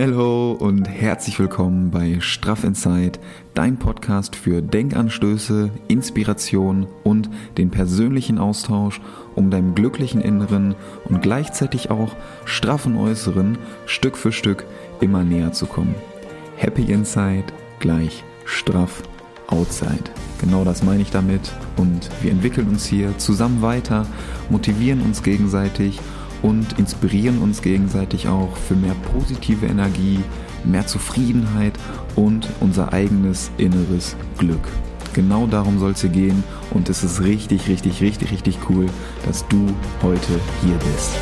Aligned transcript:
Hallo 0.00 0.52
und 0.52 0.84
herzlich 0.84 1.40
willkommen 1.40 1.90
bei 1.90 2.20
Straff 2.20 2.62
Inside, 2.62 3.18
dein 3.54 3.80
Podcast 3.80 4.36
für 4.36 4.62
Denkanstöße, 4.62 5.72
Inspiration 5.88 6.86
und 7.02 7.28
den 7.56 7.72
persönlichen 7.72 8.38
Austausch, 8.38 9.00
um 9.34 9.50
deinem 9.50 9.74
glücklichen 9.74 10.20
Inneren 10.20 10.76
und 11.06 11.20
gleichzeitig 11.20 11.90
auch 11.90 12.14
straffen 12.44 12.96
Äußeren 12.96 13.58
Stück 13.86 14.16
für 14.16 14.30
Stück 14.30 14.66
immer 15.00 15.24
näher 15.24 15.50
zu 15.50 15.66
kommen. 15.66 15.96
Happy 16.56 16.92
Inside 16.92 17.46
gleich 17.80 18.22
straff 18.44 19.02
Outside. 19.48 20.12
Genau 20.40 20.62
das 20.62 20.84
meine 20.84 21.02
ich 21.02 21.10
damit 21.10 21.52
und 21.76 22.08
wir 22.22 22.30
entwickeln 22.30 22.68
uns 22.68 22.86
hier 22.86 23.18
zusammen 23.18 23.62
weiter, 23.62 24.06
motivieren 24.48 25.00
uns 25.00 25.24
gegenseitig 25.24 25.98
und 25.98 26.17
inspirieren 26.78 27.38
uns 27.38 27.62
gegenseitig 27.62 28.28
auch 28.28 28.56
für 28.56 28.74
mehr 28.74 28.94
positive 29.12 29.66
Energie, 29.66 30.20
mehr 30.64 30.86
Zufriedenheit 30.86 31.74
und 32.14 32.48
unser 32.60 32.92
eigenes 32.92 33.50
inneres 33.58 34.16
Glück. 34.38 34.68
Genau 35.14 35.46
darum 35.46 35.78
soll 35.78 35.92
es 35.92 36.00
hier 36.00 36.10
gehen 36.10 36.44
und 36.70 36.88
es 36.88 37.02
ist 37.02 37.22
richtig, 37.22 37.68
richtig, 37.68 38.00
richtig, 38.00 38.30
richtig 38.30 38.58
cool, 38.68 38.86
dass 39.26 39.46
du 39.48 39.66
heute 40.02 40.40
hier 40.62 40.76
bist. 40.76 41.16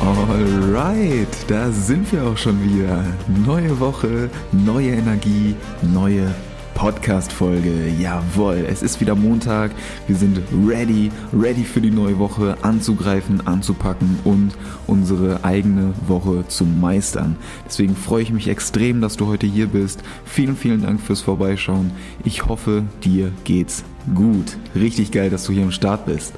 Alright, 0.00 1.28
da 1.48 1.70
sind 1.72 2.10
wir 2.12 2.24
auch 2.24 2.36
schon 2.36 2.62
wieder. 2.62 3.04
Neue 3.44 3.78
Woche, 3.80 4.30
neue 4.52 4.90
Energie, 4.90 5.54
neue 5.82 6.34
Podcast-Folge. 6.78 7.88
Jawohl, 7.98 8.64
es 8.70 8.82
ist 8.82 9.00
wieder 9.00 9.16
Montag. 9.16 9.72
Wir 10.06 10.14
sind 10.14 10.40
ready, 10.64 11.10
ready 11.32 11.64
für 11.64 11.80
die 11.80 11.90
neue 11.90 12.20
Woche 12.20 12.56
anzugreifen, 12.62 13.44
anzupacken 13.48 14.20
und 14.22 14.52
unsere 14.86 15.42
eigene 15.42 15.92
Woche 16.06 16.46
zu 16.46 16.64
meistern. 16.64 17.34
Deswegen 17.66 17.96
freue 17.96 18.22
ich 18.22 18.30
mich 18.30 18.46
extrem, 18.46 19.00
dass 19.00 19.16
du 19.16 19.26
heute 19.26 19.48
hier 19.48 19.66
bist. 19.66 20.04
Vielen, 20.24 20.56
vielen 20.56 20.82
Dank 20.82 21.00
fürs 21.00 21.20
Vorbeischauen. 21.20 21.90
Ich 22.22 22.46
hoffe, 22.46 22.84
dir 23.02 23.32
geht's 23.42 23.82
gut. 24.14 24.56
Richtig 24.76 25.10
geil, 25.10 25.30
dass 25.30 25.46
du 25.46 25.52
hier 25.52 25.64
am 25.64 25.72
Start 25.72 26.06
bist. 26.06 26.34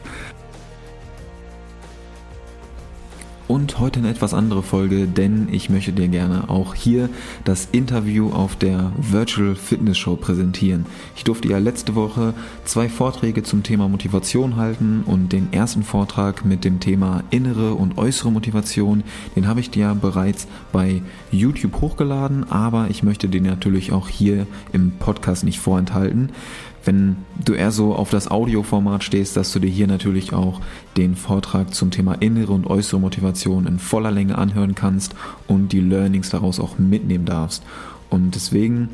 Und 3.51 3.81
heute 3.81 3.99
eine 3.99 4.11
etwas 4.11 4.33
andere 4.33 4.63
Folge, 4.63 5.09
denn 5.09 5.49
ich 5.51 5.71
möchte 5.71 5.93
dir 5.93 6.07
gerne 6.07 6.49
auch 6.49 6.73
hier 6.77 7.09
das 7.45 7.67
Interview 7.73 8.31
auf 8.31 8.55
der 8.55 8.93
Virtual 8.97 9.57
Fitness 9.57 9.99
Show 9.99 10.15
präsentieren. 10.15 10.87
Ich 11.17 11.25
durfte 11.25 11.49
ja 11.49 11.59
letzte 11.59 11.97
Woche 11.97 12.33
zwei 12.65 12.89
Vorträge 12.89 13.43
zum 13.43 13.65
Thema 13.65 13.89
Motivation 13.89 14.55
halten 14.55 15.03
und 15.05 15.33
den 15.33 15.53
ersten 15.53 15.83
Vortrag 15.83 16.45
mit 16.45 16.65
dem 16.65 16.79
Thema 16.79 17.25
innere 17.31 17.75
und 17.75 17.99
äußere 17.99 18.31
Motivation, 18.31 19.03
den 19.35 19.49
habe 19.49 19.59
ich 19.59 19.71
dir 19.71 19.97
bereits 20.01 20.47
bei 20.71 21.03
YouTube 21.33 21.81
hochgeladen, 21.81 22.49
aber 22.53 22.87
ich 22.89 23.03
möchte 23.03 23.29
den 23.29 23.43
natürlich 23.43 23.91
auch 23.91 24.09
hier 24.09 24.47
im 24.73 24.93
Podcast 24.93 25.43
nicht 25.43 25.59
vorenthalten 25.59 26.31
wenn 26.85 27.17
du 27.45 27.55
eher 27.55 27.71
so 27.71 27.95
auf 27.95 28.11
das 28.11 28.31
Audioformat 28.31 29.05
stehst, 29.05 29.37
dass 29.37 29.53
du 29.53 29.59
dir 29.59 29.71
hier 29.71 29.87
natürlich 29.87 30.33
auch 30.33 30.61
den 30.97 31.15
Vortrag 31.15 31.75
zum 31.75 31.91
Thema 31.91 32.15
innere 32.15 32.53
und 32.53 32.67
äußere 32.67 33.01
Motivation 33.01 33.67
in 33.67 33.79
voller 33.79 34.11
Länge 34.11 34.39
anhören 34.39 34.75
kannst 34.75 35.15
und 35.47 35.73
die 35.73 35.81
Learnings 35.81 36.31
daraus 36.31 36.59
auch 36.59 36.79
mitnehmen 36.79 37.27
darfst. 37.27 37.63
Und 38.09 38.35
deswegen 38.35 38.89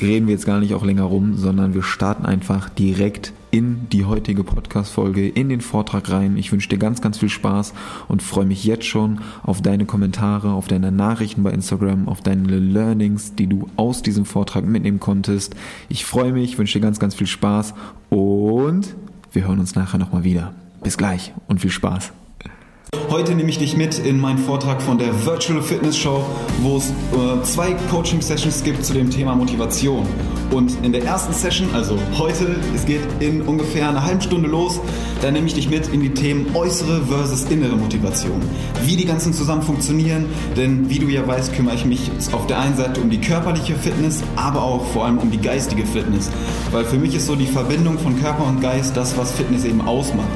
reden 0.00 0.26
wir 0.26 0.34
jetzt 0.34 0.46
gar 0.46 0.60
nicht 0.60 0.74
auch 0.74 0.84
länger 0.84 1.04
rum, 1.04 1.36
sondern 1.36 1.74
wir 1.74 1.82
starten 1.82 2.24
einfach 2.24 2.68
direkt 2.68 3.32
in 3.50 3.88
die 3.90 4.04
heutige 4.04 4.42
Podcast-Folge, 4.42 5.28
in 5.28 5.48
den 5.48 5.60
Vortrag 5.60 6.10
rein. 6.10 6.36
Ich 6.36 6.50
wünsche 6.50 6.68
dir 6.68 6.78
ganz, 6.78 7.00
ganz 7.00 7.18
viel 7.18 7.28
Spaß 7.28 7.72
und 8.08 8.22
freue 8.22 8.46
mich 8.46 8.64
jetzt 8.64 8.86
schon 8.86 9.20
auf 9.42 9.62
deine 9.62 9.86
Kommentare, 9.86 10.52
auf 10.52 10.66
deine 10.66 10.90
Nachrichten 10.90 11.42
bei 11.42 11.52
Instagram, 11.52 12.08
auf 12.08 12.20
deine 12.20 12.58
Learnings, 12.58 13.36
die 13.36 13.46
du 13.46 13.68
aus 13.76 14.02
diesem 14.02 14.24
Vortrag 14.24 14.64
mitnehmen 14.64 15.00
konntest. 15.00 15.54
Ich 15.88 16.04
freue 16.04 16.32
mich, 16.32 16.58
wünsche 16.58 16.78
dir 16.78 16.84
ganz, 16.84 16.98
ganz 16.98 17.14
viel 17.14 17.28
Spaß 17.28 17.74
und 18.10 18.94
wir 19.32 19.46
hören 19.46 19.60
uns 19.60 19.74
nachher 19.74 19.98
nochmal 19.98 20.24
wieder. 20.24 20.52
Bis 20.82 20.96
gleich 20.96 21.32
und 21.46 21.60
viel 21.60 21.70
Spaß. 21.70 22.12
Heute 23.10 23.34
nehme 23.34 23.48
ich 23.48 23.58
dich 23.58 23.76
mit 23.76 23.98
in 23.98 24.20
meinen 24.20 24.38
Vortrag 24.38 24.82
von 24.82 24.98
der 24.98 25.24
Virtual 25.24 25.62
Fitness 25.62 25.96
Show, 25.96 26.24
wo 26.62 26.76
es 26.76 26.90
äh, 26.90 27.42
zwei 27.42 27.72
Coaching 27.90 28.20
Sessions 28.20 28.62
gibt 28.64 28.84
zu 28.84 28.92
dem 28.92 29.10
Thema 29.10 29.34
Motivation. 29.34 30.06
Und 30.50 30.76
in 30.82 30.92
der 30.92 31.04
ersten 31.04 31.32
Session, 31.32 31.68
also 31.74 31.98
heute, 32.18 32.56
es 32.74 32.84
geht 32.84 33.00
in 33.20 33.42
ungefähr 33.42 33.88
einer 33.88 34.04
halben 34.04 34.20
Stunde 34.20 34.48
los, 34.48 34.80
da 35.22 35.30
nehme 35.30 35.46
ich 35.46 35.54
dich 35.54 35.68
mit 35.68 35.88
in 35.88 36.00
die 36.00 36.10
Themen 36.10 36.54
äußere 36.54 37.02
versus 37.06 37.44
innere 37.44 37.76
Motivation. 37.76 38.40
Wie 38.84 38.96
die 38.96 39.04
ganzen 39.04 39.32
zusammen 39.32 39.62
funktionieren, 39.62 40.26
denn 40.56 40.88
wie 40.90 40.98
du 40.98 41.08
ja 41.08 41.26
weißt, 41.26 41.54
kümmere 41.54 41.74
ich 41.74 41.84
mich 41.84 42.10
auf 42.32 42.46
der 42.46 42.60
einen 42.60 42.76
Seite 42.76 43.00
um 43.00 43.10
die 43.10 43.20
körperliche 43.20 43.74
Fitness, 43.74 44.22
aber 44.36 44.62
auch 44.62 44.84
vor 44.86 45.04
allem 45.06 45.18
um 45.18 45.30
die 45.30 45.40
geistige 45.40 45.86
Fitness. 45.86 46.30
Weil 46.72 46.84
für 46.84 46.98
mich 46.98 47.14
ist 47.14 47.26
so 47.26 47.36
die 47.36 47.46
Verbindung 47.46 47.98
von 47.98 48.20
Körper 48.20 48.46
und 48.46 48.60
Geist 48.60 48.96
das, 48.96 49.16
was 49.16 49.32
Fitness 49.32 49.64
eben 49.64 49.80
ausmacht. 49.80 50.28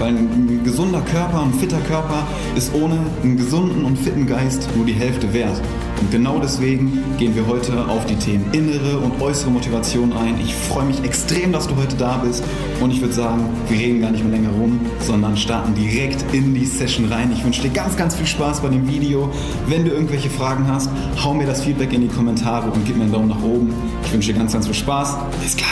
Weil 0.00 0.16
ein 0.16 0.64
gesunder 0.64 1.02
Körper, 1.02 1.42
ein 1.42 1.52
fitter 1.52 1.80
Körper 1.80 2.26
ist 2.56 2.72
ohne 2.74 2.98
einen 3.22 3.36
gesunden 3.36 3.84
und 3.84 3.98
fitten 3.98 4.26
Geist 4.26 4.66
nur 4.74 4.86
die 4.86 4.94
Hälfte 4.94 5.30
wert. 5.34 5.60
Und 6.00 6.10
genau 6.10 6.38
deswegen 6.38 7.04
gehen 7.18 7.34
wir 7.34 7.46
heute 7.46 7.86
auf 7.86 8.06
die 8.06 8.16
Themen 8.16 8.46
innere 8.52 8.98
und 8.98 9.20
äußere 9.20 9.50
Motivation 9.50 10.14
ein. 10.14 10.40
Ich 10.40 10.54
freue 10.54 10.86
mich 10.86 11.04
extrem, 11.04 11.52
dass 11.52 11.68
du 11.68 11.76
heute 11.76 11.96
da 11.96 12.16
bist. 12.16 12.42
Und 12.80 12.92
ich 12.92 13.02
würde 13.02 13.12
sagen, 13.12 13.50
wir 13.68 13.78
reden 13.78 14.00
gar 14.00 14.10
nicht 14.10 14.24
mehr 14.24 14.32
länger 14.32 14.48
rum, 14.58 14.80
sondern 15.00 15.36
starten 15.36 15.74
direkt 15.74 16.24
in 16.32 16.54
die 16.54 16.64
Session 16.64 17.12
rein. 17.12 17.30
Ich 17.32 17.44
wünsche 17.44 17.60
dir 17.60 17.68
ganz, 17.70 17.94
ganz 17.94 18.14
viel 18.14 18.26
Spaß 18.26 18.60
bei 18.60 18.70
dem 18.70 18.88
Video. 18.88 19.30
Wenn 19.66 19.84
du 19.84 19.90
irgendwelche 19.90 20.30
Fragen 20.30 20.66
hast, 20.66 20.88
hau 21.22 21.34
mir 21.34 21.46
das 21.46 21.62
Feedback 21.62 21.92
in 21.92 22.00
die 22.00 22.08
Kommentare 22.08 22.70
und 22.70 22.86
gib 22.86 22.96
mir 22.96 23.02
einen 23.02 23.12
Daumen 23.12 23.28
nach 23.28 23.42
oben. 23.42 23.74
Ich 24.06 24.12
wünsche 24.14 24.32
dir 24.32 24.38
ganz, 24.38 24.54
ganz 24.54 24.64
viel 24.64 24.74
Spaß. 24.74 25.18
Bis 25.42 25.54
gleich. 25.54 25.68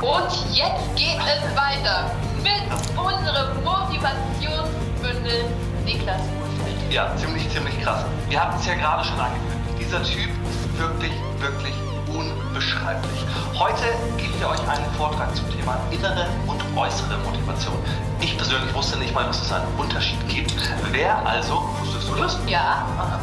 Und 0.00 0.54
jetzt 0.54 0.96
geht 0.96 1.18
es 1.18 1.54
weiter 1.54 2.10
mit 2.42 2.98
unserem 2.98 3.62
Motivationsbündel 3.64 5.44
Niklas 5.84 6.20
Urfeld. 6.20 6.92
Ja, 6.92 7.14
ziemlich, 7.16 7.48
ziemlich 7.50 7.80
krass. 7.82 8.04
Wir 8.28 8.40
hatten 8.40 8.58
es 8.58 8.66
ja 8.66 8.74
gerade 8.74 9.04
schon 9.04 9.18
angekündigt. 9.18 9.78
Dieser 9.78 10.02
Typ 10.02 10.30
ist 10.48 10.78
wirklich, 10.78 11.12
wirklich 11.38 11.74
unbeschreiblich. 12.08 13.24
Heute 13.58 13.84
gibt 14.16 14.40
er 14.40 14.50
euch 14.50 14.60
einen 14.68 14.90
Vortrag 14.96 15.34
zum 15.34 15.50
Thema 15.50 15.78
innere 15.90 16.26
und 16.46 16.60
äußere 16.76 17.18
Motivation. 17.24 17.78
Ich 18.20 18.36
persönlich 18.36 18.72
wusste 18.74 18.98
nicht 18.98 19.14
mal, 19.14 19.24
dass 19.24 19.42
es 19.42 19.52
einen 19.52 19.66
Unterschied 19.78 20.18
gibt. 20.28 20.54
Wer 20.90 21.26
also, 21.26 21.68
wusstest 21.80 22.08
du 22.08 22.14
das? 22.16 22.38
Ja. 22.46 22.86
Ah, 22.98 23.18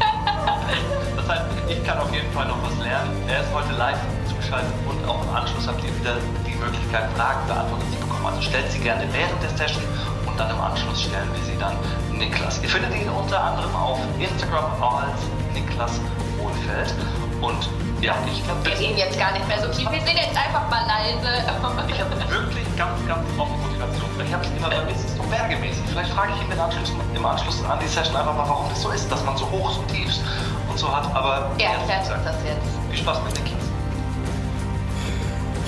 okay. 0.64 0.78
Das 1.16 1.28
heißt, 1.28 1.44
ich 1.68 1.84
kann 1.84 1.98
auf 1.98 2.12
jeden 2.12 2.30
Fall 2.32 2.46
noch 2.46 2.62
was 2.62 2.76
lernen. 2.84 3.10
Er 3.28 3.40
ist 3.40 3.52
heute 3.52 3.72
live 3.72 3.98
zugeschaltet 4.28 4.72
und 4.88 5.08
auch 5.08 5.22
im 5.22 5.34
Anschluss 5.34 5.66
habt 5.66 5.82
ihr 5.84 5.94
wieder 6.00 6.16
die 6.58 6.64
Möglichkeit, 6.64 7.10
Fragen 7.16 7.46
beantwortet 7.46 7.86
zu 7.92 7.98
bekommen. 8.00 8.26
Also 8.26 8.42
stellt 8.42 8.70
sie 8.70 8.78
gerne 8.80 9.06
während 9.12 9.42
der 9.42 9.50
Session 9.50 9.82
und 10.26 10.38
dann 10.38 10.50
im 10.50 10.60
Anschluss 10.60 11.02
stellen 11.02 11.30
wir 11.32 11.42
sie 11.44 11.58
dann 11.58 11.76
Niklas. 12.12 12.60
Ihr 12.62 12.68
findet 12.68 12.94
ihn 12.94 13.08
unter 13.08 13.42
anderem 13.42 13.74
auf 13.74 13.98
Instagram 14.18 14.82
als 14.82 15.22
Niklas 15.54 16.00
Wohlfeld. 16.38 16.94
Und 17.40 17.68
ja, 18.00 18.14
ich 18.26 18.42
glaube, 18.44 18.64
Wir 18.64 18.78
reden 18.78 18.98
jetzt 18.98 19.18
gar 19.18 19.32
nicht 19.32 19.46
mehr 19.46 19.60
so 19.62 19.72
viel. 19.72 19.86
Wir 19.90 20.02
sind 20.02 20.18
jetzt 20.18 20.36
einfach 20.36 20.68
mal 20.70 20.82
leise. 20.86 21.46
ich 21.88 22.00
habe 22.00 22.30
wirklich 22.30 22.66
ganz, 22.76 22.94
ganz 23.06 23.26
oft 23.38 23.50
Motivation. 23.58 24.10
Ich 24.24 24.32
habe 24.32 24.44
es 24.44 24.50
immer 24.50 24.70
bei 24.70 24.84
mir 24.84 24.90
ist 24.90 25.04
es 25.04 25.16
so 25.16 25.22
bergemäßig. 25.22 25.82
Vielleicht 25.90 26.12
frage 26.12 26.32
ich 26.34 26.42
ihn 26.42 26.50
im 26.50 26.60
Anschluss, 26.60 26.92
im 27.14 27.24
Anschluss 27.26 27.64
an 27.64 27.78
die 27.80 27.88
Session 27.88 28.16
einfach 28.16 28.34
mal, 28.34 28.48
warum 28.48 28.68
das 28.70 28.82
so 28.82 28.90
ist, 28.90 29.10
dass 29.10 29.24
man 29.24 29.36
so 29.36 29.48
hoch, 29.50 29.70
so 29.70 29.82
tiefs 29.92 30.20
und 30.68 30.78
so 30.78 30.94
hat. 30.94 31.06
Aber 31.14 31.50
Er 31.58 31.78
gesagt, 31.78 32.10
uns 32.10 32.24
das 32.24 32.36
jetzt. 32.44 32.66
Viel 32.90 32.98
Spaß 32.98 33.22
mit 33.24 33.34
Niklas. 33.34 33.57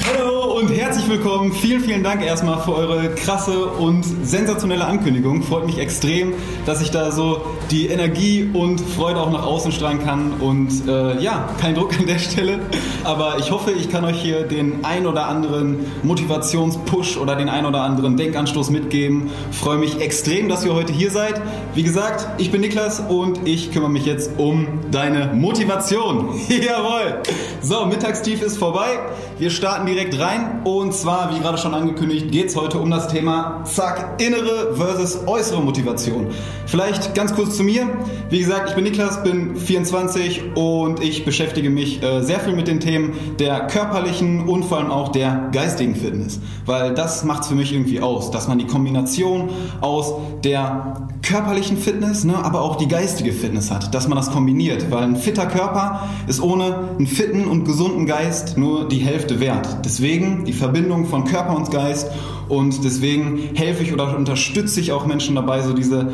Hallo 0.07 0.59
und 0.59 0.69
herzlich 0.69 1.09
willkommen. 1.09 1.53
Vielen, 1.53 1.81
vielen 1.81 2.03
Dank 2.03 2.23
erstmal 2.23 2.61
für 2.63 2.75
eure 2.75 3.15
krasse 3.15 3.67
und 3.67 4.05
sensationelle 4.05 4.85
Ankündigung. 4.85 5.43
Freut 5.43 5.67
mich 5.67 5.79
extrem, 5.79 6.35
dass 6.67 6.81
ich 6.81 6.91
da 6.91 7.11
so 7.11 7.45
die 7.71 7.87
Energie 7.87 8.51
und 8.53 8.81
Freude 8.81 9.21
auch 9.21 9.31
nach 9.31 9.45
außen 9.45 9.71
strahlen 9.71 10.03
kann. 10.05 10.33
Und 10.41 10.89
äh, 10.89 11.21
ja, 11.21 11.49
kein 11.61 11.75
Druck 11.75 11.97
an 11.99 12.07
der 12.07 12.19
Stelle. 12.19 12.59
Aber 13.05 13.39
ich 13.39 13.51
hoffe, 13.51 13.71
ich 13.71 13.91
kann 13.91 14.05
euch 14.05 14.21
hier 14.21 14.43
den 14.43 14.85
ein 14.85 15.07
oder 15.07 15.27
anderen 15.27 15.87
Motivationspush 16.03 17.17
oder 17.17 17.37
den 17.37 17.49
ein 17.49 17.67
oder 17.67 17.83
anderen 17.83 18.17
Denkanstoß 18.17 18.71
mitgeben. 18.71 19.31
Freue 19.53 19.79
mich 19.79 20.01
extrem, 20.01 20.49
dass 20.49 20.65
ihr 20.65 20.75
heute 20.75 20.93
hier 20.93 21.11
seid. 21.11 21.41
Wie 21.75 21.85
gesagt, 21.85 22.27
ich 22.39 22.51
bin 22.51 22.61
Niklas 22.61 23.01
und 23.09 23.47
ich 23.47 23.73
kümmere 23.73 23.91
mich 23.91 24.05
jetzt 24.05 24.33
um 24.39 24.67
deine 24.91 25.33
Motivation. 25.35 26.31
Jawohl. 26.49 27.23
So, 27.63 27.87
Mittagstief 27.87 28.43
ist 28.43 28.59
vorbei. 28.59 28.99
Wir 29.39 29.51
starten 29.51 29.87
direkt 29.87 30.19
rein. 30.19 30.63
Und 30.65 30.93
zwar, 30.93 31.35
wie 31.35 31.39
gerade 31.39 31.59
schon 31.59 31.75
angekündigt, 31.75 32.33
geht 32.33 32.49
es 32.49 32.57
heute 32.57 32.79
um 32.79 32.91
das 32.91 33.09
Thema, 33.09 33.63
zack, 33.65 34.21
innere 34.21 34.75
versus 34.75 35.27
äußere 35.27 35.63
Motivation. 35.63 36.29
Vielleicht 36.67 37.15
ganz 37.15 37.35
kurz 37.35 37.60
zu 37.61 37.65
mir. 37.65 37.91
Wie 38.31 38.39
gesagt, 38.39 38.71
ich 38.71 38.75
bin 38.75 38.85
Niklas, 38.85 39.23
bin 39.23 39.55
24 39.55 40.57
und 40.57 41.03
ich 41.03 41.27
beschäftige 41.27 41.69
mich 41.69 42.03
äh, 42.03 42.23
sehr 42.23 42.41
viel 42.41 42.57
mit 42.57 42.69
den 42.69 42.81
Themen 42.81 43.13
der 43.39 43.67
körperlichen 43.67 44.49
und 44.49 44.65
vor 44.65 44.79
allem 44.79 44.91
auch 44.91 45.09
der 45.09 45.51
geistigen 45.53 45.95
Fitness. 45.95 46.41
Weil 46.65 46.95
das 46.95 47.23
macht 47.23 47.43
es 47.43 47.49
für 47.49 47.55
mich 47.55 47.75
irgendwie 47.75 48.01
aus, 48.01 48.31
dass 48.31 48.49
man 48.49 48.59
die 48.59 48.67
Kombination 48.67 49.51
aus 49.83 50.15
der 50.43 51.09
körperlichen 51.21 51.77
Fitness, 51.77 52.25
ne, 52.25 52.43
aber 52.43 52.63
auch 52.63 52.77
die 52.77 52.89
geistige 52.89 53.33
Fitness 53.33 53.71
hat, 53.71 53.95
dass 53.95 54.09
man 54.09 54.17
das 54.17 54.31
kombiniert. 54.31 54.91
Weil 54.91 55.03
ein 55.03 55.17
fitter 55.17 55.45
Körper 55.45 56.09
ist 56.29 56.41
ohne 56.41 56.89
einen 56.97 57.07
fitten 57.07 57.45
und 57.45 57.67
gesunden 57.67 58.07
Geist 58.07 58.57
nur 58.57 58.89
die 58.89 59.01
Hälfte 59.01 59.39
wert. 59.39 59.85
Deswegen 59.85 60.47
die 60.47 60.55
Verbindung 60.55 61.05
von 61.05 61.25
Körper 61.25 61.55
und 61.55 61.71
Geist 61.71 62.11
und 62.49 62.85
deswegen 62.85 63.51
helfe 63.55 63.83
ich 63.83 63.93
oder 63.93 64.17
unterstütze 64.17 64.81
ich 64.81 64.93
auch 64.93 65.05
Menschen 65.07 65.37
dabei, 65.37 65.61
so 65.63 65.73
diese, 65.73 66.11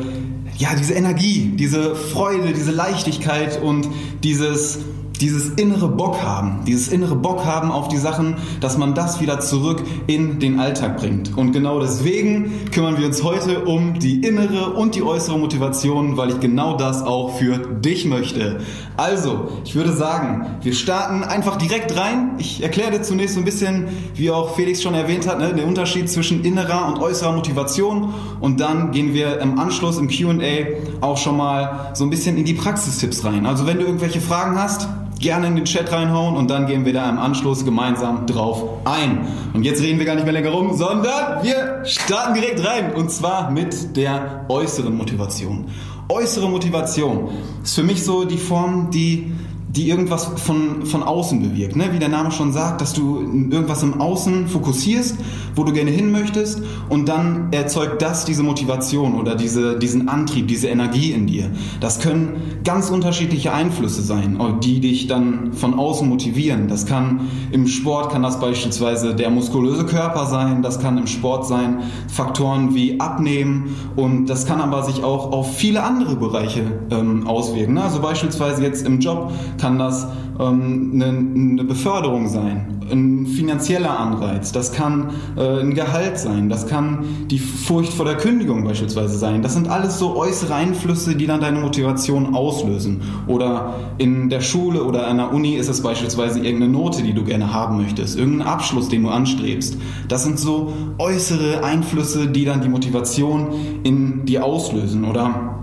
ja, 0.57 0.69
diese 0.75 0.93
Energie, 0.93 1.51
diese 1.55 1.95
Freude, 1.95 2.53
diese 2.53 2.71
Leichtigkeit 2.71 3.61
und 3.61 3.87
dieses, 4.23 4.79
dieses 5.21 5.49
innere 5.49 5.87
Bock 5.87 6.21
haben, 6.21 6.65
dieses 6.65 6.87
innere 6.87 7.15
Bock 7.15 7.45
haben 7.45 7.71
auf 7.71 7.87
die 7.87 7.97
Sachen, 7.97 8.35
dass 8.59 8.77
man 8.77 8.95
das 8.95 9.21
wieder 9.21 9.39
zurück 9.39 9.83
in 10.07 10.39
den 10.39 10.59
Alltag 10.59 10.97
bringt. 10.97 11.37
Und 11.37 11.51
genau 11.51 11.79
deswegen 11.79 12.65
kümmern 12.71 12.97
wir 12.97 13.05
uns 13.05 13.23
heute 13.23 13.65
um 13.65 13.99
die 13.99 14.21
innere 14.21 14.73
und 14.73 14.95
die 14.95 15.03
äußere 15.03 15.37
Motivation, 15.37 16.17
weil 16.17 16.31
ich 16.31 16.39
genau 16.39 16.75
das 16.75 17.03
auch 17.03 17.37
für 17.37 17.57
dich 17.57 18.05
möchte. 18.05 18.59
Also, 18.97 19.49
ich 19.63 19.75
würde 19.75 19.93
sagen, 19.93 20.57
wir 20.61 20.73
starten 20.73 21.23
einfach 21.23 21.57
direkt 21.57 21.95
rein. 21.95 22.31
Ich 22.39 22.63
erkläre 22.63 22.89
dir 22.89 23.01
zunächst 23.03 23.35
so 23.35 23.41
ein 23.41 23.45
bisschen, 23.45 23.89
wie 24.15 24.31
auch 24.31 24.55
Felix 24.55 24.81
schon 24.81 24.95
erwähnt 24.95 25.27
hat, 25.27 25.37
ne, 25.37 25.53
den 25.53 25.65
Unterschied 25.65 26.09
zwischen 26.09 26.43
innerer 26.43 26.87
und 26.87 26.99
äußerer 26.99 27.31
Motivation. 27.31 28.11
Und 28.39 28.59
dann 28.59 28.91
gehen 28.91 29.13
wir 29.13 29.39
im 29.39 29.59
Anschluss 29.59 29.99
im 29.99 30.07
QA 30.07 31.01
auch 31.01 31.17
schon 31.17 31.37
mal 31.37 31.91
so 31.93 32.05
ein 32.05 32.09
bisschen 32.09 32.37
in 32.37 32.45
die 32.45 32.55
Praxistipps 32.55 33.23
rein. 33.23 33.45
Also, 33.45 33.67
wenn 33.67 33.77
du 33.77 33.85
irgendwelche 33.85 34.19
Fragen 34.19 34.57
hast, 34.59 34.87
gerne 35.19 35.47
in 35.47 35.55
den 35.55 35.65
Chat 35.65 35.91
reinhauen 35.91 36.35
und 36.35 36.49
dann 36.49 36.65
gehen 36.65 36.85
wir 36.85 36.93
da 36.93 37.09
im 37.09 37.19
Anschluss 37.19 37.65
gemeinsam 37.65 38.25
drauf 38.25 38.63
ein. 38.85 39.27
Und 39.53 39.63
jetzt 39.63 39.81
reden 39.81 39.99
wir 39.99 40.05
gar 40.05 40.15
nicht 40.15 40.25
mehr 40.25 40.33
länger 40.33 40.49
rum, 40.49 40.75
sondern 40.75 41.43
wir 41.43 41.85
starten 41.85 42.33
direkt 42.33 42.65
rein 42.65 42.93
und 42.93 43.11
zwar 43.11 43.51
mit 43.51 43.95
der 43.95 44.45
äußeren 44.49 44.95
Motivation. 44.95 45.65
Äußere 46.09 46.49
Motivation. 46.49 47.29
Ist 47.63 47.75
für 47.75 47.83
mich 47.83 48.03
so 48.03 48.23
die 48.23 48.37
Form, 48.37 48.89
die 48.91 49.33
die 49.69 49.89
irgendwas 49.89 50.31
von, 50.35 50.85
von 50.85 51.03
außen 51.03 51.41
bewirkt. 51.41 51.75
Ne? 51.75 51.89
Wie 51.91 51.99
der 51.99 52.09
Name 52.09 52.31
schon 52.31 52.53
sagt, 52.53 52.79
dass 52.79 52.93
du 52.93 53.19
irgendwas 53.19 53.83
im 53.83 53.99
Außen 53.99 54.47
fokussierst, 54.47 55.17
wo 55.55 55.63
du 55.63 55.73
gerne 55.73 55.91
hin 55.91 56.11
möchtest 56.11 56.61
und 56.89 57.09
dann 57.09 57.51
erzeugt 57.51 58.01
das 58.01 58.23
diese 58.23 58.43
Motivation 58.43 59.15
oder 59.15 59.35
diese, 59.35 59.77
diesen 59.77 60.07
Antrieb, 60.07 60.47
diese 60.47 60.67
Energie 60.67 61.11
in 61.11 61.27
dir. 61.27 61.49
Das 61.81 61.99
können 61.99 62.59
ganz 62.63 62.89
unterschiedliche 62.89 63.53
Einflüsse 63.53 64.01
sein, 64.01 64.39
die 64.63 64.79
dich 64.79 65.07
dann 65.07 65.53
von 65.53 65.73
außen 65.73 66.07
motivieren. 66.07 66.67
Das 66.69 66.85
kann 66.85 67.21
im 67.51 67.67
Sport, 67.67 68.11
kann 68.11 68.23
das 68.23 68.39
beispielsweise 68.39 69.15
der 69.15 69.29
muskulöse 69.29 69.85
Körper 69.85 70.27
sein, 70.27 70.61
das 70.61 70.79
kann 70.79 70.97
im 70.97 71.07
Sport 71.07 71.45
sein 71.45 71.79
Faktoren 72.07 72.73
wie 72.73 72.99
Abnehmen 72.99 73.75
und 73.95 74.27
das 74.27 74.45
kann 74.45 74.61
aber 74.61 74.83
sich 74.83 75.03
auch 75.03 75.31
auf 75.31 75.57
viele 75.57 75.83
andere 75.83 76.15
Bereiche 76.15 76.63
ähm, 76.89 77.27
auswirken. 77.27 77.73
Ne? 77.73 77.83
Also 77.83 77.99
beispielsweise 77.99 78.63
jetzt 78.63 78.85
im 78.85 78.99
Job 78.99 79.31
kann 79.57 79.79
das 79.79 80.07
ähm, 80.39 80.91
eine, 80.93 81.05
eine, 81.05 81.63
Beförderung 81.63 82.27
sein, 82.27 82.81
ein 82.89 83.25
finanzieller 83.25 83.99
Anreiz, 83.99 84.51
das 84.51 84.71
kann 84.71 85.11
äh, 85.35 85.61
ein 85.61 85.73
Gehalt 85.73 86.19
sein, 86.19 86.49
das 86.49 86.67
kann 86.67 87.05
die 87.29 87.39
Furcht 87.39 87.93
vor 87.93 88.05
der 88.05 88.15
Kündigung 88.15 88.63
beispielsweise 88.63 89.17
sein. 89.17 89.41
Das 89.41 89.53
sind 89.53 89.67
alles 89.67 89.99
so 89.99 90.15
äußere 90.15 90.53
Einflüsse, 90.53 91.15
die 91.15 91.27
dann 91.27 91.41
deine 91.41 91.59
Motivation 91.59 92.35
auslösen. 92.35 93.01
Oder 93.27 93.75
in 93.97 94.29
der 94.29 94.41
Schule 94.41 94.83
oder 94.83 95.07
an 95.07 95.17
der 95.17 95.33
Uni 95.33 95.55
ist 95.55 95.69
es 95.69 95.81
beispielsweise 95.81 96.39
irgendeine 96.39 96.71
Note, 96.71 97.03
die 97.03 97.13
du 97.13 97.23
gerne 97.23 97.53
haben 97.53 97.77
möchtest, 97.77 98.17
irgendein 98.17 98.47
Abschluss, 98.47 98.89
den 98.89 99.03
du 99.03 99.09
anstrebst. 99.09 99.77
Das 100.07 100.23
sind 100.23 100.39
so 100.39 100.71
äußere 100.97 101.63
Einflüsse, 101.63 102.27
die 102.27 102.45
dann 102.45 102.61
die 102.61 102.69
Motivation 102.69 103.47
in 103.83 104.25
dir 104.25 104.45
auslösen. 104.45 105.03
Oder 105.03 105.57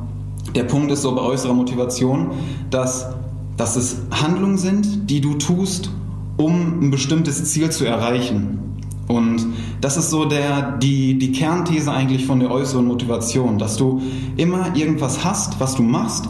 der 0.55 0.64
Punkt 0.64 0.91
ist 0.93 1.02
so 1.02 1.14
bei 1.14 1.23
äußerer 1.23 1.55
Motivation, 1.55 2.31
dass 2.70 3.08
dass 3.56 3.76
es 3.76 4.02
Handlungen 4.10 4.58
sind, 4.58 5.10
die 5.10 5.20
du 5.20 5.34
tust, 5.34 5.90
um 6.36 6.80
ein 6.80 6.90
bestimmtes 6.90 7.44
Ziel 7.44 7.70
zu 7.70 7.84
erreichen. 7.84 8.58
Und 9.06 9.46
das 9.80 9.96
ist 9.96 10.10
so 10.10 10.24
der, 10.24 10.78
die, 10.78 11.18
die 11.18 11.32
Kernthese 11.32 11.92
eigentlich 11.92 12.26
von 12.26 12.40
der 12.40 12.50
äußeren 12.50 12.86
Motivation, 12.86 13.58
dass 13.58 13.76
du 13.76 14.00
immer 14.36 14.74
irgendwas 14.74 15.24
hast, 15.24 15.60
was 15.60 15.74
du 15.74 15.82
machst, 15.82 16.28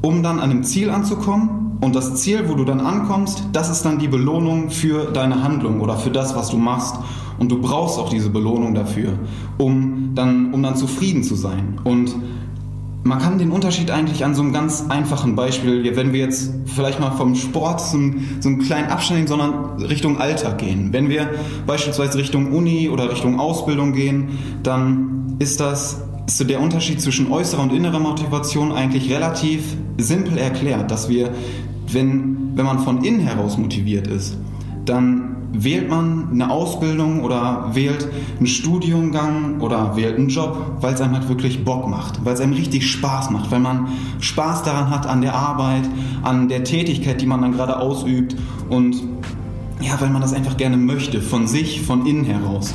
um 0.00 0.22
dann 0.22 0.40
an 0.40 0.50
dem 0.50 0.64
Ziel 0.64 0.90
anzukommen. 0.90 1.78
Und 1.80 1.94
das 1.94 2.14
Ziel, 2.14 2.48
wo 2.48 2.54
du 2.54 2.64
dann 2.64 2.80
ankommst, 2.80 3.44
das 3.52 3.68
ist 3.68 3.84
dann 3.84 3.98
die 3.98 4.08
Belohnung 4.08 4.70
für 4.70 5.12
deine 5.12 5.42
Handlung 5.42 5.80
oder 5.80 5.98
für 5.98 6.10
das, 6.10 6.34
was 6.34 6.48
du 6.48 6.56
machst. 6.56 6.96
Und 7.38 7.50
du 7.50 7.60
brauchst 7.60 7.98
auch 7.98 8.08
diese 8.08 8.30
Belohnung 8.30 8.74
dafür, 8.74 9.18
um 9.58 10.12
dann, 10.14 10.54
um 10.54 10.62
dann 10.62 10.76
zufrieden 10.76 11.22
zu 11.24 11.34
sein. 11.34 11.78
Und 11.84 12.14
man 13.04 13.18
kann 13.18 13.38
den 13.38 13.50
Unterschied 13.50 13.90
eigentlich 13.90 14.24
an 14.24 14.34
so 14.34 14.42
einem 14.42 14.52
ganz 14.52 14.86
einfachen 14.88 15.36
Beispiel, 15.36 15.94
wenn 15.94 16.14
wir 16.14 16.20
jetzt 16.20 16.54
vielleicht 16.64 17.00
mal 17.00 17.10
vom 17.10 17.34
Sport 17.34 17.82
so 17.82 17.98
einen, 17.98 18.38
so 18.40 18.48
einen 18.48 18.60
kleinen 18.60 18.88
Abstand 18.88 19.18
nehmen, 19.18 19.28
sondern 19.28 19.82
Richtung 19.82 20.18
Alltag 20.18 20.58
gehen. 20.58 20.88
Wenn 20.92 21.10
wir 21.10 21.30
beispielsweise 21.66 22.16
Richtung 22.16 22.52
Uni 22.52 22.88
oder 22.88 23.10
Richtung 23.10 23.38
Ausbildung 23.38 23.92
gehen, 23.92 24.38
dann 24.62 25.36
ist 25.38 25.60
das 25.60 26.02
ist 26.26 26.38
so 26.38 26.44
der 26.44 26.60
Unterschied 26.60 27.02
zwischen 27.02 27.30
äußerer 27.30 27.62
und 27.62 27.72
innerer 27.72 28.00
Motivation 28.00 28.72
eigentlich 28.72 29.12
relativ 29.12 29.76
simpel 29.98 30.38
erklärt, 30.38 30.90
dass 30.90 31.10
wir, 31.10 31.30
wenn, 31.88 32.56
wenn 32.56 32.64
man 32.64 32.78
von 32.78 33.04
innen 33.04 33.20
heraus 33.20 33.58
motiviert 33.58 34.06
ist, 34.06 34.38
dann 34.86 35.33
wählt 35.54 35.88
man 35.88 36.28
eine 36.32 36.50
Ausbildung 36.50 37.22
oder 37.22 37.70
wählt 37.72 38.08
einen 38.38 38.46
Studiengang 38.46 39.60
oder 39.60 39.96
wählt 39.96 40.18
einen 40.18 40.28
Job, 40.28 40.78
weil 40.80 40.94
es 40.94 41.00
einem 41.00 41.14
halt 41.14 41.28
wirklich 41.28 41.64
Bock 41.64 41.88
macht, 41.88 42.24
weil 42.24 42.34
es 42.34 42.40
einem 42.40 42.52
richtig 42.52 42.90
Spaß 42.90 43.30
macht, 43.30 43.50
weil 43.50 43.60
man 43.60 43.88
Spaß 44.20 44.64
daran 44.64 44.90
hat 44.90 45.06
an 45.06 45.20
der 45.22 45.34
Arbeit, 45.34 45.88
an 46.22 46.48
der 46.48 46.64
Tätigkeit, 46.64 47.20
die 47.20 47.26
man 47.26 47.40
dann 47.40 47.52
gerade 47.52 47.78
ausübt 47.78 48.36
und 48.68 48.96
ja, 49.80 50.00
weil 50.00 50.10
man 50.10 50.22
das 50.22 50.32
einfach 50.32 50.56
gerne 50.56 50.76
möchte, 50.76 51.20
von 51.20 51.46
sich, 51.46 51.82
von 51.82 52.06
innen 52.06 52.24
heraus. 52.24 52.74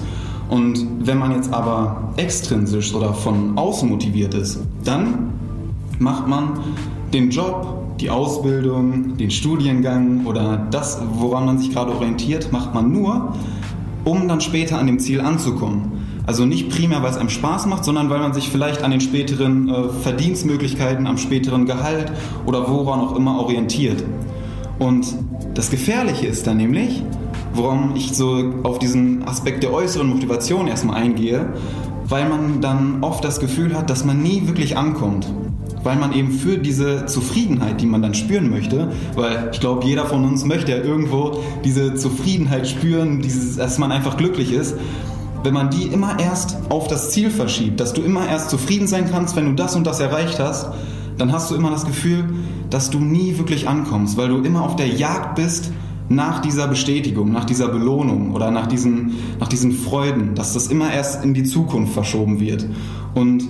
Und 0.50 0.86
wenn 1.00 1.18
man 1.18 1.32
jetzt 1.32 1.54
aber 1.54 2.14
extrinsisch 2.18 2.94
oder 2.94 3.14
von 3.14 3.58
außen 3.58 3.88
motiviert 3.88 4.34
ist, 4.34 4.60
dann 4.84 5.34
macht 6.00 6.28
man 6.28 6.60
den 7.14 7.30
Job 7.30 7.89
die 8.02 8.10
Ausbildung, 8.10 9.18
den 9.18 9.32
Studiengang 9.32 10.26
oder 10.26 10.58
das, 10.72 11.02
woran 11.14 11.46
man 11.46 11.58
sich 11.58 11.72
gerade 11.72 11.94
orientiert, 11.94 12.52
macht 12.52 12.74
man 12.74 12.92
nur, 12.92 13.34
um 14.06 14.28
dann 14.28 14.42
später 14.42 14.78
an 14.80 14.88
dem 14.88 15.00
Ziel 15.00 15.22
anzukommen. 15.22 15.92
Also 16.26 16.46
nicht 16.46 16.70
primär, 16.70 17.02
weil 17.02 17.10
es 17.10 17.18
einem 17.18 17.30
Spaß 17.30 17.66
macht, 17.66 17.84
sondern 17.84 18.10
weil 18.10 18.20
man 18.20 18.34
sich 18.34 18.50
vielleicht 18.50 18.84
an 18.84 18.92
den 18.92 19.02
späteren 19.02 19.68
äh, 19.68 19.90
Verdienstmöglichkeiten, 19.90 21.08
am 21.08 21.18
späteren 21.18 21.66
Gehalt 21.66 22.12
oder 22.46 22.70
woran 22.70 23.00
auch 23.00 23.16
immer 23.16 23.40
orientiert. 23.40 24.04
Und 24.78 25.08
das 25.56 25.72
Gefährliche 25.72 26.28
ist 26.28 26.48
dann 26.48 26.58
nämlich, 26.58 27.04
warum 27.54 27.96
ich 27.96 28.14
so 28.14 28.54
auf 28.64 28.80
diesen 28.80 29.28
Aspekt 29.28 29.64
der 29.64 29.74
äußeren 29.74 30.08
Motivation 30.08 30.68
erstmal 30.68 31.02
eingehe, 31.02 31.48
weil 32.08 32.30
man 32.30 32.62
dann 32.62 33.00
oft 33.02 33.24
das 33.24 33.40
Gefühl 33.40 33.76
hat, 33.76 33.90
dass 33.90 34.06
man 34.06 34.22
nie 34.22 34.48
wirklich 34.48 34.78
ankommt 34.78 35.28
weil 35.84 35.98
man 35.98 36.14
eben 36.14 36.32
für 36.32 36.58
diese 36.58 37.06
Zufriedenheit, 37.06 37.82
die 37.82 37.86
man 37.86 38.02
dann 38.02 38.14
spüren 38.14 38.50
möchte, 38.50 38.92
weil 39.16 39.50
ich 39.54 39.60
glaube, 39.60 39.86
jeder 39.86 40.06
von 40.06 40.26
uns 40.26 40.46
möchte 40.46 40.72
ja 40.72 40.78
irgendwo 40.78 41.40
diese 41.64 41.96
Zufriedenheit 41.96 42.68
spüren, 42.68 43.22
dieses, 43.22 43.58
dass 43.58 43.78
man 43.78 43.92
einfach 43.92 44.18
glücklich 44.18 44.52
ist, 44.52 44.76
wenn 45.44 45.54
man 45.54 45.70
die 45.70 45.84
immer 45.84 46.20
erst 46.20 46.58
auf 46.70 46.88
das 46.88 47.12
Ziel 47.12 47.30
verschiebt, 47.30 47.80
dass 47.80 47.94
du 47.94 48.02
immer 48.02 48.28
erst 48.28 48.50
zufrieden 48.50 48.88
sein 48.88 49.10
kannst, 49.10 49.36
wenn 49.36 49.46
du 49.46 49.54
das 49.54 49.76
und 49.76 49.88
das 49.88 50.00
erreicht 50.00 50.40
hast, 50.40 50.68
dann 51.18 51.32
hast 51.32 51.52
du 51.52 51.56
immer 51.56 51.70
das 51.70 51.86
Gefühl, 51.86 52.26
dass 52.70 52.90
du 52.90 53.00
nie 53.00 53.38
wirklich 53.38 53.68
ankommst, 53.68 54.18
weil 54.18 54.30
du 54.30 54.42
immer 54.42 54.64
auf 54.64 54.76
der 54.76 54.88
Jagd 54.88 55.36
bist 55.36 55.72
nach 56.10 56.40
dieser 56.40 56.68
Bestätigung, 56.68 57.32
nach 57.32 57.46
dieser 57.46 57.68
Belohnung 57.68 58.34
oder 58.34 58.52
nach 58.52 58.68
diesen, 58.68 59.16
nach 59.40 59.48
diesen 59.48 59.72
Freuden, 59.72 60.34
dass 60.34 60.54
das 60.54 60.68
immer 60.68 60.92
erst 60.92 61.24
in 61.24 61.34
die 61.34 61.44
Zukunft 61.44 61.94
verschoben 61.94 62.40
wird. 62.40 62.66
Und 63.14 63.44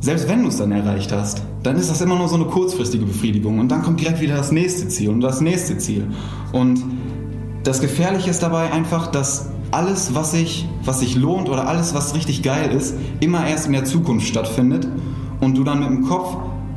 selbst 0.00 0.28
wenn 0.28 0.42
du 0.42 0.48
es 0.48 0.56
dann 0.56 0.72
erreicht 0.72 1.12
hast, 1.12 1.42
dann 1.62 1.76
ist 1.76 1.90
das 1.90 2.00
immer 2.00 2.16
nur 2.16 2.28
so 2.28 2.36
eine 2.36 2.46
kurzfristige 2.46 3.04
Befriedigung 3.04 3.58
und 3.58 3.68
dann 3.68 3.82
kommt 3.82 4.00
direkt 4.00 4.20
wieder 4.20 4.36
das 4.36 4.50
nächste 4.50 4.88
Ziel 4.88 5.10
und 5.10 5.20
das 5.20 5.40
nächste 5.40 5.76
Ziel. 5.76 6.06
Und 6.52 6.82
das 7.64 7.80
Gefährliche 7.80 8.30
ist 8.30 8.42
dabei 8.42 8.72
einfach, 8.72 9.08
dass 9.08 9.50
alles, 9.70 10.14
was 10.14 10.32
sich, 10.32 10.66
was 10.84 11.00
sich 11.00 11.16
lohnt 11.16 11.48
oder 11.48 11.68
alles, 11.68 11.94
was 11.94 12.14
richtig 12.14 12.42
geil 12.42 12.70
ist, 12.72 12.94
immer 13.20 13.46
erst 13.46 13.66
in 13.66 13.72
der 13.72 13.84
Zukunft 13.84 14.26
stattfindet 14.26 14.88
und 15.40 15.56
du 15.56 15.64
dann 15.64 15.80
mit 15.80 15.88
dem 15.88 16.06
Kopf 16.06 16.36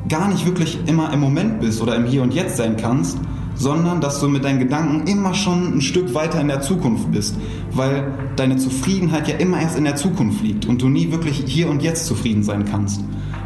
gar 0.10 0.28
nicht 0.28 0.46
wirklich 0.46 0.80
immer 0.86 1.12
im 1.14 1.22
Moment 1.22 1.62
bist 1.62 1.82
oder 1.82 1.96
im 1.96 2.06
Hier 2.06 2.22
und 2.22 2.34
Jetzt 2.34 2.58
sein 2.58 2.76
kannst, 2.76 3.18
sondern 3.56 4.02
dass 4.02 4.20
du 4.20 4.28
mit 4.28 4.44
deinen 4.44 4.60
Gedanken 4.60 5.08
immer 5.08 5.34
schon 5.34 5.78
ein 5.78 5.82
Stück 5.82 6.14
weiter 6.14 6.42
in 6.42 6.48
der 6.48 6.62
Zukunft 6.62 7.12
bist, 7.12 7.36
weil 7.72 8.14
deine 8.36 8.58
Zufriedenheit 8.58 9.28
ja 9.28 9.36
immer 9.36 9.62
erst 9.62 9.78
in 9.78 9.84
der 9.84 9.96
Zukunft 9.96 10.44
liegt 10.44 10.66
und 10.66 10.82
du 10.82 10.90
nie 10.90 11.12
wirklich 11.12 11.44
hier 11.46 11.70
und 11.70 11.82
jetzt 11.82 12.06
zufrieden 12.08 12.44
sein 12.44 12.66
kannst. 12.66 13.02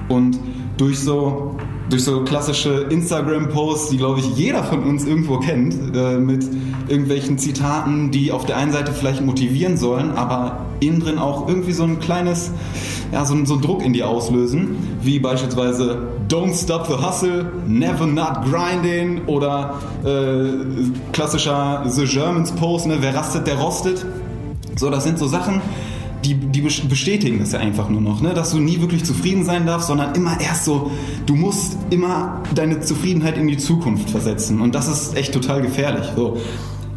Und 0.10 0.40
durch 0.78 1.00
so 1.00 1.56
durch 1.90 2.04
so 2.04 2.24
klassische 2.24 2.88
Instagram-Posts, 2.90 3.92
die 3.92 3.98
glaube 3.98 4.20
ich 4.20 4.36
jeder 4.36 4.64
von 4.64 4.84
uns 4.84 5.06
irgendwo 5.06 5.40
kennt, 5.40 5.96
äh, 5.96 6.18
mit 6.18 6.46
irgendwelchen 6.88 7.38
Zitaten, 7.38 8.12
die 8.12 8.32
auf 8.32 8.46
der 8.46 8.58
einen 8.58 8.72
Seite 8.72 8.92
vielleicht 8.92 9.22
motivieren 9.22 9.78
sollen, 9.78 10.12
aber 10.12 10.66
innen 10.80 11.00
drin 11.00 11.18
auch 11.18 11.48
irgendwie 11.48 11.72
so 11.72 11.84
ein 11.84 12.00
kleines, 12.00 12.52
ja, 13.12 13.26
so, 13.26 13.34
so 13.46 13.54
einen 13.54 13.62
Druck 13.62 13.84
in 13.84 13.94
dir 13.94 14.08
auslösen, 14.08 14.76
wie 15.02 15.20
beispielsweise 15.20 16.10
Don't 16.28 16.54
stop 16.54 16.88
the 16.88 16.94
hustle, 16.94 17.46
never 17.68 18.06
not 18.06 18.44
grinding 18.44 19.26
oder 19.28 19.76
äh, 20.04 21.12
klassischer 21.14 21.84
The 21.88 22.06
Germans 22.06 22.52
Post, 22.52 22.88
ne, 22.88 22.98
wer 23.00 23.16
rastet, 23.16 23.48
der 23.48 23.56
rostet. 23.56 24.06
So, 24.76 24.90
das 24.90 25.06
sind 25.06 25.18
so 25.18 25.28
Sachen, 25.28 25.62
die, 26.26 26.36
die 26.36 26.62
bestätigen 26.62 27.40
das 27.40 27.54
ja 27.54 27.60
einfach 27.60 27.90
nur 27.90 28.02
noch, 28.02 28.22
ne? 28.22 28.34
dass 28.34 28.52
du 28.52 28.60
nie 28.60 28.82
wirklich 28.82 29.06
zufrieden 29.06 29.46
sein 29.46 29.66
darfst, 29.66 29.88
sondern 29.88 30.14
immer 30.16 30.40
erst 30.40 30.66
so, 30.66 30.92
du 31.26 31.36
musst 31.36 31.78
immer 31.90 32.44
deine 32.54 32.82
Zufriedenheit 32.82 33.38
in 33.38 33.48
die 33.48 33.58
Zukunft 33.58 34.10
versetzen 34.10 34.62
und 34.62 34.76
das 34.76 34.88
ist 34.88 35.16
echt 35.16 35.34
total 35.34 35.62
gefährlich. 35.62 36.06
So, 36.16 36.38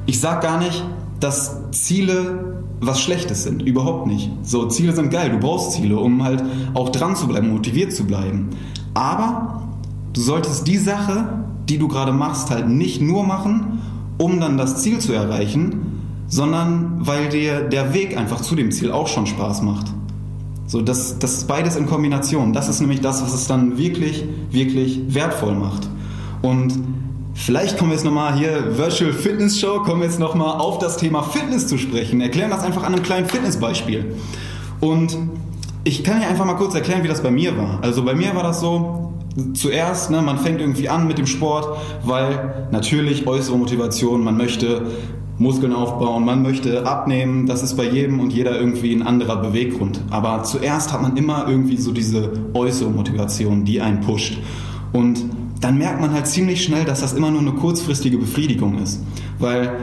ich 0.06 0.20
sag 0.20 0.42
gar 0.42 0.58
nicht, 0.58 0.84
dass 1.20 1.70
Ziele 1.70 2.62
was 2.80 3.00
Schlechtes 3.02 3.42
sind, 3.42 3.62
überhaupt 3.62 4.06
nicht. 4.06 4.30
So, 4.42 4.66
Ziele 4.66 4.94
sind 4.94 5.10
geil, 5.10 5.30
du 5.30 5.38
brauchst 5.38 5.72
Ziele, 5.72 5.98
um 5.98 6.24
halt 6.24 6.42
auch 6.72 6.88
dran 6.88 7.14
zu 7.14 7.28
bleiben, 7.28 7.50
motiviert 7.50 7.92
zu 7.92 8.04
bleiben. 8.04 8.48
Aber 8.94 9.62
du 10.12 10.20
solltest 10.20 10.66
die 10.66 10.78
Sache, 10.78 11.44
die 11.68 11.78
du 11.78 11.88
gerade 11.88 12.12
machst, 12.12 12.50
halt 12.50 12.68
nicht 12.68 13.00
nur 13.00 13.24
machen, 13.24 13.80
um 14.18 14.40
dann 14.40 14.58
das 14.58 14.82
Ziel 14.82 14.98
zu 14.98 15.12
erreichen, 15.12 16.00
sondern 16.28 16.98
weil 17.00 17.28
dir 17.28 17.62
der 17.62 17.94
Weg 17.94 18.16
einfach 18.16 18.40
zu 18.40 18.54
dem 18.54 18.70
Ziel 18.70 18.92
auch 18.92 19.08
schon 19.08 19.26
Spaß 19.26 19.62
macht. 19.62 19.86
So, 20.66 20.80
das, 20.80 21.18
das 21.18 21.32
ist 21.34 21.48
beides 21.48 21.74
in 21.74 21.86
Kombination. 21.86 22.52
Das 22.52 22.68
ist 22.68 22.80
nämlich 22.80 23.00
das, 23.00 23.22
was 23.22 23.34
es 23.34 23.48
dann 23.48 23.76
wirklich, 23.76 24.24
wirklich 24.52 25.00
wertvoll 25.08 25.56
macht. 25.56 25.88
Und 26.42 26.78
vielleicht 27.34 27.76
kommen 27.76 27.90
wir 27.90 27.96
jetzt 27.96 28.04
nochmal 28.04 28.36
hier, 28.36 28.78
Virtual 28.78 29.12
Fitness 29.12 29.58
Show, 29.58 29.80
kommen 29.80 30.00
wir 30.00 30.06
jetzt 30.06 30.20
nochmal 30.20 30.60
auf 30.60 30.78
das 30.78 30.96
Thema 30.96 31.22
Fitness 31.22 31.66
zu 31.66 31.76
sprechen. 31.76 32.20
Erklären 32.20 32.50
das 32.50 32.62
einfach 32.62 32.84
an 32.84 32.94
einem 32.94 33.02
kleinen 33.02 33.26
Fitnessbeispiel. 33.26 34.14
Und 34.80 35.16
ich 35.84 36.04
kann 36.04 36.20
ja 36.20 36.28
einfach 36.28 36.44
mal 36.44 36.54
kurz 36.54 36.74
erklären, 36.74 37.02
wie 37.02 37.08
das 37.08 37.22
bei 37.22 37.30
mir 37.30 37.56
war. 37.56 37.78
Also 37.82 38.04
bei 38.04 38.14
mir 38.14 38.34
war 38.34 38.42
das 38.42 38.60
so, 38.60 39.14
zuerst, 39.54 40.10
ne, 40.10 40.22
man 40.22 40.38
fängt 40.38 40.60
irgendwie 40.60 40.88
an 40.88 41.06
mit 41.06 41.18
dem 41.18 41.26
Sport, 41.26 41.76
weil 42.04 42.66
natürlich 42.70 43.26
äußere 43.26 43.56
Motivation, 43.56 44.24
man 44.24 44.36
möchte 44.36 44.86
Muskeln 45.38 45.72
aufbauen, 45.72 46.24
man 46.24 46.42
möchte 46.42 46.86
abnehmen, 46.86 47.46
das 47.46 47.62
ist 47.62 47.76
bei 47.76 47.88
jedem 47.88 48.20
und 48.20 48.32
jeder 48.32 48.58
irgendwie 48.58 48.92
ein 48.94 49.02
anderer 49.02 49.36
Beweggrund. 49.36 50.00
Aber 50.10 50.42
zuerst 50.42 50.92
hat 50.92 51.00
man 51.00 51.16
immer 51.16 51.46
irgendwie 51.48 51.78
so 51.78 51.92
diese 51.92 52.32
äußere 52.52 52.90
Motivation, 52.90 53.64
die 53.64 53.80
einen 53.80 54.00
pusht. 54.00 54.38
Und 54.92 55.24
dann 55.60 55.78
merkt 55.78 56.00
man 56.00 56.12
halt 56.12 56.26
ziemlich 56.26 56.62
schnell, 56.62 56.84
dass 56.84 57.00
das 57.00 57.14
immer 57.14 57.30
nur 57.30 57.40
eine 57.40 57.52
kurzfristige 57.52 58.18
Befriedigung 58.18 58.78
ist. 58.78 59.02
Weil 59.38 59.78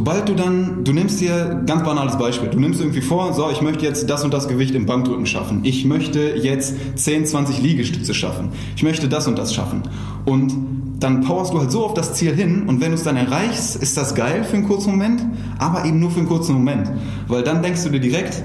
Sobald 0.00 0.30
du 0.30 0.34
dann, 0.34 0.82
du 0.82 0.94
nimmst 0.94 1.20
dir, 1.20 1.62
ganz 1.66 1.82
banales 1.82 2.16
Beispiel, 2.16 2.48
du 2.48 2.58
nimmst 2.58 2.80
irgendwie 2.80 3.02
vor, 3.02 3.34
so, 3.34 3.50
ich 3.50 3.60
möchte 3.60 3.84
jetzt 3.84 4.08
das 4.08 4.24
und 4.24 4.32
das 4.32 4.48
Gewicht 4.48 4.74
im 4.74 4.86
Bankdrücken 4.86 5.26
schaffen. 5.26 5.60
Ich 5.62 5.84
möchte 5.84 6.36
jetzt 6.36 6.74
10, 6.94 7.26
20 7.26 7.60
Liegestütze 7.60 8.14
schaffen. 8.14 8.48
Ich 8.76 8.82
möchte 8.82 9.10
das 9.10 9.28
und 9.28 9.38
das 9.38 9.52
schaffen. 9.52 9.82
Und 10.24 10.54
dann 10.98 11.20
powerst 11.20 11.52
du 11.52 11.58
halt 11.58 11.70
so 11.70 11.84
auf 11.84 11.92
das 11.92 12.14
Ziel 12.14 12.34
hin 12.34 12.62
und 12.66 12.80
wenn 12.80 12.92
du 12.92 12.94
es 12.94 13.02
dann 13.02 13.18
erreichst, 13.18 13.76
ist 13.76 13.98
das 13.98 14.14
geil 14.14 14.42
für 14.42 14.56
einen 14.56 14.66
kurzen 14.66 14.92
Moment, 14.92 15.22
aber 15.58 15.84
eben 15.84 16.00
nur 16.00 16.10
für 16.10 16.20
einen 16.20 16.28
kurzen 16.28 16.54
Moment. 16.54 16.90
Weil 17.28 17.42
dann 17.42 17.62
denkst 17.62 17.84
du 17.84 17.90
dir 17.90 18.00
direkt, 18.00 18.42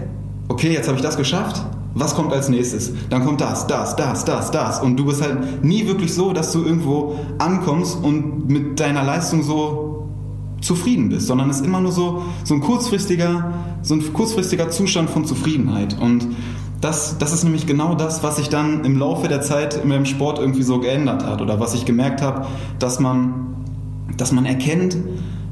okay, 0.50 0.74
jetzt 0.74 0.90
habe 0.90 0.98
ich 0.98 1.04
das 1.04 1.16
geschafft, 1.16 1.64
was 1.94 2.16
kommt 2.16 2.34
als 2.34 2.50
nächstes? 2.50 2.92
Dann 3.10 3.24
kommt 3.24 3.40
das, 3.40 3.66
das, 3.66 3.96
das, 3.96 4.26
das, 4.26 4.52
das. 4.52 4.82
Und 4.82 4.98
du 4.98 5.06
bist 5.06 5.22
halt 5.22 5.64
nie 5.64 5.88
wirklich 5.88 6.14
so, 6.14 6.34
dass 6.34 6.52
du 6.52 6.66
irgendwo 6.66 7.18
ankommst 7.40 7.98
und 8.04 8.50
mit 8.50 8.78
deiner 8.82 9.06
Leistung 9.06 9.42
so 9.42 9.85
zufrieden 10.66 11.10
bist, 11.10 11.28
sondern 11.28 11.50
es 11.50 11.58
ist 11.58 11.66
immer 11.66 11.80
nur 11.80 11.92
so, 11.92 12.24
so 12.44 12.54
ein 12.54 12.62
kurzfristiger, 12.62 13.54
so 13.82 13.96
ein 13.96 14.14
kurzfristiger 14.14 14.70
Zustand 14.70 15.10
von 15.10 15.26
Zufriedenheit. 15.26 16.00
Und 16.00 16.28
das, 16.82 17.18
das 17.18 17.34
ist 17.34 17.44
nämlich 17.44 17.68
genau 17.68 17.96
das, 17.96 18.24
was 18.24 18.38
sich 18.38 18.50
dann 18.50 18.84
im 18.84 18.98
Laufe 18.98 19.28
der 19.28 19.42
Zeit 19.42 19.76
in 19.76 19.90
meinem 19.90 20.06
Sport 20.06 20.40
irgendwie 20.40 20.64
so 20.64 20.80
geändert 20.80 21.26
hat 21.26 21.42
oder 21.42 21.60
was 21.60 21.74
ich 21.74 21.86
gemerkt 21.86 22.22
habe, 22.22 22.48
dass 22.80 23.00
man, 23.00 23.56
dass 24.18 24.32
man 24.32 24.46
erkennt, 24.46 24.98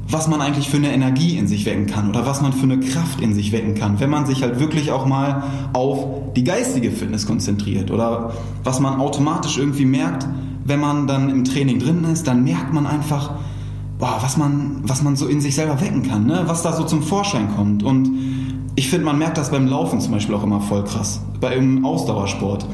was 0.08 0.28
man 0.28 0.40
eigentlich 0.40 0.68
für 0.68 0.76
eine 0.76 0.92
Energie 0.92 1.38
in 1.38 1.46
sich 1.46 1.64
wecken 1.64 1.86
kann 1.86 2.10
oder 2.10 2.26
was 2.26 2.42
man 2.42 2.52
für 2.52 2.64
eine 2.64 2.78
Kraft 2.78 3.20
in 3.20 3.34
sich 3.34 3.52
wecken 3.52 3.74
kann, 3.74 4.00
wenn 4.00 4.10
man 4.10 4.26
sich 4.26 4.42
halt 4.42 4.60
wirklich 4.60 4.90
auch 4.92 5.06
mal 5.06 5.44
auf 5.72 6.06
die 6.36 6.44
geistige 6.44 6.90
Fitness 6.90 7.26
konzentriert 7.26 7.90
oder 7.90 8.34
was 8.62 8.80
man 8.80 9.00
automatisch 9.00 9.56
irgendwie 9.56 9.86
merkt, 9.86 10.26
wenn 10.64 10.80
man 10.80 11.06
dann 11.06 11.30
im 11.30 11.44
Training 11.44 11.78
drin 11.78 12.04
ist, 12.04 12.26
dann 12.26 12.44
merkt 12.44 12.72
man 12.72 12.86
einfach, 12.86 13.30
boah, 13.98 14.18
was 14.20 14.36
man, 14.36 14.80
was 14.82 15.02
man 15.02 15.16
so 15.16 15.26
in 15.26 15.40
sich 15.40 15.54
selber 15.54 15.80
wecken 15.80 16.02
kann, 16.02 16.26
ne? 16.26 16.42
was 16.46 16.62
da 16.62 16.72
so 16.72 16.84
zum 16.84 17.02
Vorschein 17.02 17.48
kommt. 17.54 17.82
Und 17.82 18.10
ich 18.76 18.88
finde, 18.88 19.06
man 19.06 19.18
merkt 19.18 19.38
das 19.38 19.50
beim 19.50 19.66
Laufen 19.66 20.00
zum 20.00 20.12
Beispiel 20.12 20.34
auch 20.34 20.42
immer 20.42 20.60
voll 20.60 20.84
krass, 20.84 21.20
beim 21.40 21.84
Ausdauersport. 21.84 22.66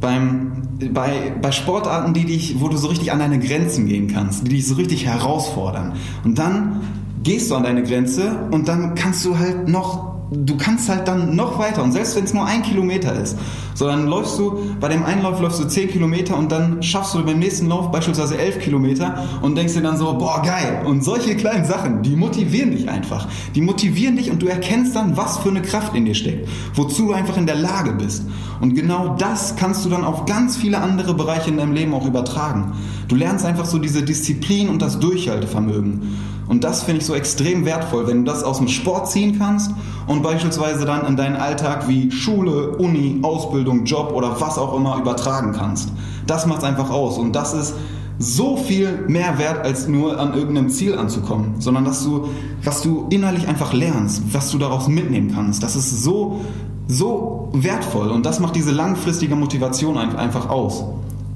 Beim, 0.00 0.62
bei, 0.92 1.34
bei 1.42 1.50
Sportarten, 1.50 2.14
die 2.14 2.24
dich, 2.24 2.60
wo 2.60 2.68
du 2.68 2.76
so 2.76 2.88
richtig 2.88 3.10
an 3.10 3.18
deine 3.18 3.40
Grenzen 3.40 3.86
gehen 3.86 4.08
kannst, 4.08 4.46
die 4.46 4.50
dich 4.50 4.66
so 4.66 4.74
richtig 4.74 5.06
herausfordern. 5.06 5.94
Und 6.24 6.38
dann 6.38 6.80
gehst 7.22 7.50
du 7.50 7.56
an 7.56 7.64
deine 7.64 7.82
Grenze 7.82 8.48
und 8.52 8.68
dann 8.68 8.94
kannst 8.94 9.24
du 9.24 9.38
halt 9.38 9.68
noch 9.68 10.17
du 10.30 10.56
kannst 10.56 10.88
halt 10.88 11.08
dann 11.08 11.34
noch 11.34 11.58
weiter. 11.58 11.82
Und 11.82 11.92
selbst 11.92 12.16
wenn 12.16 12.24
es 12.24 12.34
nur 12.34 12.44
ein 12.44 12.62
Kilometer 12.62 13.14
ist, 13.14 13.36
so 13.74 13.86
dann 13.86 14.06
läufst 14.06 14.38
du, 14.38 14.58
bei 14.80 14.88
dem 14.88 15.04
einen 15.04 15.22
Lauf 15.22 15.40
läufst 15.40 15.60
du 15.60 15.68
zehn 15.68 15.88
Kilometer 15.88 16.36
und 16.36 16.50
dann 16.50 16.82
schaffst 16.82 17.14
du 17.14 17.24
beim 17.24 17.38
nächsten 17.38 17.68
Lauf 17.68 17.90
beispielsweise 17.90 18.38
elf 18.38 18.58
Kilometer 18.58 19.24
und 19.40 19.56
denkst 19.56 19.74
dir 19.74 19.82
dann 19.82 19.96
so, 19.96 20.12
boah 20.14 20.42
geil. 20.42 20.82
Und 20.84 21.04
solche 21.04 21.36
kleinen 21.36 21.64
Sachen, 21.64 22.02
die 22.02 22.16
motivieren 22.16 22.72
dich 22.72 22.88
einfach, 22.88 23.28
die 23.54 23.62
motivieren 23.62 24.16
dich 24.16 24.30
und 24.30 24.42
du 24.42 24.46
erkennst 24.46 24.96
dann, 24.96 25.16
was 25.16 25.38
für 25.38 25.50
eine 25.50 25.62
Kraft 25.62 25.94
in 25.94 26.04
dir 26.04 26.14
steckt, 26.14 26.48
wozu 26.74 27.06
du 27.06 27.12
einfach 27.12 27.36
in 27.36 27.46
der 27.46 27.56
Lage 27.56 27.92
bist. 27.92 28.24
Und 28.60 28.74
genau 28.74 29.16
das 29.16 29.56
kannst 29.56 29.84
du 29.84 29.88
dann 29.88 30.04
auf 30.04 30.26
ganz 30.26 30.56
viele 30.56 30.78
andere 30.78 31.14
Bereiche 31.14 31.50
in 31.50 31.58
deinem 31.58 31.72
Leben 31.72 31.94
auch 31.94 32.06
übertragen. 32.06 32.72
Du 33.06 33.14
lernst 33.14 33.46
einfach 33.46 33.64
so 33.64 33.78
diese 33.78 34.02
Disziplin 34.02 34.68
und 34.68 34.82
das 34.82 34.98
Durchhaltevermögen 34.98 36.02
und 36.48 36.64
das 36.64 36.82
finde 36.82 37.00
ich 37.00 37.06
so 37.06 37.14
extrem 37.14 37.64
wertvoll, 37.64 38.06
wenn 38.06 38.24
du 38.24 38.30
das 38.30 38.42
aus 38.42 38.58
dem 38.58 38.68
Sport 38.68 39.10
ziehen 39.10 39.38
kannst 39.38 39.70
und 40.06 40.22
beispielsweise 40.22 40.86
dann 40.86 41.06
in 41.06 41.16
deinen 41.16 41.36
Alltag 41.36 41.88
wie 41.88 42.10
Schule, 42.10 42.76
Uni, 42.76 43.18
Ausbildung, 43.22 43.84
Job 43.84 44.12
oder 44.14 44.40
was 44.40 44.56
auch 44.58 44.74
immer 44.74 44.98
übertragen 44.98 45.52
kannst. 45.52 45.90
Das 46.26 46.46
macht 46.46 46.58
es 46.58 46.64
einfach 46.64 46.90
aus 46.90 47.18
und 47.18 47.36
das 47.36 47.52
ist 47.52 47.74
so 48.18 48.56
viel 48.56 49.04
mehr 49.06 49.38
wert, 49.38 49.64
als 49.64 49.86
nur 49.86 50.18
an 50.18 50.34
irgendeinem 50.34 50.70
Ziel 50.70 50.98
anzukommen, 50.98 51.60
sondern 51.60 51.84
dass 51.84 52.02
du, 52.02 52.28
was 52.64 52.82
du 52.82 53.06
innerlich 53.10 53.46
einfach 53.46 53.72
lernst, 53.72 54.22
was 54.32 54.50
du 54.50 54.58
daraus 54.58 54.88
mitnehmen 54.88 55.32
kannst, 55.32 55.62
das 55.62 55.76
ist 55.76 56.02
so, 56.02 56.40
so 56.88 57.50
wertvoll 57.52 58.08
und 58.08 58.26
das 58.26 58.40
macht 58.40 58.56
diese 58.56 58.72
langfristige 58.72 59.36
Motivation 59.36 59.96
einfach 59.96 60.48
aus. 60.48 60.84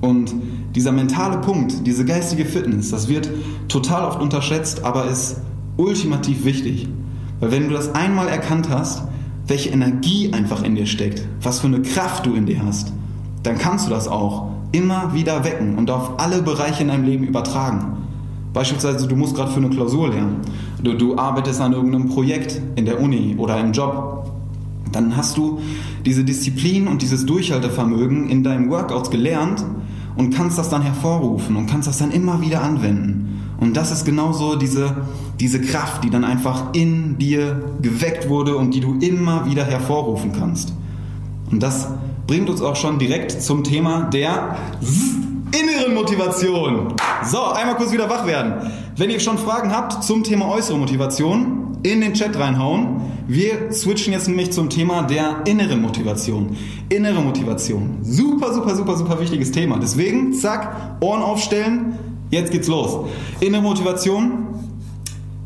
Und 0.00 0.34
dieser 0.74 0.92
mentale 0.92 1.38
Punkt, 1.38 1.86
diese 1.86 2.04
geistige 2.04 2.44
Fitness, 2.44 2.90
das 2.90 3.08
wird 3.08 3.28
total 3.68 4.04
oft 4.04 4.20
unterschätzt, 4.20 4.84
aber 4.84 5.06
ist 5.06 5.40
ultimativ 5.76 6.44
wichtig. 6.44 6.88
Weil 7.40 7.52
wenn 7.52 7.68
du 7.68 7.74
das 7.74 7.94
einmal 7.94 8.28
erkannt 8.28 8.68
hast, 8.70 9.02
welche 9.46 9.70
Energie 9.70 10.32
einfach 10.32 10.62
in 10.62 10.76
dir 10.76 10.86
steckt, 10.86 11.26
was 11.42 11.60
für 11.60 11.66
eine 11.66 11.82
Kraft 11.82 12.26
du 12.26 12.34
in 12.34 12.46
dir 12.46 12.64
hast, 12.64 12.92
dann 13.42 13.58
kannst 13.58 13.86
du 13.86 13.90
das 13.90 14.08
auch 14.08 14.50
immer 14.70 15.12
wieder 15.14 15.44
wecken 15.44 15.76
und 15.76 15.90
auf 15.90 16.18
alle 16.18 16.42
Bereiche 16.42 16.82
in 16.82 16.88
deinem 16.88 17.04
Leben 17.04 17.24
übertragen. 17.24 17.98
Beispielsweise, 18.52 19.06
du 19.08 19.16
musst 19.16 19.34
gerade 19.34 19.50
für 19.50 19.58
eine 19.58 19.70
Klausur 19.70 20.10
lernen. 20.10 20.36
Du, 20.82 20.94
du 20.94 21.16
arbeitest 21.16 21.60
an 21.60 21.72
irgendeinem 21.72 22.08
Projekt 22.08 22.60
in 22.76 22.84
der 22.84 23.00
Uni 23.00 23.34
oder 23.38 23.58
im 23.58 23.72
Job. 23.72 24.30
Dann 24.92 25.16
hast 25.16 25.36
du 25.36 25.60
diese 26.04 26.22
Disziplin 26.22 26.86
und 26.86 27.02
dieses 27.02 27.24
Durchhaltevermögen 27.24 28.28
in 28.28 28.42
deinen 28.42 28.70
Workouts 28.70 29.10
gelernt 29.10 29.64
und 30.16 30.34
kannst 30.34 30.58
das 30.58 30.68
dann 30.68 30.82
hervorrufen 30.82 31.56
und 31.56 31.66
kannst 31.66 31.88
das 31.88 31.98
dann 31.98 32.10
immer 32.10 32.40
wieder 32.40 32.62
anwenden. 32.62 33.40
Und 33.60 33.76
das 33.76 33.92
ist 33.92 34.04
genauso 34.04 34.56
diese, 34.56 34.96
diese 35.38 35.60
Kraft, 35.60 36.04
die 36.04 36.10
dann 36.10 36.24
einfach 36.24 36.72
in 36.72 37.18
dir 37.18 37.62
geweckt 37.80 38.28
wurde 38.28 38.56
und 38.56 38.74
die 38.74 38.80
du 38.80 38.98
immer 38.98 39.46
wieder 39.46 39.64
hervorrufen 39.64 40.32
kannst. 40.32 40.72
Und 41.50 41.62
das 41.62 41.88
bringt 42.26 42.50
uns 42.50 42.60
auch 42.60 42.76
schon 42.76 42.98
direkt 42.98 43.30
zum 43.30 43.62
Thema 43.62 44.04
der 44.04 44.56
inneren 45.52 45.94
Motivation. 45.94 46.94
So, 47.24 47.44
einmal 47.44 47.76
kurz 47.76 47.92
wieder 47.92 48.08
wach 48.08 48.26
werden. 48.26 48.70
Wenn 48.96 49.10
ihr 49.10 49.20
schon 49.20 49.38
Fragen 49.38 49.70
habt 49.70 50.02
zum 50.02 50.24
Thema 50.24 50.48
äußere 50.48 50.78
Motivation, 50.78 51.71
in 51.82 52.00
den 52.00 52.14
Chat 52.14 52.38
reinhauen. 52.38 53.00
Wir 53.26 53.72
switchen 53.72 54.12
jetzt 54.12 54.28
nämlich 54.28 54.52
zum 54.52 54.68
Thema 54.68 55.02
der 55.02 55.42
inneren 55.46 55.80
Motivation. 55.80 56.56
Innere 56.88 57.20
Motivation. 57.20 57.98
Super, 58.02 58.52
super, 58.52 58.74
super, 58.74 58.96
super 58.96 59.20
wichtiges 59.20 59.52
Thema. 59.52 59.78
Deswegen, 59.78 60.32
zack, 60.32 60.98
Ohren 61.00 61.22
aufstellen. 61.22 61.98
Jetzt 62.30 62.52
geht's 62.52 62.68
los. 62.68 63.08
Innere 63.40 63.62
Motivation 63.62 64.46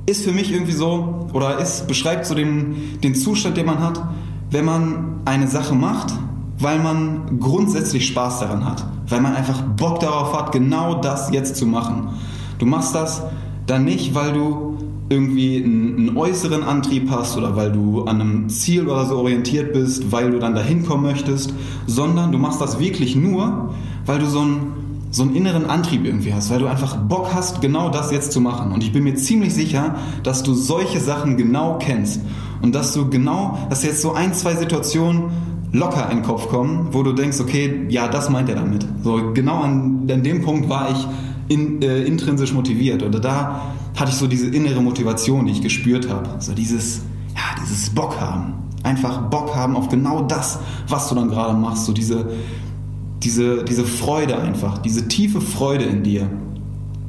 ist 0.07 0.25
für 0.25 0.33
mich 0.33 0.53
irgendwie 0.53 0.73
so, 0.73 1.27
oder 1.33 1.59
ist, 1.59 1.89
beschreibt 1.89 2.27
so 2.27 2.35
den, 2.35 3.01
den 3.03 3.15
Zustand, 3.15 3.57
den 3.57 3.67
man 3.67 3.81
hat, 3.81 4.03
wenn 4.51 4.65
man 4.65 5.21
eine 5.25 5.49
Sache 5.49 5.75
macht, 5.75 6.13
weil 6.59 6.79
man 6.79 7.39
grundsätzlich 7.41 8.07
Spaß 8.07 8.41
daran 8.41 8.65
hat. 8.65 8.87
Weil 9.09 9.21
man 9.21 9.35
einfach 9.35 9.63
Bock 9.63 10.01
darauf 10.01 10.37
hat, 10.37 10.53
genau 10.53 11.01
das 11.01 11.31
jetzt 11.31 11.57
zu 11.57 11.67
machen. 11.67 12.09
Du 12.59 12.67
machst 12.67 12.95
das 12.95 13.23
dann 13.67 13.85
nicht, 13.85 14.15
weil 14.15 14.33
du 14.33 14.66
irgendwie 15.09 15.63
einen, 15.63 15.97
einen, 15.99 16.17
äußeren 16.17 16.63
Antrieb 16.63 17.11
hast 17.11 17.37
oder 17.37 17.55
weil 17.55 17.71
du 17.71 18.05
an 18.05 18.21
einem 18.21 18.49
Ziel 18.49 18.89
oder 18.89 19.07
so 19.07 19.19
orientiert 19.19 19.73
bist, 19.73 20.11
weil 20.11 20.33
du 20.33 20.39
dann 20.39 20.55
dahin 20.55 20.85
kommen 20.85 21.05
möchtest, 21.05 21.55
sondern 21.87 22.33
du 22.33 22.39
machst 22.39 22.61
das 22.61 22.81
wirklich 22.81 23.15
nur, 23.15 23.75
weil 24.05 24.19
du 24.19 24.27
so 24.27 24.41
einen, 24.41 25.07
so 25.13 25.23
einen 25.23 25.37
inneren 25.37 25.67
Antrieb 25.67 26.05
irgendwie 26.05 26.35
hast, 26.35 26.51
weil 26.51 26.59
du 26.59 26.67
einfach 26.67 26.97
Bock 26.97 27.31
hast, 27.33 27.61
genau 27.61 27.89
das 27.89 28.11
jetzt 28.11 28.33
zu 28.33 28.41
machen. 28.41 28.73
Und 28.73 28.83
ich 28.83 28.93
bin 28.93 29.05
mir 29.05 29.15
ziemlich 29.15 29.55
sicher, 29.55 29.95
dass 30.25 30.43
du 30.43 30.55
solche 30.55 31.01
Sachen 31.01 31.37
genau 31.37 31.79
kennst 31.79 32.21
und 32.61 32.75
dass 32.75 32.93
du 32.93 33.09
genau, 33.09 33.59
dass 33.71 33.85
jetzt 33.85 34.03
so 34.03 34.13
ein, 34.13 34.35
zwei 34.35 34.55
Situationen 34.57 35.31
locker 35.73 36.11
in 36.11 36.19
den 36.19 36.25
Kopf 36.25 36.49
kommen, 36.49 36.89
wo 36.93 37.03
du 37.03 37.13
denkst, 37.13 37.41
okay, 37.41 37.87
ja, 37.89 38.09
das 38.09 38.31
meint 38.31 38.49
er 38.49 38.57
damit. 38.57 38.85
So 39.03 39.33
genau 39.35 39.61
an, 39.61 40.09
an 40.11 40.23
dem 40.23 40.43
Punkt 40.43 40.69
war 40.69 40.91
ich 40.91 41.07
in, 41.49 41.81
äh, 41.83 42.03
intrinsisch 42.03 42.53
motiviert 42.53 43.03
oder 43.03 43.21
da 43.21 43.63
hatte 43.97 44.11
ich 44.11 44.17
so 44.17 44.27
diese 44.27 44.47
innere 44.49 44.81
Motivation, 44.81 45.47
die 45.47 45.53
ich 45.53 45.63
gespürt 45.63 46.09
habe. 46.09 46.29
So 46.39 46.53
dieses, 46.53 47.03
ja, 47.35 47.63
dieses 47.63 47.91
Bock 47.91 48.21
haben. 48.21 48.55
Einfach 48.83 49.23
Bock 49.31 49.57
haben 49.57 49.75
auf 49.75 49.89
genau 49.89 50.23
das, 50.23 50.61
was 50.89 51.09
du 51.09 51.15
dann 51.15 51.29
gerade 51.29 51.59
machst. 51.59 51.87
So 51.87 51.93
diese, 51.93 52.31
diese, 53.23 53.65
diese 53.65 53.85
Freude 53.85 54.39
einfach, 54.39 54.79
diese 54.79 55.09
tiefe 55.09 55.41
Freude 55.41 55.85
in 55.85 56.03
dir. 56.03 56.31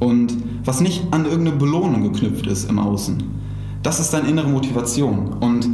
Und 0.00 0.36
was 0.64 0.80
nicht 0.80 1.12
an 1.12 1.24
irgendeine 1.24 1.56
Belohnung 1.56 2.02
geknüpft 2.02 2.46
ist 2.46 2.68
im 2.68 2.78
Außen. 2.78 3.22
Das 3.82 4.00
ist 4.00 4.12
deine 4.12 4.28
innere 4.28 4.48
Motivation. 4.48 5.34
Und 5.40 5.68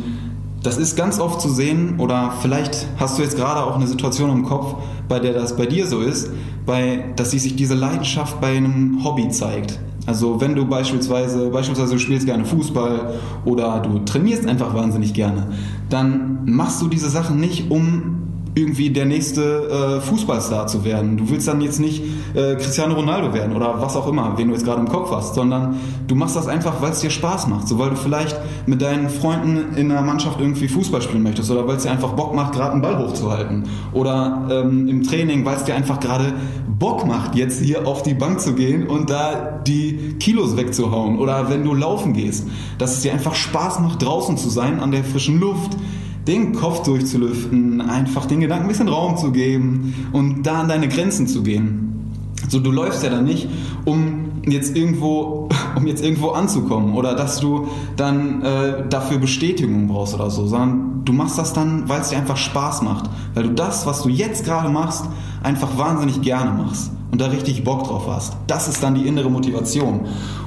das 0.63 0.79
ist 0.79 0.97
ganz 0.97 1.21
oft 1.21 1.41
zu 1.41 1.49
sehen, 1.51 2.01
oder 2.01 2.33
vielleicht 2.41 2.87
hast 2.97 3.19
du 3.19 3.23
jetzt 3.23 3.37
gerade 3.37 3.63
auch 3.63 3.77
eine 3.77 3.87
Situation 3.87 4.31
im 4.31 4.45
Kopf, 4.45 4.77
bei 5.09 5.19
der 5.19 5.35
das 5.35 5.57
bei 5.57 5.67
dir 5.67 5.87
so 5.87 6.01
ist, 6.01 6.31
bei, 6.65 7.05
dass 7.17 7.33
sich 7.33 7.57
diese 7.57 7.75
Leidenschaft 7.75 8.41
bei 8.41 8.57
einem 8.57 9.05
Hobby 9.05 9.29
zeigt. 9.29 9.79
Also 10.07 10.41
wenn 10.41 10.55
du 10.55 10.67
beispielsweise, 10.67 11.49
beispielsweise 11.49 11.93
du 11.93 11.99
spielst 11.99 12.27
gerne 12.27 12.45
Fußball 12.45 13.15
oder 13.45 13.81
du 13.81 14.01
trainierst 14.01 14.47
einfach 14.47 14.75
wahnsinnig 14.75 15.15
gerne, 15.15 15.49
dann 15.89 16.45
machst 16.45 16.83
du 16.83 16.89
diese 16.89 17.09
Sachen 17.09 17.41
nicht, 17.41 17.71
um 17.71 18.24
irgendwie 18.55 18.91
der 18.91 19.05
nächste 19.05 19.99
äh, 19.99 20.01
Fußballstar 20.01 20.69
zu 20.69 20.85
werden. 20.85 21.17
Du 21.17 21.29
willst 21.29 21.49
dann 21.49 21.61
jetzt 21.61 21.81
nicht 21.81 22.03
äh, 22.35 22.55
Cristiano 22.55 22.95
Ronaldo 22.95 23.35
werden 23.35 23.57
oder 23.57 23.81
was 23.81 23.97
auch 23.97 24.07
immer, 24.07 24.35
wen 24.37 24.49
du 24.49 24.55
jetzt 24.55 24.65
gerade 24.65 24.81
im 24.81 24.89
Kopf 24.89 25.11
hast, 25.11 25.35
sondern 25.35 25.81
du 26.07 26.15
machst 26.15 26.37
das 26.37 26.47
einfach, 26.47 26.81
weil 26.81 26.93
es 26.93 27.01
dir 27.01 27.11
Spaß 27.11 27.49
macht. 27.49 27.67
So 27.67 27.79
weil 27.79 27.91
du 27.91 27.97
vielleicht 27.97 28.37
mit 28.67 28.81
deinen 28.81 29.11
Freunden 29.11 29.77
in 29.77 29.91
einer 29.91 30.03
Mannschaft 30.03 30.41
irgendwie 30.41 30.69
Fußball 30.69 31.03
spielen 31.03 31.25
möchtest 31.25 31.51
oder 31.51 31.67
weil 31.67 31.77
es 31.77 31.83
dir 31.83 31.91
einfach 31.91 32.13
Bock 32.13 32.35
macht, 32.35 32.55
gerade 32.55 32.73
einen 32.73 32.83
Ball 32.83 32.99
hochzuhalten. 32.99 33.65
Oder 33.93 34.47
ähm, 34.51 34.89
im 34.89 35.03
Training, 35.03 35.45
weil 35.45 35.57
es 35.57 35.65
dir 35.65 35.75
einfach 35.75 35.99
gerade 35.99 36.33
Bock 36.79 37.07
macht, 37.07 37.35
jetzt 37.35 37.61
hier 37.61 37.89
auf 37.89 38.03
die 38.03 38.15
Bank 38.15 38.41
zu 38.41 38.55
gehen 38.55 38.87
und 38.87 39.11
da 39.11 39.61
die 39.67 40.17
Kilos 40.21 40.57
wegzuhauen. 40.57 41.19
Oder 41.19 41.51
wenn 41.51 41.65
du 41.65 41.75
laufen 41.75 42.13
gehst, 42.13 42.47
dass 42.79 42.95
es 42.95 43.01
dir 43.03 43.13
einfach 43.13 43.35
Spaß 43.35 43.81
macht, 43.81 44.03
draußen 44.03 44.37
zu 44.37 44.49
sein, 44.49 44.79
an 44.79 44.93
der 44.93 45.03
frischen 45.03 45.41
Luft 45.41 45.77
den 46.27 46.55
Kopf 46.55 46.83
durchzulüften, 46.83 47.81
einfach 47.81 48.27
den 48.27 48.41
Gedanken 48.41 48.65
ein 48.65 48.69
bisschen 48.69 48.89
Raum 48.89 49.17
zu 49.17 49.33
geben 49.33 50.09
und 50.13 50.45
da 50.45 50.61
an 50.61 50.69
deine 50.69 50.89
Grenzen 50.89 51.27
zu 51.27 51.43
gehen. 51.43 52.13
So, 52.49 52.61
du 52.61 52.71
läufst 52.71 53.03
ja 53.03 53.11
dann 53.11 53.25
nicht, 53.25 53.49
um 53.85 54.43
jetzt 54.47 54.77
irgendwo, 54.77 55.49
um 55.77 55.87
jetzt 55.87 56.03
irgendwo 56.03 56.31
anzukommen 56.31 56.95
oder 56.95 57.15
dass 57.15 57.41
du 57.41 57.69
dann 57.97 58.43
äh, 58.43 58.89
dafür 58.89 59.19
Bestätigung 59.19 59.89
brauchst 59.89 60.15
oder 60.15 60.31
so, 60.31 60.47
sondern 60.47 61.03
du 61.05 61.13
machst 61.13 61.39
das 61.39 61.53
dann, 61.53 61.89
weil 61.89 62.01
es 62.01 62.11
dir 62.11 62.19
einfach 62.19 62.37
Spaß 62.37 62.83
macht, 62.83 63.11
weil 63.35 63.45
du 63.45 63.51
das, 63.51 63.87
was 63.87 64.03
du 64.03 64.09
jetzt 64.09 64.45
gerade 64.45 64.69
machst, 64.69 65.05
einfach 65.43 65.77
wahnsinnig 65.79 66.23
gerne 66.23 66.51
machst 66.51 66.91
und 67.11 67.21
da 67.21 67.27
richtig 67.27 67.65
Bock 67.65 67.85
drauf 67.85 68.07
hast. 68.09 68.37
Das 68.47 68.69
ist 68.69 68.83
dann 68.83 68.95
die 68.95 69.07
innere 69.07 69.31
Motivation. 69.31 70.01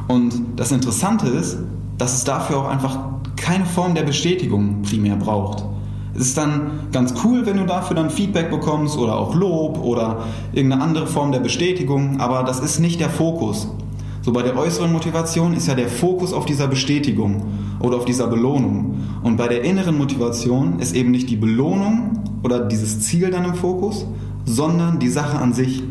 Und 0.07 0.33
das 0.55 0.71
Interessante 0.71 1.27
ist, 1.27 1.57
dass 1.97 2.13
es 2.13 2.23
dafür 2.23 2.57
auch 2.57 2.67
einfach 2.67 2.99
keine 3.37 3.65
Form 3.65 3.95
der 3.95 4.03
Bestätigung 4.03 4.81
primär 4.81 5.15
braucht. 5.15 5.63
Es 6.13 6.27
ist 6.27 6.37
dann 6.37 6.71
ganz 6.91 7.13
cool, 7.23 7.45
wenn 7.45 7.57
du 7.57 7.65
dafür 7.65 7.95
dann 7.95 8.09
Feedback 8.09 8.49
bekommst 8.49 8.97
oder 8.97 9.15
auch 9.15 9.35
Lob 9.35 9.79
oder 9.83 10.23
irgendeine 10.51 10.81
andere 10.81 11.07
Form 11.07 11.31
der 11.31 11.39
Bestätigung, 11.39 12.19
aber 12.19 12.43
das 12.43 12.59
ist 12.59 12.79
nicht 12.79 12.99
der 12.99 13.09
Fokus. 13.09 13.69
So 14.23 14.33
bei 14.33 14.41
der 14.41 14.57
äußeren 14.57 14.91
Motivation 14.91 15.53
ist 15.53 15.67
ja 15.67 15.75
der 15.75 15.87
Fokus 15.87 16.33
auf 16.33 16.45
dieser 16.45 16.67
Bestätigung 16.67 17.45
oder 17.79 17.97
auf 17.97 18.05
dieser 18.05 18.27
Belohnung. 18.27 18.95
Und 19.23 19.37
bei 19.37 19.47
der 19.47 19.63
inneren 19.63 19.97
Motivation 19.97 20.79
ist 20.79 20.95
eben 20.95 21.11
nicht 21.11 21.29
die 21.29 21.37
Belohnung 21.37 22.23
oder 22.43 22.65
dieses 22.65 22.99
Ziel 23.01 23.29
dann 23.29 23.45
im 23.45 23.53
Fokus, 23.53 24.05
sondern 24.43 24.99
die 24.99 25.09
Sache 25.09 25.37
an 25.37 25.53
sich. 25.53 25.83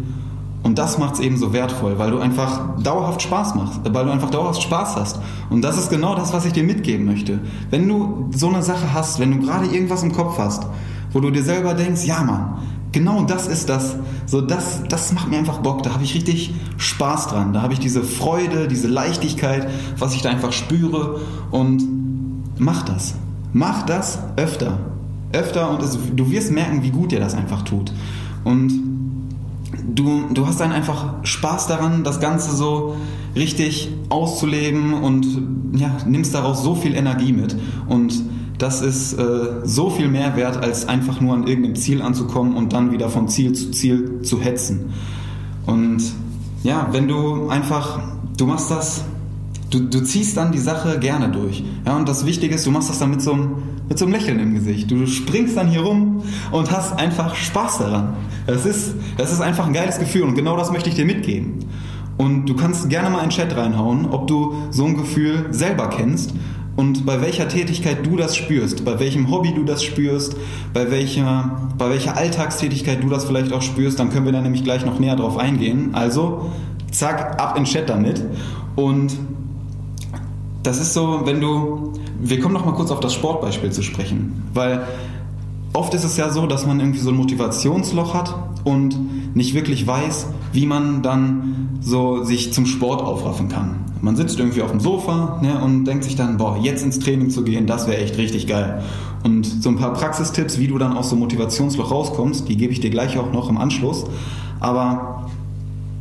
Und 0.66 0.78
das 0.78 0.98
macht 0.98 1.14
es 1.14 1.20
eben 1.20 1.36
so 1.36 1.52
wertvoll, 1.52 1.96
weil 1.96 2.10
du 2.10 2.18
einfach 2.18 2.76
dauerhaft 2.82 3.22
Spaß 3.22 3.54
machst, 3.54 3.80
weil 3.84 4.04
du 4.04 4.10
einfach 4.10 4.30
dauerhaft 4.30 4.60
Spaß 4.60 4.96
hast. 4.96 5.20
Und 5.48 5.62
das 5.62 5.78
ist 5.78 5.90
genau 5.90 6.16
das, 6.16 6.32
was 6.32 6.44
ich 6.44 6.54
dir 6.54 6.64
mitgeben 6.64 7.06
möchte. 7.06 7.38
Wenn 7.70 7.86
du 7.86 8.30
so 8.34 8.48
eine 8.48 8.64
Sache 8.64 8.92
hast, 8.92 9.20
wenn 9.20 9.30
du 9.30 9.46
gerade 9.46 9.66
irgendwas 9.66 10.02
im 10.02 10.10
Kopf 10.10 10.38
hast, 10.38 10.66
wo 11.12 11.20
du 11.20 11.30
dir 11.30 11.44
selber 11.44 11.74
denkst, 11.74 12.04
ja 12.04 12.20
Mann, 12.24 12.58
genau 12.90 13.22
das 13.22 13.46
ist 13.46 13.68
das, 13.68 13.94
so 14.26 14.40
das, 14.40 14.82
das 14.88 15.12
macht 15.12 15.28
mir 15.28 15.38
einfach 15.38 15.58
Bock, 15.58 15.84
da 15.84 15.94
habe 15.94 16.02
ich 16.02 16.16
richtig 16.16 16.52
Spaß 16.78 17.28
dran, 17.28 17.52
da 17.52 17.62
habe 17.62 17.72
ich 17.72 17.78
diese 17.78 18.02
Freude, 18.02 18.66
diese 18.66 18.88
Leichtigkeit, 18.88 19.68
was 20.00 20.16
ich 20.16 20.22
da 20.22 20.30
einfach 20.30 20.52
spüre 20.52 21.20
und 21.52 21.84
mach 22.58 22.82
das. 22.82 23.14
Mach 23.52 23.84
das 23.84 24.18
öfter. 24.34 24.80
Öfter 25.32 25.70
und 25.70 25.80
es, 25.80 25.96
du 26.12 26.28
wirst 26.32 26.50
merken, 26.50 26.82
wie 26.82 26.90
gut 26.90 27.12
dir 27.12 27.20
das 27.20 27.34
einfach 27.34 27.62
tut. 27.62 27.92
Und 28.42 28.96
du, 29.94 30.24
du 30.32 30.46
hast 30.46 30.60
dann 30.60 30.72
einfach 30.72 31.14
Spaß 31.24 31.66
daran, 31.66 32.04
das 32.04 32.20
Ganze 32.20 32.54
so 32.54 32.96
richtig 33.34 33.90
auszuleben 34.08 34.94
und 34.94 35.26
ja, 35.74 35.96
nimmst 36.06 36.34
daraus 36.34 36.62
so 36.62 36.74
viel 36.74 36.94
Energie 36.94 37.32
mit. 37.32 37.56
Und 37.88 38.22
das 38.58 38.80
ist 38.80 39.12
äh, 39.14 39.60
so 39.64 39.90
viel 39.90 40.08
mehr 40.08 40.36
wert, 40.36 40.56
als 40.56 40.88
einfach 40.88 41.20
nur 41.20 41.34
an 41.34 41.46
irgendeinem 41.46 41.76
Ziel 41.76 42.00
anzukommen 42.00 42.56
und 42.56 42.72
dann 42.72 42.90
wieder 42.90 43.10
von 43.10 43.28
Ziel 43.28 43.52
zu 43.52 43.70
Ziel 43.70 44.22
zu 44.22 44.40
hetzen. 44.40 44.94
Und 45.66 46.02
ja, 46.62 46.88
wenn 46.92 47.06
du 47.06 47.48
einfach, 47.48 48.00
du 48.36 48.46
machst 48.46 48.70
das 48.70 49.04
du, 49.70 49.80
du 49.80 50.02
ziehst 50.02 50.36
dann 50.36 50.52
die 50.52 50.58
Sache 50.58 50.98
gerne 50.98 51.30
durch. 51.30 51.64
Ja, 51.84 51.96
und 51.96 52.08
das 52.08 52.26
Wichtige 52.26 52.54
ist, 52.54 52.66
du 52.66 52.70
machst 52.70 52.90
das 52.90 52.98
dann 52.98 53.10
mit 53.10 53.22
so, 53.22 53.32
einem, 53.32 53.56
mit 53.88 53.98
so 53.98 54.04
einem 54.04 54.14
Lächeln 54.14 54.38
im 54.40 54.54
Gesicht. 54.54 54.90
Du 54.90 55.06
springst 55.06 55.56
dann 55.56 55.68
hier 55.68 55.80
rum 55.80 56.22
und 56.52 56.70
hast 56.70 56.98
einfach 56.98 57.34
Spaß 57.34 57.78
daran. 57.78 58.14
Das 58.46 58.64
ist, 58.64 58.94
das 59.16 59.32
ist 59.32 59.40
einfach 59.40 59.66
ein 59.66 59.72
geiles 59.72 59.98
Gefühl 59.98 60.22
und 60.22 60.34
genau 60.34 60.56
das 60.56 60.70
möchte 60.70 60.88
ich 60.88 60.94
dir 60.94 61.04
mitgeben. 61.04 61.64
Und 62.16 62.46
du 62.46 62.56
kannst 62.56 62.88
gerne 62.88 63.10
mal 63.10 63.18
in 63.18 63.28
den 63.28 63.30
Chat 63.30 63.54
reinhauen, 63.56 64.06
ob 64.06 64.26
du 64.26 64.54
so 64.70 64.86
ein 64.86 64.96
Gefühl 64.96 65.46
selber 65.50 65.90
kennst 65.90 66.32
und 66.76 67.06
bei 67.06 67.20
welcher 67.22 67.48
Tätigkeit 67.48 68.06
du 68.06 68.16
das 68.16 68.36
spürst, 68.36 68.84
bei 68.84 69.00
welchem 69.00 69.30
Hobby 69.30 69.52
du 69.54 69.64
das 69.64 69.82
spürst, 69.82 70.36
bei 70.74 70.90
welcher, 70.90 71.70
bei 71.78 71.88
welcher 71.88 72.16
Alltagstätigkeit 72.16 73.02
du 73.02 73.08
das 73.08 73.24
vielleicht 73.24 73.52
auch 73.52 73.62
spürst, 73.62 73.98
dann 73.98 74.10
können 74.10 74.26
wir 74.26 74.32
da 74.32 74.42
nämlich 74.42 74.62
gleich 74.62 74.84
noch 74.84 74.98
näher 74.98 75.16
drauf 75.16 75.38
eingehen. 75.38 75.94
Also, 75.94 76.50
zack, 76.90 77.40
ab 77.40 77.56
in 77.56 77.64
Chat 77.64 77.88
damit. 77.88 78.22
Und 78.76 79.16
das 80.66 80.80
ist 80.80 80.94
so, 80.94 81.22
wenn 81.24 81.40
du. 81.40 81.92
Wir 82.20 82.40
kommen 82.40 82.54
noch 82.54 82.64
mal 82.64 82.74
kurz 82.74 82.90
auf 82.90 83.00
das 83.00 83.14
Sportbeispiel 83.14 83.70
zu 83.70 83.82
sprechen, 83.82 84.42
weil 84.52 84.86
oft 85.74 85.94
ist 85.94 86.04
es 86.04 86.16
ja 86.16 86.30
so, 86.30 86.46
dass 86.46 86.66
man 86.66 86.80
irgendwie 86.80 86.98
so 86.98 87.10
ein 87.10 87.16
Motivationsloch 87.16 88.14
hat 88.14 88.34
und 88.64 89.36
nicht 89.36 89.54
wirklich 89.54 89.86
weiß, 89.86 90.28
wie 90.52 90.66
man 90.66 91.02
dann 91.02 91.78
so 91.80 92.24
sich 92.24 92.52
zum 92.52 92.66
Sport 92.66 93.02
aufraffen 93.02 93.48
kann. 93.48 93.84
Man 94.00 94.16
sitzt 94.16 94.38
irgendwie 94.38 94.62
auf 94.62 94.70
dem 94.70 94.80
Sofa 94.80 95.38
ne, 95.42 95.60
und 95.62 95.84
denkt 95.84 96.04
sich 96.04 96.16
dann, 96.16 96.36
boah, 96.38 96.58
jetzt 96.60 96.82
ins 96.82 96.98
Training 96.98 97.30
zu 97.30 97.44
gehen, 97.44 97.66
das 97.66 97.86
wäre 97.86 97.98
echt 97.98 98.16
richtig 98.18 98.46
geil. 98.46 98.82
Und 99.22 99.44
so 99.44 99.68
ein 99.68 99.76
paar 99.76 99.92
Praxistipps, 99.92 100.58
wie 100.58 100.68
du 100.68 100.78
dann 100.78 100.96
aus 100.96 101.10
so 101.10 101.14
einem 101.14 101.22
Motivationsloch 101.22 101.90
rauskommst, 101.90 102.48
die 102.48 102.56
gebe 102.56 102.72
ich 102.72 102.80
dir 102.80 102.90
gleich 102.90 103.18
auch 103.18 103.32
noch 103.32 103.48
im 103.50 103.58
Anschluss. 103.58 104.04
Aber 104.60 105.28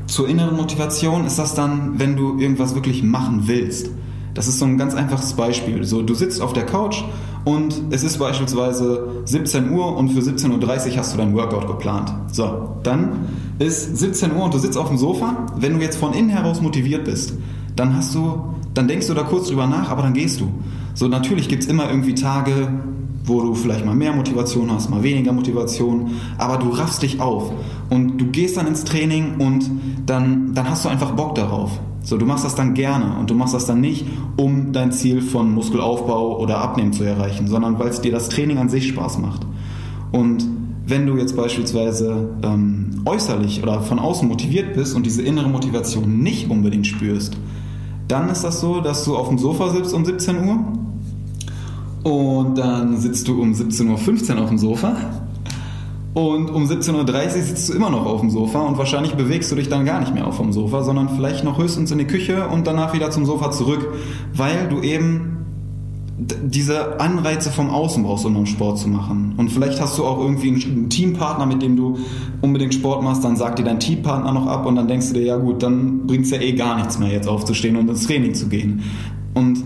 zur 0.08 0.30
inneren 0.30 0.56
Motivation 0.56 1.26
ist 1.26 1.40
das 1.40 1.56
dann, 1.56 2.00
wenn 2.00 2.16
du 2.16 2.40
irgendwas 2.40 2.76
wirklich 2.76 3.04
machen 3.04 3.44
willst. 3.48 3.90
Das 4.36 4.50
ist 4.50 4.60
so 4.60 4.66
ein 4.66 4.78
ganz 4.78 4.94
einfaches 4.94 5.34
Beispiel. 5.34 5.86
So, 5.86 6.02
du 6.02 6.14
sitzt 6.14 6.42
auf 6.42 6.52
der 6.52 6.66
Couch 6.66 7.04
und 7.46 7.82
es 7.90 8.04
ist 8.04 8.20
beispielsweise 8.20 9.08
17 9.24 9.72
Uhr 9.72 9.96
und 9.96 10.10
für 10.10 10.20
17.30 10.20 10.92
Uhr 10.92 10.98
hast 10.98 11.14
du 11.14 11.18
dein 11.18 11.34
Workout 11.34 11.68
geplant. 11.68 12.14
So, 12.32 12.76
dann 12.84 13.30
ist 13.60 13.98
17 13.98 14.36
Uhr 14.36 14.44
und 14.44 14.54
du 14.54 14.60
sitzt 14.60 14.78
auf 14.78 14.90
dem 14.90 14.98
Sofa. 14.98 15.48
Wenn 15.56 15.76
du 15.76 15.80
jetzt 15.80 15.96
von 15.96 16.14
innen 16.14 16.30
heraus 16.30 16.62
motiviert 16.62 17.06
bist, 17.06 17.34
dann 17.78 17.96
hast 17.96 18.14
du, 18.14 18.54
dann 18.74 18.90
denkst 18.90 19.08
du 19.08 19.14
da 19.14 19.24
kurz 19.24 19.48
drüber 19.48 19.68
nach, 19.68 19.90
aber 19.90 20.02
dann 20.02 20.14
gehst 20.14 20.42
du. 20.42 20.52
So, 20.96 21.08
natürlich 21.08 21.48
gibt 21.48 21.64
es 21.64 21.70
immer 21.70 21.90
irgendwie 21.90 22.14
Tage, 22.14 22.68
wo 23.24 23.42
du 23.42 23.56
vielleicht 23.56 23.86
mal 23.86 23.96
mehr 23.96 24.14
Motivation 24.14 24.70
hast, 24.70 24.90
mal 24.90 25.02
weniger 25.02 25.32
Motivation, 25.32 26.12
aber 26.38 26.58
du 26.58 26.70
raffst 26.70 27.02
dich 27.02 27.22
auf 27.22 27.54
und 27.90 28.18
du 28.18 28.26
gehst 28.28 28.58
dann 28.58 28.68
ins 28.68 28.84
Training 28.84 29.36
und 29.40 29.72
dann, 30.06 30.54
dann 30.54 30.70
hast 30.70 30.84
du 30.84 30.90
einfach 30.90 31.12
Bock 31.12 31.36
darauf. 31.36 31.80
So, 32.06 32.18
du 32.18 32.26
machst 32.28 32.46
das 32.46 32.54
dann 32.54 32.76
gerne 32.76 33.18
und 33.20 33.32
du 33.32 33.34
machst 33.34 33.56
das 33.56 33.66
dann 33.66 33.82
nicht, 33.82 34.06
um 34.38 34.72
dein 34.72 34.92
Ziel 34.92 35.24
von 35.24 35.52
Muskelaufbau 35.52 36.40
oder 36.40 36.60
Abnehmen 36.60 36.94
zu 36.94 37.04
erreichen, 37.04 37.48
sondern 37.48 37.80
weil 37.80 37.88
es 37.88 38.00
dir 38.00 38.12
das 38.12 38.30
Training 38.30 38.60
an 38.60 38.70
sich 38.70 38.88
Spaß 38.88 39.18
macht. 39.18 39.42
Und 40.12 40.48
wenn 40.86 41.08
du 41.08 41.18
jetzt 41.18 41.36
beispielsweise 41.36 42.30
ähm, 42.44 43.02
äußerlich 43.06 43.64
oder 43.64 43.82
von 43.82 43.98
außen 43.98 44.28
motiviert 44.28 44.76
bist 44.76 44.96
und 44.96 45.04
diese 45.08 45.24
innere 45.24 45.50
Motivation 45.50 46.20
nicht 46.20 46.52
unbedingt 46.52 46.86
spürst, 46.86 47.38
dann 48.08 48.30
ist 48.30 48.44
das 48.44 48.62
so, 48.62 48.82
dass 48.82 49.04
du 49.04 49.18
auf 49.18 49.30
dem 49.30 49.40
Sofa 49.40 49.70
sitzt 49.70 49.92
um 49.96 50.06
17 50.06 50.48
Uhr 50.48 50.60
und 52.04 52.56
dann 52.56 52.98
sitzt 52.98 53.28
du 53.28 53.42
um 53.42 53.54
17.15 53.54 54.36
Uhr 54.36 54.44
auf 54.44 54.50
dem 54.50 54.60
Sofa 54.60 54.96
und 56.16 56.50
um 56.50 56.64
17.30 56.64 57.26
Uhr 57.26 57.30
sitzt 57.44 57.68
du 57.68 57.74
immer 57.74 57.90
noch 57.90 58.06
auf 58.06 58.22
dem 58.22 58.30
Sofa 58.30 58.62
und 58.62 58.78
wahrscheinlich 58.78 59.16
bewegst 59.16 59.52
du 59.52 59.56
dich 59.56 59.68
dann 59.68 59.84
gar 59.84 60.00
nicht 60.00 60.14
mehr 60.14 60.26
auf 60.26 60.38
dem 60.38 60.54
Sofa, 60.54 60.82
sondern 60.82 61.10
vielleicht 61.10 61.44
noch 61.44 61.58
höchstens 61.58 61.92
in 61.92 61.98
die 61.98 62.08
Küche 62.08 62.48
und 62.48 62.66
danach 62.66 62.94
wieder 62.94 63.12
zum 63.12 63.26
Sofa 63.26 63.52
zurück, 63.52 63.86
weil 64.34 64.70
du 64.70 64.82
eben 64.82 65.36
diese 66.18 67.02
Anreize 67.02 67.52
vom 67.52 67.70
Außen 67.70 68.02
brauchst, 68.04 68.26
um 68.26 68.46
Sport 68.46 68.78
zu 68.78 68.88
machen. 68.88 69.34
Und 69.36 69.52
vielleicht 69.52 69.82
hast 69.82 69.98
du 69.98 70.06
auch 70.06 70.18
irgendwie 70.18 70.52
einen 70.52 70.90
Teampartner, 70.90 71.46
mit 71.46 71.62
dem 71.62 71.76
du 71.76 72.00
unbedingt 72.42 72.74
Sport 72.74 73.04
machst, 73.04 73.22
dann 73.26 73.36
sagt 73.36 73.60
dir 73.60 73.66
dein 73.66 73.82
Teampartner 73.82 74.32
noch 74.32 74.48
ab 74.48 74.66
und 74.66 74.78
dann 74.78 74.88
denkst 74.88 75.10
du 75.10 75.16
dir, 75.16 75.26
ja 75.26 75.36
gut, 75.36 75.62
dann 75.62 76.08
bringt 76.08 76.24
es 76.24 76.32
ja 76.32 76.40
eh 76.40 76.54
gar 76.54 76.78
nichts 76.78 76.98
mehr, 76.98 77.10
jetzt 77.10 77.28
aufzustehen 77.28 77.76
und 77.76 77.90
ins 77.90 78.08
Training 78.08 78.34
zu 78.36 78.48
gehen. 78.48 78.84
Und 79.34 79.62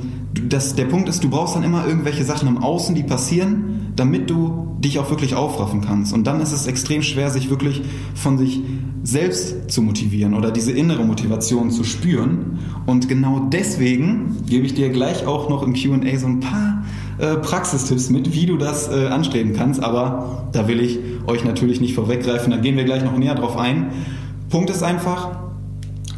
das, 0.49 0.75
der 0.75 0.85
Punkt 0.85 1.09
ist, 1.09 1.23
du 1.23 1.29
brauchst 1.29 1.55
dann 1.55 1.63
immer 1.63 1.85
irgendwelche 1.85 2.23
Sachen 2.23 2.47
im 2.47 2.57
Außen, 2.57 2.95
die 2.95 3.03
passieren, 3.03 3.93
damit 3.95 4.29
du 4.29 4.75
dich 4.79 4.99
auch 4.99 5.09
wirklich 5.09 5.35
aufraffen 5.35 5.81
kannst. 5.81 6.13
Und 6.13 6.25
dann 6.25 6.41
ist 6.41 6.51
es 6.51 6.67
extrem 6.67 7.01
schwer, 7.01 7.29
sich 7.29 7.49
wirklich 7.49 7.81
von 8.15 8.37
sich 8.37 8.61
selbst 9.03 9.71
zu 9.71 9.81
motivieren 9.81 10.33
oder 10.33 10.51
diese 10.51 10.71
innere 10.71 11.03
Motivation 11.03 11.71
zu 11.71 11.83
spüren. 11.83 12.59
Und 12.85 13.07
genau 13.07 13.47
deswegen 13.51 14.37
gebe 14.47 14.65
ich 14.65 14.73
dir 14.73 14.89
gleich 14.89 15.25
auch 15.25 15.49
noch 15.49 15.63
im 15.63 15.73
QA 15.73 16.17
so 16.17 16.27
ein 16.27 16.39
paar 16.39 16.83
äh, 17.17 17.35
Praxistipps 17.35 18.09
mit, 18.09 18.33
wie 18.33 18.45
du 18.45 18.57
das 18.57 18.89
äh, 18.89 19.07
anstreben 19.07 19.53
kannst. 19.53 19.83
Aber 19.83 20.49
da 20.51 20.67
will 20.67 20.79
ich 20.79 20.99
euch 21.27 21.43
natürlich 21.43 21.81
nicht 21.81 21.93
vorweggreifen, 21.93 22.51
da 22.51 22.57
gehen 22.57 22.77
wir 22.77 22.85
gleich 22.85 23.03
noch 23.03 23.17
näher 23.17 23.35
drauf 23.35 23.57
ein. 23.57 23.91
Punkt 24.49 24.69
ist 24.69 24.83
einfach, 24.83 25.29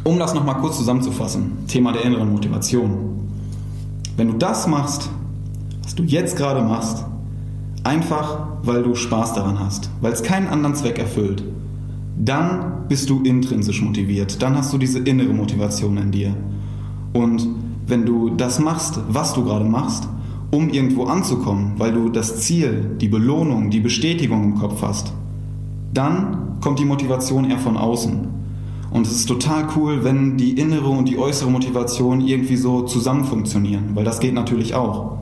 um 0.04 0.18
das 0.18 0.34
nochmal 0.34 0.56
kurz 0.58 0.76
zusammenzufassen, 0.76 1.66
Thema 1.66 1.92
der 1.92 2.04
inneren 2.04 2.30
Motivation. 2.32 3.21
Wenn 4.16 4.28
du 4.28 4.34
das 4.34 4.66
machst, 4.66 5.10
was 5.82 5.94
du 5.94 6.02
jetzt 6.02 6.36
gerade 6.36 6.62
machst, 6.62 7.04
einfach 7.84 8.46
weil 8.62 8.82
du 8.82 8.94
Spaß 8.94 9.32
daran 9.34 9.58
hast, 9.58 9.90
weil 10.00 10.12
es 10.12 10.22
keinen 10.22 10.48
anderen 10.48 10.74
Zweck 10.74 10.98
erfüllt, 10.98 11.42
dann 12.16 12.86
bist 12.88 13.08
du 13.10 13.22
intrinsisch 13.22 13.82
motiviert, 13.82 14.42
dann 14.42 14.56
hast 14.56 14.72
du 14.72 14.78
diese 14.78 14.98
innere 14.98 15.32
Motivation 15.32 15.96
in 15.96 16.10
dir. 16.10 16.34
Und 17.12 17.48
wenn 17.86 18.06
du 18.06 18.30
das 18.30 18.60
machst, 18.60 19.00
was 19.08 19.34
du 19.34 19.44
gerade 19.44 19.64
machst, 19.64 20.08
um 20.50 20.68
irgendwo 20.68 21.04
anzukommen, 21.04 21.72
weil 21.78 21.92
du 21.92 22.10
das 22.10 22.40
Ziel, 22.40 22.96
die 23.00 23.08
Belohnung, 23.08 23.70
die 23.70 23.80
Bestätigung 23.80 24.44
im 24.44 24.54
Kopf 24.56 24.82
hast, 24.82 25.12
dann 25.94 26.58
kommt 26.60 26.78
die 26.78 26.84
Motivation 26.84 27.50
eher 27.50 27.58
von 27.58 27.76
außen. 27.76 28.28
Und 28.92 29.06
es 29.06 29.12
ist 29.12 29.26
total 29.26 29.68
cool, 29.76 30.04
wenn 30.04 30.36
die 30.36 30.52
innere 30.52 30.88
und 30.88 31.08
die 31.08 31.18
äußere 31.18 31.50
Motivation 31.50 32.20
irgendwie 32.20 32.56
so 32.56 32.82
zusammen 32.82 33.24
funktionieren, 33.24 33.90
weil 33.94 34.04
das 34.04 34.20
geht 34.20 34.34
natürlich 34.34 34.74
auch. 34.74 35.18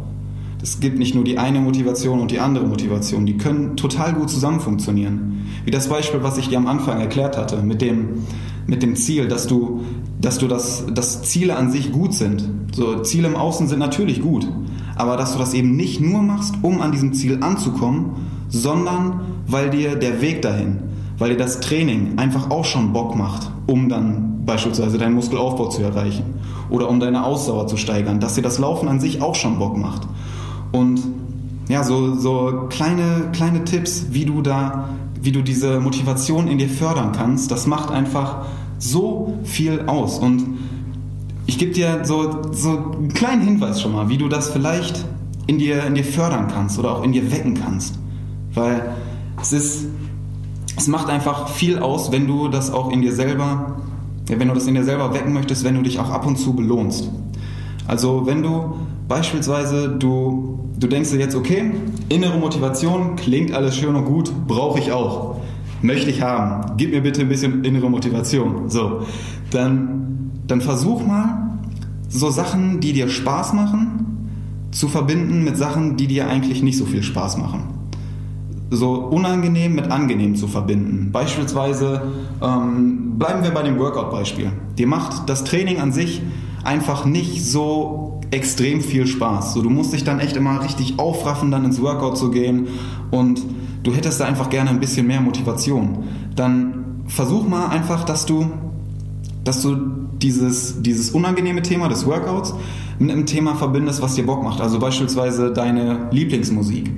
Es 0.62 0.80
gibt 0.80 0.98
nicht 0.98 1.14
nur 1.14 1.24
die 1.24 1.38
eine 1.38 1.61
Motivation 1.61 2.20
und 2.20 2.33
die 2.33 2.40
andere 2.40 2.66
Motivation, 2.66 3.24
die 3.24 3.38
können 3.38 3.76
total 3.76 4.12
gut 4.12 4.28
zusammen 4.28 4.61
funktionieren. 4.61 5.46
Wie 5.64 5.70
das 5.70 5.88
Beispiel, 5.88 6.22
was 6.22 6.37
ich 6.37 6.48
dir 6.48 6.59
am 6.59 6.66
Anfang 6.66 7.00
erklärt 7.00 7.37
hatte, 7.37 7.62
mit 7.62 7.80
dem, 7.80 8.24
mit 8.66 8.83
dem 8.83 8.96
Ziel, 8.96 9.28
dass 9.28 9.46
du, 9.46 9.83
dass 10.20 10.38
du 10.38 10.48
das, 10.48 10.85
dass 10.92 11.22
Ziele 11.22 11.56
an 11.56 11.70
sich 11.70 11.92
gut 11.92 12.12
sind. 12.12 12.48
So, 12.72 13.00
Ziele 13.00 13.28
im 13.28 13.37
Außen 13.37 13.68
sind 13.68 13.78
natürlich 13.78 14.20
gut, 14.20 14.48
aber 14.96 15.16
dass 15.16 15.33
du 15.33 15.38
das 15.38 15.54
eben 15.54 15.76
nicht 15.76 16.00
nur 16.00 16.22
machst, 16.22 16.56
um 16.62 16.80
an 16.83 16.92
diesem 16.92 17.14
Ziel 17.14 17.38
anzukommen, 17.40 18.16
sondern 18.48 19.20
weil 19.46 19.70
dir 19.70 19.96
der 19.96 20.20
Weg 20.20 20.42
dahin, 20.42 20.78
weil 21.18 21.30
dir 21.30 21.37
das 21.37 21.61
Training 21.61 22.18
einfach 22.18 22.50
auch 22.50 22.64
schon 22.64 22.92
Bock 22.92 23.16
macht, 23.16 23.49
um 23.70 23.88
dann 23.88 24.44
beispielsweise 24.44 24.98
deinen 24.98 25.14
Muskelaufbau 25.14 25.68
zu 25.68 25.83
erreichen 25.83 26.24
oder 26.70 26.88
um 26.88 26.98
deine 26.98 27.24
Ausdauer 27.24 27.68
zu 27.68 27.76
steigern, 27.76 28.18
dass 28.18 28.35
dir 28.35 28.42
das 28.42 28.59
Laufen 28.59 28.88
an 28.88 28.98
sich 28.98 29.22
auch 29.22 29.37
schon 29.37 29.61
Bock 29.61 29.76
macht. 29.76 30.09
Und 30.72 31.00
ja, 31.68 31.85
so, 31.85 32.16
so 32.16 32.66
kleine, 32.68 33.30
kleine 33.33 33.64
Tipps, 33.64 34.06
wie 34.11 34.24
du 34.24 34.42
da, 34.42 34.88
wie 35.22 35.30
du 35.30 35.42
diese 35.42 35.78
Motivation 35.78 36.48
in 36.48 36.59
dir 36.59 36.68
fördern 36.68 37.12
kannst, 37.12 37.52
das 37.52 37.68
macht 37.68 37.92
einfach 37.92 38.46
so 38.78 39.38
viel 39.44 39.85
aus. 39.87 40.18
Und 40.18 40.59
ich 41.46 41.56
gebe 41.56 41.70
dir 41.70 42.04
so, 42.04 42.42
so 42.52 42.70
einen 42.70 43.14
kleinen 43.14 43.42
Hinweis 43.42 43.80
schon 43.80 43.92
mal, 43.92 44.09
wie 44.09 44.18
du 44.18 44.26
das 44.26 44.50
vielleicht 44.50 45.04
in 45.46 45.59
dir, 45.59 45.85
in 45.85 45.94
dir 45.94 46.04
fördern 46.04 46.48
kannst 46.52 46.76
oder 46.76 46.96
auch 46.96 47.04
in 47.04 47.12
dir 47.12 47.30
wecken 47.30 47.54
kannst. 47.54 48.00
Weil 48.52 48.96
es 49.40 49.52
ist, 49.52 49.87
es 50.80 50.88
macht 50.88 51.10
einfach 51.10 51.48
viel 51.48 51.78
aus, 51.78 52.10
wenn 52.10 52.26
du 52.26 52.48
das 52.48 52.72
auch 52.72 52.90
in 52.90 53.02
dir 53.02 53.12
selber, 53.12 53.76
wenn 54.26 54.48
du 54.48 54.54
das 54.54 54.66
in 54.66 54.74
dir 54.74 54.84
selber 54.84 55.12
wecken 55.12 55.34
möchtest, 55.34 55.62
wenn 55.62 55.74
du 55.74 55.82
dich 55.82 55.98
auch 55.98 56.08
ab 56.08 56.26
und 56.26 56.38
zu 56.38 56.54
belohnst. 56.54 57.10
Also 57.86 58.24
wenn 58.24 58.42
du 58.42 58.76
beispielsweise, 59.06 59.90
du, 59.90 60.58
du 60.78 60.86
denkst 60.86 61.10
dir 61.10 61.18
jetzt, 61.18 61.36
okay, 61.36 61.70
innere 62.08 62.38
Motivation, 62.38 63.16
klingt 63.16 63.52
alles 63.52 63.76
schön 63.76 63.94
und 63.94 64.06
gut, 64.06 64.32
brauche 64.46 64.78
ich 64.78 64.90
auch. 64.90 65.36
Möchte 65.82 66.08
ich 66.08 66.22
haben. 66.22 66.76
Gib 66.78 66.92
mir 66.92 67.02
bitte 67.02 67.20
ein 67.20 67.28
bisschen 67.28 67.62
innere 67.62 67.90
Motivation. 67.90 68.70
So, 68.70 69.02
dann, 69.50 70.30
dann 70.46 70.62
versuch 70.62 71.06
mal, 71.06 71.58
so 72.08 72.30
Sachen, 72.30 72.80
die 72.80 72.94
dir 72.94 73.08
Spaß 73.10 73.52
machen, 73.52 74.30
zu 74.70 74.88
verbinden 74.88 75.44
mit 75.44 75.58
Sachen, 75.58 75.98
die 75.98 76.06
dir 76.06 76.26
eigentlich 76.28 76.62
nicht 76.62 76.78
so 76.78 76.86
viel 76.86 77.02
Spaß 77.02 77.36
machen 77.36 77.79
so 78.70 78.94
unangenehm 78.94 79.74
mit 79.74 79.90
angenehm 79.90 80.37
zu 80.37 80.46
verbinden. 80.46 81.11
Beispielsweise 81.12 82.02
ähm, 82.40 83.18
bleiben 83.18 83.42
wir 83.42 83.50
bei 83.50 83.62
dem 83.62 83.78
Workout-Beispiel. 83.78 84.52
Dir 84.78 84.87
macht 84.87 85.28
das 85.28 85.44
Training 85.44 85.80
an 85.80 85.92
sich 85.92 86.22
einfach 86.62 87.04
nicht 87.04 87.44
so 87.44 88.20
extrem 88.30 88.80
viel 88.80 89.06
Spaß. 89.06 89.54
So, 89.54 89.62
du 89.62 89.70
musst 89.70 89.92
dich 89.92 90.04
dann 90.04 90.20
echt 90.20 90.37
immer 90.37 90.62
richtig 90.62 90.98
aufraffen, 90.98 91.50
dann 91.50 91.64
ins 91.64 91.80
Workout 91.83 92.16
zu 92.16 92.30
gehen 92.30 92.68
und 93.11 93.42
du 93.83 93.92
hättest 93.92 94.20
da 94.20 94.26
einfach 94.26 94.50
gerne 94.50 94.70
ein 94.70 94.78
bisschen 94.78 95.06
mehr 95.06 95.20
Motivation. 95.20 96.04
Dann 96.37 97.02
versuch 97.06 97.48
mal 97.48 97.68
einfach, 97.68 98.04
dass 98.04 98.24
du, 98.24 98.46
dass 99.42 99.62
du 99.62 99.76
dieses, 100.22 100.80
dieses 100.83 101.11
unangenehme 101.11 101.62
Thema 101.62 101.88
des 101.88 102.06
Workouts 102.06 102.54
mit 103.00 103.11
einem 103.11 103.26
Thema 103.26 103.56
verbindest, 103.56 104.00
was 104.00 104.14
dir 104.14 104.26
Bock 104.26 104.44
macht. 104.44 104.61
Also 104.61 104.78
beispielsweise 104.78 105.52
deine 105.52 106.09
Lieblingsmusik 106.12 106.90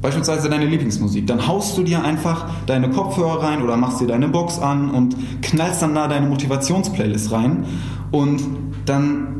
beispielsweise 0.00 0.48
deine 0.48 0.66
Lieblingsmusik, 0.66 1.26
dann 1.26 1.46
haust 1.46 1.76
du 1.76 1.82
dir 1.82 2.04
einfach 2.04 2.46
deine 2.66 2.90
Kopfhörer 2.90 3.42
rein 3.42 3.62
oder 3.62 3.76
machst 3.76 4.00
dir 4.00 4.06
deine 4.06 4.28
Box 4.28 4.58
an 4.58 4.90
und 4.90 5.16
knallst 5.42 5.82
dann 5.82 5.94
da 5.94 6.08
deine 6.08 6.26
Motivationsplaylist 6.28 7.32
rein. 7.32 7.64
Und 8.10 8.42
dann 8.86 9.38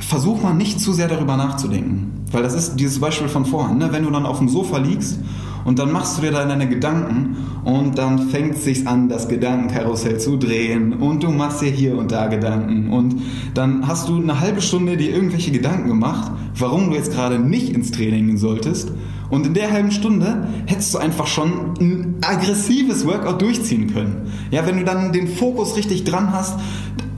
versuch 0.00 0.42
mal 0.42 0.54
nicht 0.54 0.80
zu 0.80 0.92
sehr 0.92 1.08
darüber 1.08 1.36
nachzudenken. 1.36 2.24
Weil 2.30 2.42
das 2.42 2.54
ist 2.54 2.76
dieses 2.76 3.00
Beispiel 3.00 3.28
von 3.28 3.46
vorhin, 3.46 3.78
ne? 3.78 3.88
wenn 3.90 4.04
du 4.04 4.10
dann 4.10 4.26
auf 4.26 4.38
dem 4.38 4.48
Sofa 4.48 4.78
liegst 4.78 5.18
und 5.64 5.78
dann 5.78 5.90
machst 5.92 6.18
du 6.18 6.22
dir 6.22 6.30
da 6.30 6.44
deine 6.44 6.68
Gedanken 6.68 7.36
und 7.64 7.98
dann 7.98 8.28
fängt 8.28 8.56
es 8.56 8.64
sich 8.64 8.86
an, 8.86 9.08
das 9.08 9.28
Gedankenkarussell 9.28 10.18
zu 10.18 10.36
drehen. 10.36 10.94
Und 10.94 11.22
du 11.22 11.30
machst 11.30 11.62
dir 11.62 11.70
hier 11.70 11.96
und 11.96 12.12
da 12.12 12.26
Gedanken. 12.26 12.90
Und 12.90 13.16
dann 13.54 13.86
hast 13.86 14.08
du 14.08 14.16
eine 14.16 14.40
halbe 14.40 14.60
Stunde 14.60 14.96
dir 14.96 15.14
irgendwelche 15.14 15.50
Gedanken 15.50 15.88
gemacht, 15.88 16.30
warum 16.56 16.90
du 16.90 16.96
jetzt 16.96 17.12
gerade 17.12 17.38
nicht 17.38 17.70
ins 17.70 17.90
Training 17.90 18.36
solltest 18.36 18.92
und 19.30 19.46
in 19.46 19.54
der 19.54 19.70
halben 19.70 19.90
Stunde 19.90 20.48
hättest 20.66 20.94
du 20.94 20.98
einfach 20.98 21.26
schon 21.26 21.74
ein 21.80 22.16
aggressives 22.22 23.06
Workout 23.06 23.42
durchziehen 23.42 23.92
können. 23.92 24.32
Ja, 24.50 24.66
wenn 24.66 24.78
du 24.78 24.84
dann 24.84 25.12
den 25.12 25.28
Fokus 25.28 25.76
richtig 25.76 26.04
dran 26.04 26.32
hast, 26.32 26.58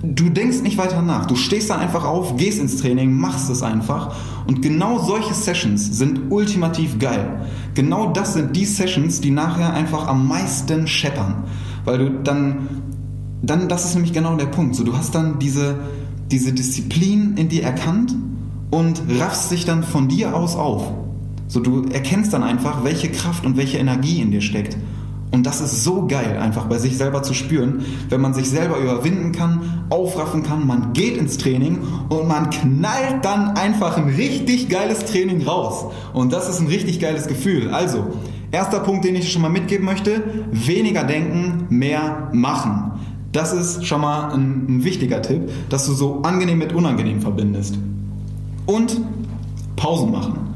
du 0.02 0.28
denkst 0.28 0.62
nicht 0.62 0.78
weiter 0.78 1.02
nach. 1.02 1.26
Du 1.26 1.36
stehst 1.36 1.70
dann 1.70 1.80
einfach 1.80 2.04
auf, 2.04 2.36
gehst 2.36 2.60
ins 2.60 2.78
Training, 2.78 3.12
machst 3.12 3.48
es 3.50 3.62
einfach. 3.62 4.14
Und 4.46 4.62
genau 4.62 4.98
solche 4.98 5.34
Sessions 5.34 5.98
sind 5.98 6.30
ultimativ 6.30 6.98
geil. 6.98 7.46
Genau 7.74 8.10
das 8.10 8.34
sind 8.34 8.56
die 8.56 8.64
Sessions, 8.64 9.20
die 9.20 9.30
nachher 9.30 9.72
einfach 9.72 10.08
am 10.08 10.26
meisten 10.26 10.88
scheppern. 10.88 11.44
Weil 11.84 11.98
du 11.98 12.10
dann, 12.24 12.68
dann, 13.42 13.68
das 13.68 13.84
ist 13.84 13.94
nämlich 13.94 14.12
genau 14.12 14.36
der 14.36 14.46
Punkt. 14.46 14.74
So, 14.74 14.84
du 14.84 14.96
hast 14.96 15.14
dann 15.14 15.38
diese, 15.38 15.78
diese 16.30 16.52
Disziplin 16.52 17.36
in 17.36 17.48
dir 17.48 17.62
erkannt 17.62 18.16
und 18.70 19.02
raffst 19.18 19.52
dich 19.52 19.64
dann 19.64 19.84
von 19.84 20.08
dir 20.08 20.34
aus 20.34 20.56
auf. 20.56 20.92
So, 21.50 21.58
du 21.58 21.82
erkennst 21.92 22.32
dann 22.32 22.44
einfach, 22.44 22.84
welche 22.84 23.10
Kraft 23.10 23.44
und 23.44 23.56
welche 23.56 23.78
Energie 23.78 24.20
in 24.20 24.30
dir 24.30 24.40
steckt. 24.40 24.76
Und 25.32 25.46
das 25.46 25.60
ist 25.60 25.82
so 25.82 26.06
geil, 26.06 26.38
einfach 26.40 26.66
bei 26.66 26.78
sich 26.78 26.96
selber 26.96 27.24
zu 27.24 27.34
spüren, 27.34 27.84
wenn 28.08 28.20
man 28.20 28.34
sich 28.34 28.48
selber 28.48 28.78
überwinden 28.78 29.32
kann, 29.32 29.84
aufraffen 29.90 30.44
kann, 30.44 30.64
man 30.64 30.92
geht 30.92 31.16
ins 31.16 31.38
Training 31.38 31.78
und 32.08 32.28
man 32.28 32.50
knallt 32.50 33.24
dann 33.24 33.56
einfach 33.56 33.96
ein 33.96 34.10
richtig 34.10 34.68
geiles 34.68 35.04
Training 35.06 35.42
raus. 35.42 35.92
Und 36.12 36.32
das 36.32 36.48
ist 36.48 36.60
ein 36.60 36.68
richtig 36.68 37.00
geiles 37.00 37.26
Gefühl. 37.26 37.70
Also, 37.70 38.06
erster 38.52 38.78
Punkt, 38.78 39.04
den 39.04 39.16
ich 39.16 39.32
schon 39.32 39.42
mal 39.42 39.48
mitgeben 39.48 39.86
möchte, 39.86 40.22
weniger 40.52 41.02
denken, 41.02 41.66
mehr 41.68 42.28
machen. 42.32 42.92
Das 43.32 43.52
ist 43.52 43.86
schon 43.86 44.02
mal 44.02 44.32
ein, 44.32 44.66
ein 44.68 44.84
wichtiger 44.84 45.20
Tipp, 45.20 45.50
dass 45.68 45.84
du 45.86 45.94
so 45.94 46.22
angenehm 46.22 46.58
mit 46.58 46.72
unangenehm 46.72 47.20
verbindest. 47.20 47.76
Und 48.66 49.00
Pausen 49.74 50.12
machen. 50.12 50.49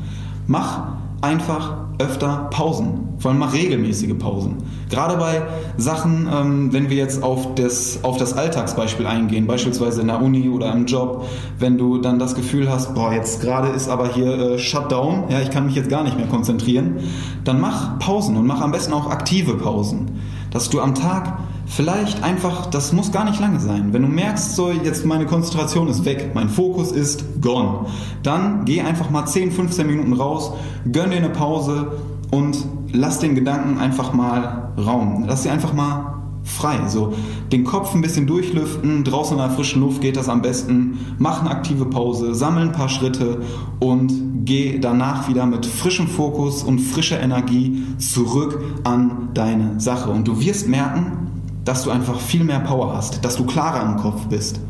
Mach 0.46 0.83
einfach 1.20 1.76
öfter 1.98 2.48
Pausen. 2.50 3.14
Vor 3.18 3.30
allem 3.30 3.40
mach 3.40 3.54
regelmäßige 3.54 4.18
Pausen. 4.18 4.57
Gerade 4.90 5.16
bei 5.16 5.42
Sachen, 5.76 6.28
ähm, 6.33 6.72
wenn 6.72 6.90
wir 6.90 6.96
jetzt 6.96 7.22
auf 7.22 7.54
das, 7.54 8.00
auf 8.02 8.16
das 8.16 8.35
Alltagsbeispiel 8.35 9.07
eingehen, 9.07 9.46
beispielsweise 9.46 10.00
in 10.00 10.09
der 10.09 10.20
Uni 10.20 10.48
oder 10.48 10.72
im 10.72 10.87
Job, 10.87 11.26
wenn 11.59 11.78
du 11.78 11.98
dann 11.98 12.18
das 12.18 12.35
Gefühl 12.35 12.70
hast, 12.70 12.94
boah, 12.94 13.12
jetzt 13.12 13.40
gerade 13.40 13.68
ist 13.68 13.88
aber 13.88 14.12
hier 14.12 14.38
äh, 14.38 14.59
Shutdown, 14.59 15.24
ja, 15.30 15.40
ich 15.40 15.50
kann 15.50 15.66
mich 15.66 15.76
jetzt 15.76 15.88
gar 15.88 16.02
nicht 16.02 16.16
mehr 16.16 16.26
konzentrieren, 16.26 16.96
dann 17.44 17.61
mach 17.61 17.98
Pausen 17.98 18.37
und 18.37 18.46
mach 18.46 18.61
am 18.61 18.72
besten 18.72 18.92
auch 18.92 19.09
aktive 19.09 19.54
Pausen. 19.54 20.20
Dass 20.50 20.70
du 20.70 20.80
am 20.80 20.94
Tag 20.94 21.38
vielleicht 21.66 22.22
einfach, 22.22 22.66
das 22.66 22.92
muss 22.92 23.12
gar 23.12 23.24
nicht 23.24 23.40
lange 23.40 23.61
sein. 23.61 23.92
Wenn 23.92 24.03
du 24.03 24.09
merkst, 24.09 24.55
so 24.55 24.70
jetzt 24.70 25.05
meine 25.05 25.27
Konzentration 25.27 25.88
ist 25.88 26.05
weg, 26.05 26.31
mein 26.35 26.48
Fokus 26.48 26.92
ist 26.92 27.40
gone, 27.40 27.87
dann 28.22 28.64
geh 28.64 28.81
einfach 28.81 29.11
mal 29.11 29.27
10, 29.27 29.53
15 29.53 29.87
Minuten 29.87 30.12
raus, 30.12 30.53
gönn 30.90 31.11
dir 31.11 31.18
eine 31.18 31.31
Pause 31.31 31.92
und 32.31 32.57
lass 32.92 33.18
den 33.18 33.35
Gedanken 33.35 33.79
einfach 33.79 34.12
mal 34.12 34.72
Raum. 34.77 35.24
Lass 35.27 35.44
sie 35.44 35.50
einfach 35.50 35.72
mal 35.72 36.14
frei. 36.44 36.88
So 36.88 37.14
den 37.53 37.64
Kopf 37.64 37.94
ein 37.94 38.03
bisschen 38.03 38.27
durchlüften, 38.27 39.05
draußen 39.05 39.37
in 39.37 39.42
der 39.42 39.50
frischen 39.50 39.81
Luft 39.81 40.00
geht 40.00 40.16
das 40.16 40.29
am 40.29 40.42
besten. 40.42 40.98
Mach 41.18 41.40
eine 41.40 41.50
aktive 41.50 41.87
Pause, 41.87 42.35
sammel 42.35 42.64
ein 42.64 42.72
paar 42.72 42.88
Schritte 42.88 43.40
und 43.81 44.44
geh 44.44 44.79
danach 44.79 45.29
wieder 45.29 45.46
mit 45.46 45.64
frischem 45.64 46.07
Fokus 46.07 46.62
und 46.62 46.81
frischer 46.81 47.20
Energie 47.20 47.83
zurück 47.98 48.61
an 48.85 49.31
deine 49.33 49.81
Sache. 49.81 50.11
Und 50.11 50.29
du 50.29 50.40
wirst 50.40 50.68
merken, 50.68 51.23
dass 51.64 51.85
du 51.85 51.90
einfach 51.90 52.18
viel 52.20 52.44
mehr 52.44 52.61
Power 52.61 52.94
hast, 52.94 53.24
dass 53.24 53.37
du 53.37 53.44
klarer 53.44 53.83
im 53.83 53.96
Kopf 53.96 54.27
bist. 54.27 54.61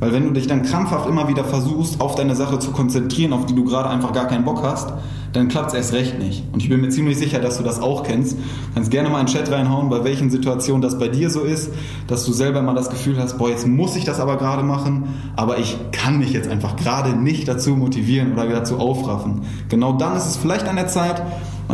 Weil 0.00 0.12
wenn 0.12 0.24
du 0.24 0.32
dich 0.32 0.46
dann 0.46 0.62
krampfhaft 0.62 1.08
immer 1.08 1.28
wieder 1.28 1.44
versuchst, 1.44 2.00
auf 2.00 2.14
deine 2.14 2.34
Sache 2.34 2.58
zu 2.58 2.72
konzentrieren, 2.72 3.32
auf 3.32 3.46
die 3.46 3.54
du 3.54 3.64
gerade 3.64 3.88
einfach 3.88 4.12
gar 4.12 4.26
keinen 4.26 4.44
Bock 4.44 4.62
hast, 4.62 4.92
dann 5.32 5.48
klappt 5.48 5.68
es 5.68 5.74
erst 5.74 5.92
recht 5.92 6.18
nicht. 6.18 6.44
Und 6.52 6.62
ich 6.62 6.68
bin 6.68 6.80
mir 6.80 6.90
ziemlich 6.90 7.18
sicher, 7.18 7.40
dass 7.40 7.58
du 7.58 7.64
das 7.64 7.80
auch 7.80 8.04
kennst. 8.04 8.34
Du 8.34 8.38
kannst 8.74 8.90
gerne 8.90 9.08
mal 9.08 9.20
in 9.20 9.26
den 9.26 9.34
Chat 9.34 9.50
reinhauen, 9.50 9.90
bei 9.90 10.04
welchen 10.04 10.30
Situationen 10.30 10.80
das 10.80 10.98
bei 10.98 11.08
dir 11.08 11.28
so 11.30 11.40
ist, 11.40 11.72
dass 12.06 12.24
du 12.24 12.32
selber 12.32 12.62
mal 12.62 12.74
das 12.74 12.88
Gefühl 12.88 13.18
hast, 13.18 13.38
boah, 13.38 13.48
jetzt 13.48 13.66
muss 13.66 13.96
ich 13.96 14.04
das 14.04 14.20
aber 14.20 14.36
gerade 14.36 14.62
machen, 14.62 15.08
aber 15.36 15.58
ich 15.58 15.76
kann 15.90 16.18
mich 16.18 16.32
jetzt 16.32 16.48
einfach 16.48 16.76
gerade 16.76 17.16
nicht 17.16 17.48
dazu 17.48 17.70
motivieren 17.70 18.32
oder 18.32 18.46
dazu 18.46 18.78
aufraffen. 18.78 19.42
Genau 19.68 19.92
dann 19.94 20.16
ist 20.16 20.26
es 20.26 20.36
vielleicht 20.36 20.68
an 20.68 20.76
der 20.76 20.86
Zeit, 20.86 21.22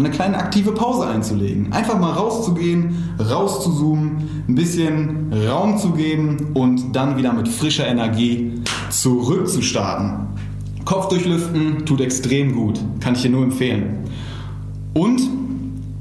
eine 0.00 0.10
kleine 0.10 0.38
aktive 0.38 0.72
Pause 0.72 1.06
einzulegen. 1.06 1.72
Einfach 1.72 1.98
mal 1.98 2.12
rauszugehen, 2.12 3.14
rauszuzoomen, 3.18 4.44
ein 4.48 4.54
bisschen 4.54 5.32
Raum 5.48 5.78
zu 5.78 5.92
geben 5.92 6.48
und 6.54 6.96
dann 6.96 7.16
wieder 7.16 7.32
mit 7.32 7.48
frischer 7.48 7.86
Energie 7.86 8.62
zurückzustarten. 8.90 10.26
Kopf 10.84 11.08
durchlüften 11.08 11.86
tut 11.86 12.00
extrem 12.00 12.54
gut, 12.54 12.80
kann 13.00 13.14
ich 13.14 13.22
dir 13.22 13.30
nur 13.30 13.44
empfehlen. 13.44 13.98
Und 14.94 15.20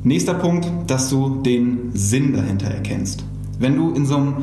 nächster 0.04 0.34
Punkt, 0.34 0.68
dass 0.88 1.10
du 1.10 1.42
den 1.42 1.92
Sinn 1.94 2.34
dahinter 2.34 2.68
erkennst. 2.68 3.24
Wenn 3.60 3.76
du 3.76 3.92
in 3.92 4.06
so 4.06 4.16
einem, 4.16 4.34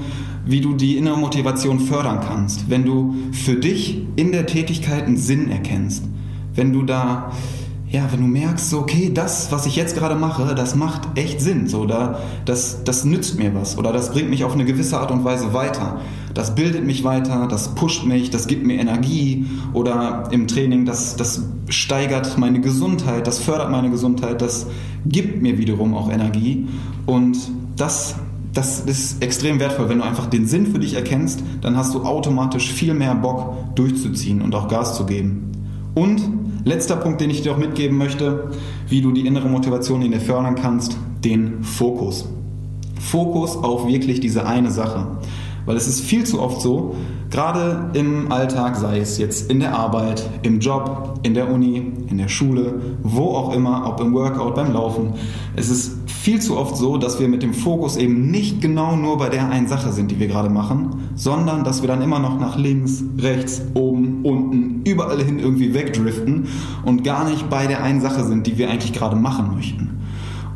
wie 0.44 0.60
du 0.60 0.74
die 0.74 0.98
innere 0.98 1.18
Motivation 1.18 1.80
fördern 1.80 2.20
kannst, 2.20 2.70
wenn 2.70 2.84
du 2.84 3.14
für 3.32 3.54
dich 3.54 4.02
in 4.16 4.30
der 4.30 4.46
Tätigkeit 4.46 5.04
einen 5.04 5.16
Sinn 5.16 5.50
erkennst, 5.50 6.04
wenn 6.54 6.72
du 6.72 6.82
da 6.82 7.32
ja, 7.88 8.10
wenn 8.10 8.20
du 8.20 8.26
merkst, 8.26 8.68
so, 8.68 8.80
okay, 8.80 9.12
das, 9.14 9.52
was 9.52 9.66
ich 9.66 9.76
jetzt 9.76 9.96
gerade 9.96 10.16
mache, 10.16 10.54
das 10.54 10.74
macht 10.74 11.16
echt 11.16 11.40
Sinn, 11.40 11.68
so, 11.68 11.86
da, 11.86 12.18
das, 12.44 12.82
das 12.82 13.04
nützt 13.04 13.38
mir 13.38 13.54
was 13.54 13.78
oder 13.78 13.92
das 13.92 14.10
bringt 14.10 14.28
mich 14.28 14.44
auf 14.44 14.54
eine 14.54 14.64
gewisse 14.64 14.98
Art 14.98 15.10
und 15.10 15.24
Weise 15.24 15.54
weiter. 15.54 16.00
Das 16.34 16.54
bildet 16.54 16.84
mich 16.84 17.04
weiter, 17.04 17.46
das 17.48 17.74
pusht 17.74 18.04
mich, 18.04 18.30
das 18.30 18.48
gibt 18.48 18.66
mir 18.66 18.78
Energie 18.78 19.46
oder 19.72 20.28
im 20.32 20.48
Training, 20.48 20.84
das, 20.84 21.16
das 21.16 21.44
steigert 21.68 22.36
meine 22.38 22.60
Gesundheit, 22.60 23.26
das 23.26 23.38
fördert 23.38 23.70
meine 23.70 23.90
Gesundheit, 23.90 24.42
das 24.42 24.66
gibt 25.06 25.40
mir 25.40 25.56
wiederum 25.56 25.94
auch 25.94 26.10
Energie 26.10 26.66
und 27.06 27.38
das 27.76 28.16
das 28.52 28.80
ist 28.80 29.22
extrem 29.22 29.60
wertvoll. 29.60 29.90
Wenn 29.90 29.98
du 29.98 30.04
einfach 30.04 30.26
den 30.26 30.46
Sinn 30.46 30.66
für 30.68 30.78
dich 30.78 30.94
erkennst, 30.94 31.42
dann 31.60 31.76
hast 31.76 31.94
du 31.94 32.04
automatisch 32.04 32.72
viel 32.72 32.94
mehr 32.94 33.14
Bock 33.14 33.54
durchzuziehen 33.74 34.40
und 34.40 34.54
auch 34.54 34.68
Gas 34.68 34.96
zu 34.96 35.04
geben. 35.04 35.52
Und 35.96 36.20
Letzter 36.66 36.96
Punkt, 36.96 37.20
den 37.20 37.30
ich 37.30 37.42
dir 37.42 37.52
auch 37.52 37.58
mitgeben 37.58 37.96
möchte, 37.96 38.50
wie 38.88 39.00
du 39.00 39.12
die 39.12 39.24
innere 39.24 39.48
Motivation 39.48 40.02
in 40.02 40.10
dir 40.10 40.20
fördern 40.20 40.56
kannst, 40.56 40.98
den 41.24 41.62
Fokus. 41.62 42.28
Fokus 43.00 43.56
auf 43.56 43.86
wirklich 43.86 44.18
diese 44.18 44.46
eine 44.46 44.72
Sache. 44.72 45.06
Weil 45.64 45.76
es 45.76 45.86
ist 45.86 46.00
viel 46.00 46.24
zu 46.24 46.42
oft 46.42 46.60
so, 46.60 46.96
gerade 47.30 47.90
im 47.94 48.32
Alltag, 48.32 48.74
sei 48.74 48.98
es 48.98 49.16
jetzt 49.16 49.48
in 49.48 49.60
der 49.60 49.78
Arbeit, 49.78 50.28
im 50.42 50.58
Job, 50.58 51.20
in 51.22 51.34
der 51.34 51.52
Uni, 51.52 51.92
in 52.08 52.18
der 52.18 52.28
Schule, 52.28 52.74
wo 53.02 53.28
auch 53.28 53.54
immer, 53.54 53.88
ob 53.88 54.00
im 54.00 54.12
Workout, 54.12 54.56
beim 54.56 54.72
Laufen, 54.72 55.14
es 55.54 55.70
ist 55.70 55.96
viel 56.26 56.40
zu 56.40 56.58
oft 56.58 56.76
so, 56.76 56.96
dass 56.96 57.20
wir 57.20 57.28
mit 57.28 57.44
dem 57.44 57.54
Fokus 57.54 57.96
eben 57.96 58.32
nicht 58.32 58.60
genau 58.60 58.96
nur 58.96 59.18
bei 59.18 59.28
der 59.28 59.48
einen 59.48 59.68
Sache 59.68 59.92
sind, 59.92 60.10
die 60.10 60.18
wir 60.18 60.26
gerade 60.26 60.50
machen, 60.50 61.10
sondern 61.14 61.62
dass 61.62 61.82
wir 61.82 61.88
dann 61.88 62.02
immer 62.02 62.18
noch 62.18 62.40
nach 62.40 62.58
links, 62.58 63.04
rechts, 63.18 63.62
oben, 63.74 64.24
unten, 64.24 64.65
überall 64.86 65.22
hin 65.22 65.38
irgendwie 65.38 65.74
wegdriften 65.74 66.48
und 66.84 67.04
gar 67.04 67.28
nicht 67.28 67.50
bei 67.50 67.66
der 67.66 67.82
einen 67.82 68.00
Sache 68.00 68.24
sind, 68.24 68.46
die 68.46 68.56
wir 68.58 68.70
eigentlich 68.70 68.92
gerade 68.92 69.16
machen 69.16 69.54
möchten. 69.54 69.98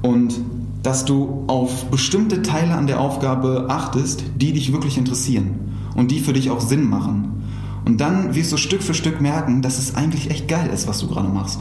Und 0.02 0.40
dass 0.82 1.04
du 1.04 1.44
auf 1.46 1.86
bestimmte 1.86 2.42
Teile 2.42 2.74
an 2.74 2.86
der 2.86 3.00
Aufgabe 3.00 3.66
achtest, 3.68 4.22
die 4.36 4.52
dich 4.52 4.72
wirklich 4.72 4.96
interessieren 4.96 5.50
und 5.94 6.10
die 6.10 6.20
für 6.20 6.32
dich 6.32 6.50
auch 6.50 6.60
Sinn 6.60 6.88
machen. 6.88 7.42
Und 7.84 8.00
dann 8.00 8.34
wirst 8.34 8.52
du 8.52 8.56
Stück 8.56 8.82
für 8.82 8.94
Stück 8.94 9.20
merken, 9.20 9.62
dass 9.62 9.78
es 9.78 9.94
eigentlich 9.94 10.30
echt 10.30 10.48
geil 10.48 10.70
ist, 10.72 10.88
was 10.88 11.00
du 11.00 11.08
gerade 11.08 11.28
machst 11.28 11.60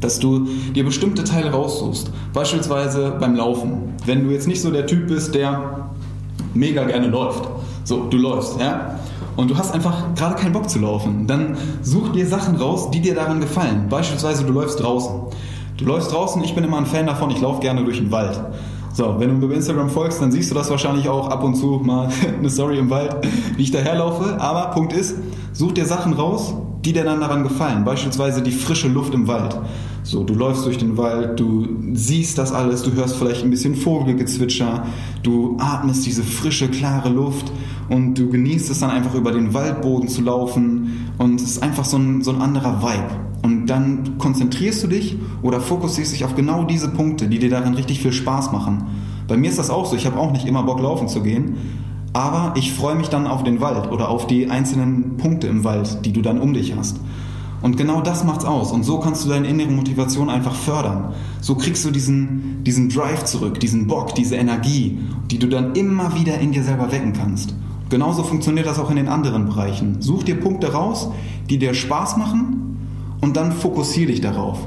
dass 0.00 0.18
du 0.18 0.46
dir 0.74 0.84
bestimmte 0.84 1.24
Teile 1.24 1.50
raussuchst. 1.50 2.10
Beispielsweise 2.32 3.16
beim 3.20 3.34
Laufen. 3.34 3.94
Wenn 4.06 4.24
du 4.24 4.30
jetzt 4.30 4.48
nicht 4.48 4.60
so 4.60 4.70
der 4.70 4.86
Typ 4.86 5.08
bist, 5.08 5.34
der 5.34 5.90
mega 6.54 6.84
gerne 6.84 7.08
läuft. 7.08 7.48
So, 7.84 8.04
du 8.04 8.16
läufst, 8.16 8.58
ja? 8.60 8.98
Und 9.36 9.50
du 9.50 9.56
hast 9.56 9.72
einfach 9.72 10.14
gerade 10.14 10.34
keinen 10.34 10.52
Bock 10.52 10.68
zu 10.68 10.78
laufen. 10.78 11.26
Dann 11.26 11.56
such 11.82 12.12
dir 12.12 12.26
Sachen 12.26 12.56
raus, 12.56 12.90
die 12.90 13.00
dir 13.00 13.14
daran 13.14 13.40
gefallen. 13.40 13.86
Beispielsweise 13.88 14.44
du 14.44 14.52
läufst 14.52 14.82
draußen. 14.82 15.14
Du 15.76 15.84
läufst 15.86 16.12
draußen, 16.12 16.44
ich 16.44 16.54
bin 16.54 16.64
immer 16.64 16.76
ein 16.76 16.86
Fan 16.86 17.06
davon, 17.06 17.30
ich 17.30 17.40
laufe 17.40 17.60
gerne 17.60 17.84
durch 17.84 17.98
den 17.98 18.10
Wald. 18.10 18.38
So, 18.92 19.16
wenn 19.18 19.40
du 19.40 19.46
mir 19.46 19.54
Instagram 19.54 19.88
folgst, 19.88 20.20
dann 20.20 20.32
siehst 20.32 20.50
du 20.50 20.54
das 20.54 20.68
wahrscheinlich 20.68 21.08
auch 21.08 21.28
ab 21.28 21.42
und 21.44 21.54
zu 21.54 21.80
mal 21.82 22.08
eine 22.38 22.50
Story 22.50 22.78
im 22.78 22.90
Wald, 22.90 23.16
wie 23.56 23.62
ich 23.62 23.70
daherlaufe. 23.70 24.40
Aber 24.40 24.72
Punkt 24.72 24.92
ist, 24.92 25.16
such 25.52 25.72
dir 25.72 25.86
Sachen 25.86 26.12
raus, 26.12 26.54
die 26.84 26.92
dir 26.92 27.04
dann 27.04 27.20
daran 27.20 27.42
gefallen. 27.42 27.84
Beispielsweise 27.84 28.42
die 28.42 28.50
frische 28.50 28.88
Luft 28.88 29.14
im 29.14 29.28
Wald. 29.28 29.56
So, 30.02 30.24
du 30.24 30.34
läufst 30.34 30.64
durch 30.64 30.78
den 30.78 30.96
Wald, 30.96 31.38
du 31.38 31.68
siehst 31.92 32.38
das 32.38 32.52
alles, 32.52 32.82
du 32.82 32.92
hörst 32.92 33.16
vielleicht 33.16 33.44
ein 33.44 33.50
bisschen 33.50 33.74
Vogelgezwitscher, 33.74 34.84
du 35.22 35.56
atmest 35.60 36.06
diese 36.06 36.22
frische, 36.22 36.68
klare 36.68 37.10
Luft 37.10 37.52
und 37.90 38.14
du 38.14 38.30
genießt 38.30 38.70
es 38.70 38.80
dann 38.80 38.90
einfach 38.90 39.14
über 39.14 39.30
den 39.32 39.52
Waldboden 39.52 40.08
zu 40.08 40.22
laufen 40.22 41.10
und 41.18 41.40
es 41.40 41.50
ist 41.50 41.62
einfach 41.62 41.84
so 41.84 41.98
ein, 41.98 42.22
so 42.22 42.32
ein 42.32 42.40
anderer 42.40 42.82
Vibe. 42.82 43.30
Und 43.42 43.66
dann 43.66 44.18
konzentrierst 44.18 44.82
du 44.82 44.86
dich 44.86 45.16
oder 45.42 45.60
fokussierst 45.60 46.12
dich 46.12 46.24
auf 46.24 46.34
genau 46.34 46.64
diese 46.64 46.88
Punkte, 46.88 47.28
die 47.28 47.38
dir 47.38 47.50
darin 47.50 47.74
richtig 47.74 48.00
viel 48.00 48.12
Spaß 48.12 48.52
machen. 48.52 48.84
Bei 49.28 49.36
mir 49.36 49.50
ist 49.50 49.58
das 49.58 49.70
auch 49.70 49.86
so, 49.86 49.96
ich 49.96 50.06
habe 50.06 50.18
auch 50.18 50.32
nicht 50.32 50.46
immer 50.46 50.62
Bock 50.62 50.80
laufen 50.80 51.08
zu 51.08 51.22
gehen, 51.22 51.56
aber 52.12 52.54
ich 52.56 52.72
freue 52.72 52.96
mich 52.96 53.08
dann 53.08 53.26
auf 53.26 53.44
den 53.44 53.60
Wald 53.60 53.90
oder 53.90 54.08
auf 54.08 54.26
die 54.26 54.50
einzelnen 54.50 55.16
Punkte 55.16 55.46
im 55.46 55.62
Wald, 55.62 56.04
die 56.04 56.12
du 56.12 56.22
dann 56.22 56.40
um 56.40 56.52
dich 56.52 56.74
hast. 56.76 57.00
Und 57.62 57.76
genau 57.76 58.00
das 58.00 58.24
macht's 58.24 58.44
aus. 58.44 58.72
Und 58.72 58.84
so 58.84 59.00
kannst 59.00 59.24
du 59.24 59.28
deine 59.28 59.48
innere 59.48 59.70
Motivation 59.70 60.30
einfach 60.30 60.54
fördern. 60.54 61.12
So 61.40 61.54
kriegst 61.54 61.84
du 61.84 61.90
diesen, 61.90 62.64
diesen 62.64 62.88
Drive 62.88 63.24
zurück, 63.24 63.60
diesen 63.60 63.86
Bock, 63.86 64.14
diese 64.14 64.36
Energie, 64.36 64.98
die 65.30 65.38
du 65.38 65.46
dann 65.46 65.74
immer 65.74 66.14
wieder 66.14 66.38
in 66.38 66.52
dir 66.52 66.62
selber 66.62 66.90
wecken 66.90 67.12
kannst. 67.12 67.54
Genauso 67.90 68.22
funktioniert 68.22 68.66
das 68.66 68.78
auch 68.78 68.90
in 68.90 68.96
den 68.96 69.08
anderen 69.08 69.46
Bereichen. 69.46 69.96
Such 70.00 70.22
dir 70.22 70.40
Punkte 70.40 70.72
raus, 70.72 71.10
die 71.50 71.58
dir 71.58 71.74
Spaß 71.74 72.16
machen 72.16 72.78
und 73.20 73.36
dann 73.36 73.52
fokussiere 73.52 74.12
dich 74.12 74.20
darauf. 74.20 74.58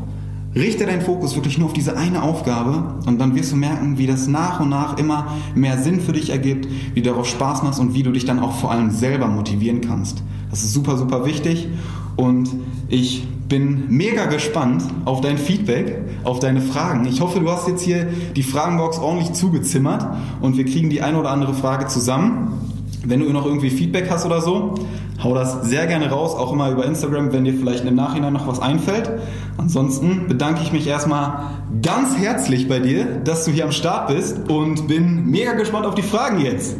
Richte 0.55 0.85
deinen 0.85 1.01
Fokus 1.01 1.33
wirklich 1.33 1.57
nur 1.57 1.67
auf 1.67 1.73
diese 1.73 1.97
eine 1.97 2.21
Aufgabe 2.21 2.99
und 3.07 3.19
dann 3.19 3.33
wirst 3.33 3.53
du 3.53 3.55
merken, 3.55 3.97
wie 3.97 4.05
das 4.05 4.27
nach 4.27 4.59
und 4.59 4.69
nach 4.69 4.97
immer 4.97 5.27
mehr 5.55 5.79
Sinn 5.79 5.99
für 5.99 6.13
dich 6.13 6.29
ergibt, 6.29 6.67
wie 6.93 7.01
du 7.01 7.09
darauf 7.09 7.25
Spaß 7.25 7.63
machst 7.63 7.79
und 7.79 7.95
wie 7.95 8.03
du 8.03 8.11
dich 8.11 8.25
dann 8.25 8.39
auch 8.39 8.51
vor 8.51 8.69
allem 8.69 8.91
selber 8.91 9.27
motivieren 9.27 9.81
kannst. 9.81 10.21
Das 10.51 10.63
ist 10.63 10.73
super, 10.73 10.97
super 10.97 11.25
wichtig 11.25 11.69
Und 12.15 12.49
ich 12.87 13.27
bin 13.47 13.89
mega 13.89 14.25
gespannt 14.25 14.83
auf 15.05 15.21
dein 15.21 15.37
Feedback, 15.37 16.01
auf 16.23 16.39
deine 16.39 16.61
Fragen. 16.61 17.05
Ich 17.05 17.21
hoffe, 17.21 17.39
du 17.39 17.49
hast 17.51 17.67
jetzt 17.67 17.83
hier 17.83 18.07
die 18.35 18.43
Fragenbox 18.43 18.99
ordentlich 18.99 19.33
zugezimmert 19.33 20.05
und 20.41 20.57
wir 20.57 20.65
kriegen 20.65 20.89
die 20.89 21.01
eine 21.01 21.19
oder 21.19 21.29
andere 21.29 21.53
Frage 21.53 21.87
zusammen. 21.87 22.59
Wenn 23.05 23.19
du 23.19 23.29
noch 23.31 23.45
irgendwie 23.45 23.69
Feedback 23.69 24.09
hast 24.09 24.25
oder 24.25 24.41
so, 24.41 24.75
hau 25.21 25.33
das 25.33 25.63
sehr 25.63 25.87
gerne 25.87 26.09
raus, 26.09 26.35
auch 26.35 26.53
immer 26.53 26.69
über 26.71 26.85
Instagram, 26.85 27.33
wenn 27.33 27.43
dir 27.43 27.53
vielleicht 27.53 27.85
im 27.85 27.95
Nachhinein 27.95 28.33
noch 28.33 28.47
was 28.47 28.59
einfällt. 28.59 29.11
Ansonsten 29.57 30.27
bedanke 30.27 30.61
ich 30.63 30.71
mich 30.71 30.87
erstmal 30.87 31.51
ganz 31.81 32.17
herzlich 32.17 32.67
bei 32.67 32.79
dir, 32.79 33.05
dass 33.05 33.45
du 33.45 33.51
hier 33.51 33.65
am 33.65 33.71
Start 33.71 34.07
bist 34.07 34.49
und 34.49 34.87
bin 34.87 35.25
mega 35.25 35.53
gespannt 35.53 35.85
auf 35.85 35.95
die 35.95 36.01
Fragen 36.01 36.41
jetzt. 36.41 36.77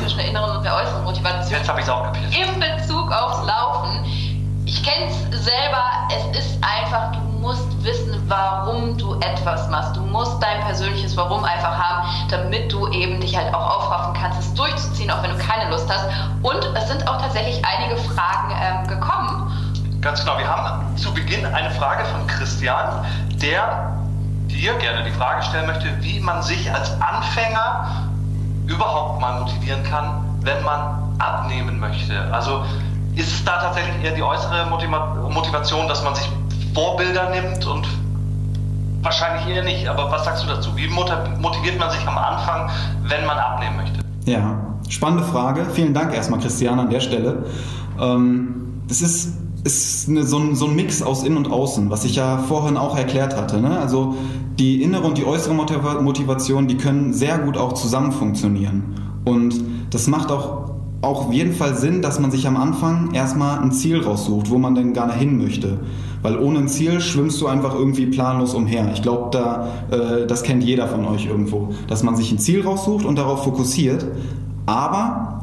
Zwischen 0.00 0.18
der 0.18 0.28
inneren 0.30 0.56
und 0.56 0.63
Motivation. 1.14 1.58
Jetzt 1.58 1.68
habe 1.68 1.80
ich 1.80 1.86
es 1.86 1.92
auch 1.92 2.04
kapiert. 2.04 2.34
In 2.34 2.60
Bezug 2.60 3.12
aufs 3.12 3.46
Laufen. 3.46 4.04
Ich 4.66 4.82
kenne 4.82 5.06
es 5.06 5.44
selber, 5.44 5.84
es 6.08 6.38
ist 6.38 6.58
einfach, 6.62 7.12
du 7.12 7.20
musst 7.40 7.84
wissen, 7.84 8.20
warum 8.28 8.96
du 8.96 9.14
etwas 9.20 9.68
machst. 9.68 9.94
Du 9.94 10.00
musst 10.00 10.42
dein 10.42 10.60
persönliches 10.62 11.16
Warum 11.16 11.44
einfach 11.44 11.76
haben, 11.76 12.08
damit 12.30 12.72
du 12.72 12.88
eben 12.88 13.20
dich 13.20 13.36
halt 13.36 13.54
auch 13.54 13.78
aufraffen 13.78 14.14
kannst, 14.14 14.40
es 14.40 14.54
durchzuziehen, 14.54 15.10
auch 15.10 15.22
wenn 15.22 15.30
du 15.30 15.38
keine 15.38 15.70
Lust 15.70 15.88
hast. 15.88 16.06
Und 16.42 16.64
es 16.74 16.88
sind 16.88 17.06
auch 17.06 17.20
tatsächlich 17.20 17.62
einige 17.64 17.96
Fragen 18.00 18.54
ähm, 18.60 18.88
gekommen. 18.88 20.00
Ganz 20.00 20.20
genau. 20.20 20.38
Wir 20.38 20.48
haben 20.48 20.96
zu 20.96 21.12
Beginn 21.12 21.44
eine 21.46 21.70
Frage 21.72 22.04
von 22.06 22.26
Christian, 22.26 23.04
der 23.42 23.98
dir 24.48 24.74
gerne 24.74 25.04
die 25.04 25.10
Frage 25.10 25.42
stellen 25.42 25.66
möchte, 25.66 25.86
wie 26.02 26.20
man 26.20 26.42
sich 26.42 26.72
als 26.72 26.90
Anfänger 27.00 28.08
überhaupt 28.66 29.20
mal 29.20 29.40
motivieren 29.40 29.82
kann, 29.84 30.24
wenn 30.40 30.62
man 30.62 31.03
abnehmen 31.18 31.78
möchte. 31.78 32.32
Also 32.32 32.64
ist 33.16 33.32
es 33.32 33.44
da 33.44 33.60
tatsächlich 33.60 34.04
eher 34.04 34.14
die 34.14 34.22
äußere 34.22 34.66
Motiva 34.66 35.28
Motivation, 35.32 35.88
dass 35.88 36.02
man 36.02 36.14
sich 36.14 36.28
Vorbilder 36.74 37.30
nimmt 37.30 37.64
und 37.66 37.86
wahrscheinlich 39.02 39.54
eher 39.54 39.62
nicht. 39.62 39.86
Aber 39.86 40.10
was 40.10 40.24
sagst 40.24 40.42
du 40.44 40.48
dazu? 40.48 40.70
Wie 40.76 40.88
motiviert 40.88 41.78
man 41.78 41.90
sich 41.90 42.06
am 42.06 42.18
Anfang, 42.18 42.70
wenn 43.04 43.24
man 43.26 43.38
abnehmen 43.38 43.76
möchte? 43.76 44.00
Ja, 44.24 44.58
spannende 44.88 45.24
Frage. 45.24 45.66
Vielen 45.72 45.94
Dank 45.94 46.14
erstmal, 46.14 46.40
Christian, 46.40 46.80
an 46.80 46.90
der 46.90 47.00
Stelle. 47.00 47.44
Ähm, 48.00 48.82
das 48.88 49.02
ist, 49.02 49.34
ist 49.62 50.08
eine, 50.08 50.24
so, 50.24 50.38
ein, 50.38 50.56
so, 50.56 50.66
ein, 50.66 50.74
Mix 50.74 51.02
aus 51.02 51.22
Innen 51.22 51.38
und 51.38 51.52
Außen, 51.52 51.90
was 51.90 52.04
ich 52.04 52.16
ja 52.16 52.38
vorhin 52.38 52.76
auch 52.76 52.96
erklärt 52.96 53.36
hatte. 53.36 53.60
Ne? 53.60 53.78
Also 53.78 54.16
die 54.58 54.82
innere 54.82 55.02
und 55.02 55.18
die 55.18 55.24
äußere 55.24 55.54
Motivation, 55.54 56.66
die 56.66 56.76
können 56.76 57.12
sehr 57.12 57.38
gut 57.38 57.56
auch 57.56 57.74
zusammen 57.74 58.12
funktionieren. 58.12 59.00
Und 59.24 59.62
das 59.90 60.06
macht 60.06 60.30
auch 60.30 60.73
auch 61.04 61.26
auf 61.26 61.32
jeden 61.32 61.52
Fall 61.52 61.76
Sinn, 61.76 62.02
dass 62.02 62.18
man 62.18 62.30
sich 62.30 62.46
am 62.46 62.56
Anfang 62.56 63.12
erstmal 63.12 63.60
ein 63.60 63.72
Ziel 63.72 64.00
raussucht, 64.00 64.50
wo 64.50 64.58
man 64.58 64.74
denn 64.74 64.92
gerne 64.92 65.14
hin 65.14 65.38
möchte. 65.38 65.78
Weil 66.22 66.38
ohne 66.38 66.60
ein 66.60 66.68
Ziel 66.68 67.00
schwimmst 67.00 67.40
du 67.40 67.46
einfach 67.46 67.74
irgendwie 67.74 68.06
planlos 68.06 68.54
umher. 68.54 68.90
Ich 68.94 69.02
glaube, 69.02 69.28
da, 69.30 69.68
äh, 69.90 70.26
das 70.26 70.42
kennt 70.42 70.64
jeder 70.64 70.88
von 70.88 71.04
euch 71.04 71.26
irgendwo, 71.26 71.68
dass 71.86 72.02
man 72.02 72.16
sich 72.16 72.32
ein 72.32 72.38
Ziel 72.38 72.62
raussucht 72.62 73.04
und 73.04 73.18
darauf 73.18 73.44
fokussiert. 73.44 74.06
Aber 74.66 75.33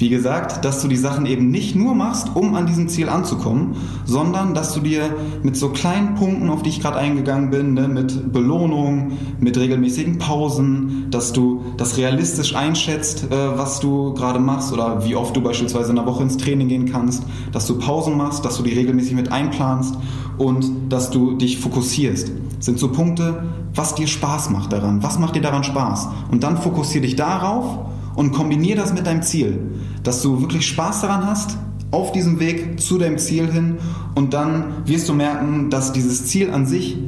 wie 0.00 0.08
gesagt, 0.08 0.64
dass 0.64 0.80
du 0.80 0.88
die 0.88 0.96
Sachen 0.96 1.26
eben 1.26 1.50
nicht 1.50 1.76
nur 1.76 1.94
machst, 1.94 2.30
um 2.34 2.54
an 2.54 2.66
diesem 2.66 2.88
Ziel 2.88 3.10
anzukommen, 3.10 3.76
sondern 4.06 4.54
dass 4.54 4.72
du 4.72 4.80
dir 4.80 5.14
mit 5.42 5.58
so 5.58 5.68
kleinen 5.68 6.14
Punkten, 6.14 6.48
auf 6.48 6.62
die 6.62 6.70
ich 6.70 6.80
gerade 6.80 6.96
eingegangen 6.96 7.50
bin, 7.50 7.74
ne, 7.74 7.86
mit 7.86 8.32
Belohnung, 8.32 9.12
mit 9.40 9.58
regelmäßigen 9.58 10.16
Pausen, 10.16 11.08
dass 11.10 11.34
du 11.34 11.62
das 11.76 11.98
realistisch 11.98 12.54
einschätzt, 12.54 13.24
äh, 13.24 13.58
was 13.58 13.80
du 13.80 14.14
gerade 14.14 14.38
machst 14.38 14.72
oder 14.72 15.04
wie 15.04 15.16
oft 15.16 15.36
du 15.36 15.42
beispielsweise 15.42 15.90
in 15.90 15.96
der 15.96 16.06
Woche 16.06 16.22
ins 16.22 16.38
Training 16.38 16.68
gehen 16.68 16.90
kannst, 16.90 17.22
dass 17.52 17.66
du 17.66 17.78
Pausen 17.78 18.16
machst, 18.16 18.42
dass 18.46 18.56
du 18.56 18.62
die 18.62 18.72
regelmäßig 18.72 19.12
mit 19.12 19.30
einplanst 19.30 19.96
und 20.38 20.64
dass 20.88 21.10
du 21.10 21.32
dich 21.36 21.58
fokussierst. 21.58 22.32
Das 22.56 22.64
sind 22.64 22.78
so 22.78 22.88
Punkte, 22.88 23.42
was 23.74 23.94
dir 23.94 24.06
Spaß 24.06 24.48
macht 24.48 24.72
daran, 24.72 25.02
was 25.02 25.18
macht 25.18 25.36
dir 25.36 25.42
daran 25.42 25.62
Spaß 25.62 26.08
und 26.30 26.42
dann 26.42 26.56
fokussiere 26.56 27.02
dich 27.02 27.16
darauf 27.16 27.89
und 28.20 28.32
kombiniere 28.32 28.76
das 28.76 28.92
mit 28.92 29.06
deinem 29.06 29.22
Ziel, 29.22 29.58
dass 30.02 30.20
du 30.20 30.42
wirklich 30.42 30.66
Spaß 30.66 31.00
daran 31.00 31.26
hast, 31.26 31.56
auf 31.90 32.12
diesem 32.12 32.38
Weg 32.38 32.78
zu 32.78 32.98
deinem 32.98 33.16
Ziel 33.16 33.50
hin 33.50 33.78
und 34.14 34.34
dann 34.34 34.86
wirst 34.86 35.08
du 35.08 35.14
merken, 35.14 35.70
dass 35.70 35.92
dieses 35.92 36.26
Ziel 36.26 36.50
an 36.52 36.66
sich 36.66 36.98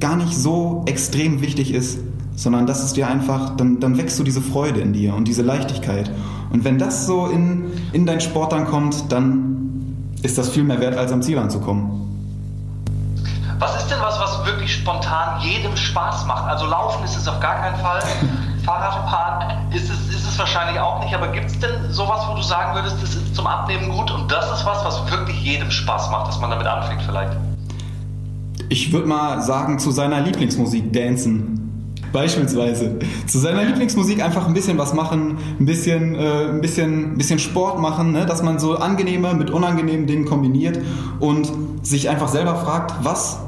gar 0.00 0.16
nicht 0.16 0.34
so 0.34 0.82
extrem 0.86 1.42
wichtig 1.42 1.74
ist, 1.74 1.98
sondern 2.36 2.66
dass 2.66 2.82
es 2.82 2.94
dir 2.94 3.06
einfach, 3.06 3.54
dann, 3.54 3.80
dann 3.80 3.98
wächst 3.98 4.18
du 4.18 4.24
diese 4.24 4.40
Freude 4.40 4.80
in 4.80 4.94
dir 4.94 5.14
und 5.14 5.28
diese 5.28 5.42
Leichtigkeit. 5.42 6.10
Und 6.50 6.64
wenn 6.64 6.78
das 6.78 7.04
so 7.04 7.26
in, 7.26 7.64
in 7.92 8.06
dein 8.06 8.22
Sport 8.22 8.52
dann 8.52 8.64
kommt, 8.64 9.12
dann 9.12 9.92
ist 10.22 10.38
das 10.38 10.48
viel 10.48 10.64
mehr 10.64 10.80
wert, 10.80 10.96
als 10.96 11.12
am 11.12 11.20
Ziel 11.20 11.36
anzukommen. 11.36 12.00
Was 13.58 13.76
ist 13.76 13.90
denn 13.90 14.00
was, 14.00 14.18
was 14.18 14.46
wirklich 14.46 14.72
spontan 14.72 15.38
jedem 15.42 15.76
Spaß 15.76 16.24
macht? 16.24 16.48
Also 16.48 16.64
Laufen 16.64 17.04
ist 17.04 17.14
es 17.14 17.28
auf 17.28 17.40
gar 17.40 17.56
keinen 17.56 17.76
Fall. 17.76 18.02
Fahrradfahren 18.64 19.72
ist 19.72 19.90
es, 19.90 20.14
ist 20.14 20.28
es 20.28 20.38
wahrscheinlich 20.38 20.78
auch 20.78 21.02
nicht, 21.02 21.14
aber 21.14 21.28
gibt 21.28 21.46
es 21.46 21.58
denn 21.58 21.90
sowas, 21.90 22.26
wo 22.30 22.34
du 22.34 22.42
sagen 22.42 22.74
würdest, 22.74 22.96
das 23.02 23.14
ist 23.14 23.34
zum 23.34 23.46
Abnehmen 23.46 23.90
gut 23.90 24.10
und 24.10 24.30
das 24.30 24.44
ist 24.52 24.64
was, 24.64 24.84
was 24.84 25.10
wirklich 25.10 25.40
jedem 25.42 25.70
Spaß 25.70 26.10
macht, 26.10 26.28
dass 26.28 26.40
man 26.40 26.50
damit 26.50 26.66
anfängt 26.66 27.02
vielleicht? 27.02 27.36
Ich 28.68 28.92
würde 28.92 29.06
mal 29.06 29.42
sagen, 29.42 29.78
zu 29.78 29.90
seiner 29.90 30.20
Lieblingsmusik 30.20 30.92
dancen. 30.92 31.58
Beispielsweise. 32.12 32.98
Zu 33.26 33.38
seiner 33.38 33.64
Lieblingsmusik 33.64 34.22
einfach 34.22 34.46
ein 34.46 34.54
bisschen 34.54 34.76
was 34.76 34.92
machen, 34.92 35.38
ein 35.58 35.64
bisschen, 35.64 36.14
äh, 36.14 36.50
ein 36.50 36.60
bisschen, 36.60 37.14
ein 37.14 37.18
bisschen 37.18 37.38
Sport 37.38 37.80
machen, 37.80 38.12
ne? 38.12 38.26
dass 38.26 38.42
man 38.42 38.58
so 38.58 38.76
angenehme 38.76 39.34
mit 39.34 39.50
unangenehmen 39.50 40.06
Dingen 40.06 40.26
kombiniert 40.26 40.78
und 41.20 41.50
sich 41.82 42.10
einfach 42.10 42.28
selber 42.28 42.56
fragt, 42.56 42.94
was 43.02 43.40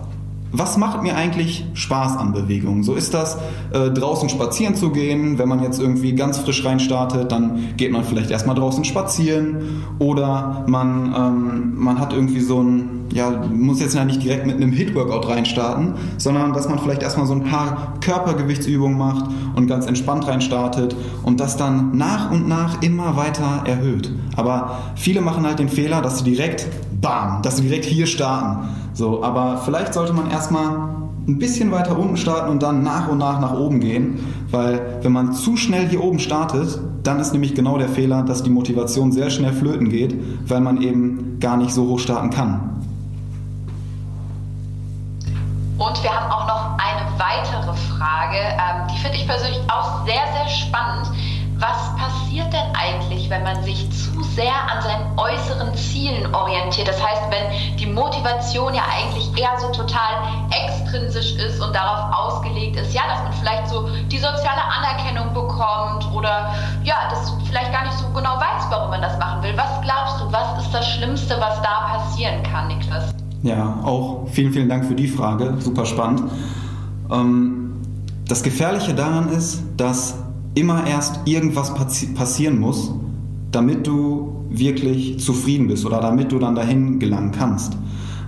was 0.56 0.76
macht 0.76 1.02
mir 1.02 1.16
eigentlich 1.16 1.66
Spaß 1.74 2.16
an 2.16 2.32
Bewegung? 2.32 2.84
So 2.84 2.94
ist 2.94 3.12
das, 3.12 3.38
äh, 3.72 3.90
draußen 3.90 4.28
spazieren 4.28 4.76
zu 4.76 4.90
gehen. 4.90 5.36
Wenn 5.36 5.48
man 5.48 5.62
jetzt 5.62 5.80
irgendwie 5.80 6.14
ganz 6.14 6.38
frisch 6.38 6.64
reinstartet, 6.64 7.32
dann 7.32 7.76
geht 7.76 7.90
man 7.90 8.04
vielleicht 8.04 8.30
erstmal 8.30 8.54
draußen 8.54 8.84
spazieren 8.84 9.82
oder 9.98 10.64
man, 10.68 11.12
ähm, 11.16 11.74
man 11.76 11.98
hat 11.98 12.12
irgendwie 12.12 12.40
so 12.40 12.62
ein, 12.62 13.06
ja, 13.12 13.30
muss 13.52 13.80
jetzt 13.80 13.96
ja 13.96 14.04
nicht 14.04 14.22
direkt 14.22 14.46
mit 14.46 14.56
einem 14.56 14.70
Hit-Workout 14.70 15.28
reinstarten, 15.28 15.94
sondern 16.18 16.52
dass 16.52 16.68
man 16.68 16.78
vielleicht 16.78 17.02
erstmal 17.02 17.26
so 17.26 17.34
ein 17.34 17.42
paar 17.42 17.94
Körpergewichtsübungen 18.00 18.96
macht 18.96 19.30
und 19.56 19.66
ganz 19.66 19.86
entspannt 19.86 20.28
reinstartet 20.28 20.94
und 21.24 21.40
das 21.40 21.56
dann 21.56 21.96
nach 21.96 22.30
und 22.30 22.48
nach 22.48 22.80
immer 22.80 23.16
weiter 23.16 23.64
erhöht. 23.66 24.12
Aber 24.36 24.78
viele 24.94 25.20
machen 25.20 25.44
halt 25.44 25.58
den 25.58 25.68
Fehler, 25.68 26.00
dass 26.00 26.18
sie 26.18 26.24
direkt, 26.24 26.68
bam, 27.00 27.42
dass 27.42 27.56
sie 27.56 27.62
direkt 27.62 27.84
hier 27.84 28.06
starten 28.06 28.68
so, 28.94 29.24
aber 29.24 29.58
vielleicht 29.64 29.92
sollte 29.92 30.12
man 30.12 30.30
erstmal 30.30 30.94
ein 31.26 31.38
bisschen 31.38 31.72
weiter 31.72 31.98
unten 31.98 32.16
starten 32.16 32.50
und 32.50 32.62
dann 32.62 32.82
nach 32.82 33.08
und 33.08 33.18
nach 33.18 33.40
nach 33.40 33.52
oben 33.52 33.80
gehen, 33.80 34.34
weil 34.50 34.98
wenn 35.02 35.12
man 35.12 35.32
zu 35.32 35.56
schnell 35.56 35.88
hier 35.88 36.02
oben 36.02 36.20
startet, 36.20 36.78
dann 37.02 37.18
ist 37.18 37.32
nämlich 37.32 37.54
genau 37.54 37.76
der 37.76 37.88
Fehler, 37.88 38.22
dass 38.22 38.42
die 38.42 38.50
Motivation 38.50 39.10
sehr 39.10 39.30
schnell 39.30 39.52
flöten 39.52 39.88
geht, 39.88 40.14
weil 40.48 40.60
man 40.60 40.80
eben 40.80 41.38
gar 41.40 41.56
nicht 41.56 41.72
so 41.72 41.88
hoch 41.88 41.98
starten 41.98 42.30
kann. 42.30 42.70
Und 45.76 46.02
wir 46.02 46.10
haben 46.10 46.30
auch 46.30 46.46
noch 46.46 46.78
eine 46.78 47.18
weitere 47.18 47.74
Frage, 47.88 48.38
ähm, 48.38 48.86
die 48.94 48.98
finde 49.00 49.16
ich 49.16 49.26
persönlich 49.26 49.60
auch 49.68 50.06
sehr, 50.06 50.22
sehr 50.32 50.48
spannend 50.48 51.10
was 51.58 51.96
passiert 51.96 52.52
denn 52.52 52.74
eigentlich, 52.74 53.30
wenn 53.30 53.42
man 53.42 53.62
sich 53.62 53.88
zu 53.90 54.22
sehr 54.22 54.54
an 54.70 54.82
seinen 54.82 55.18
äußeren 55.18 55.74
Zielen 55.74 56.34
orientiert? 56.34 56.88
Das 56.88 57.00
heißt, 57.02 57.22
wenn 57.30 57.76
die 57.76 57.86
Motivation 57.86 58.74
ja 58.74 58.82
eigentlich 58.92 59.30
eher 59.40 59.58
so 59.58 59.68
total 59.68 60.24
extrinsisch 60.50 61.36
ist 61.36 61.60
und 61.60 61.74
darauf 61.74 62.12
ausgelegt 62.12 62.76
ist, 62.76 62.92
ja, 62.92 63.02
dass 63.08 63.22
man 63.22 63.32
vielleicht 63.32 63.68
so 63.68 63.88
die 64.10 64.18
soziale 64.18 64.62
Anerkennung 64.78 65.32
bekommt 65.32 66.10
oder 66.12 66.54
ja, 66.82 66.96
das 67.10 67.32
vielleicht 67.46 67.72
gar 67.72 67.84
nicht 67.84 67.98
so 67.98 68.06
genau 68.08 68.36
weiß, 68.36 68.66
warum 68.70 68.90
man 68.90 69.02
das 69.02 69.18
machen 69.18 69.42
will. 69.42 69.56
Was 69.56 69.80
glaubst 69.82 70.20
du, 70.20 70.32
was 70.32 70.64
ist 70.64 70.74
das 70.74 70.88
Schlimmste, 70.88 71.36
was 71.40 71.62
da 71.62 71.98
passieren 71.98 72.42
kann, 72.42 72.68
Niklas? 72.68 73.14
Ja, 73.42 73.78
auch 73.84 74.26
vielen, 74.32 74.52
vielen 74.52 74.68
Dank 74.68 74.86
für 74.86 74.94
die 74.94 75.08
Frage. 75.08 75.54
Super 75.60 75.86
spannend. 75.86 76.22
Ähm, 77.10 77.80
das 78.26 78.42
Gefährliche 78.42 78.94
daran 78.94 79.28
ist, 79.28 79.62
dass 79.76 80.23
immer 80.54 80.86
erst 80.86 81.20
irgendwas 81.26 81.74
passi 81.74 82.06
passieren 82.08 82.58
muss, 82.58 82.92
damit 83.50 83.86
du 83.86 84.44
wirklich 84.50 85.18
zufrieden 85.20 85.68
bist 85.68 85.84
oder 85.84 86.00
damit 86.00 86.32
du 86.32 86.38
dann 86.38 86.54
dahin 86.54 86.98
gelangen 86.98 87.32
kannst. 87.32 87.76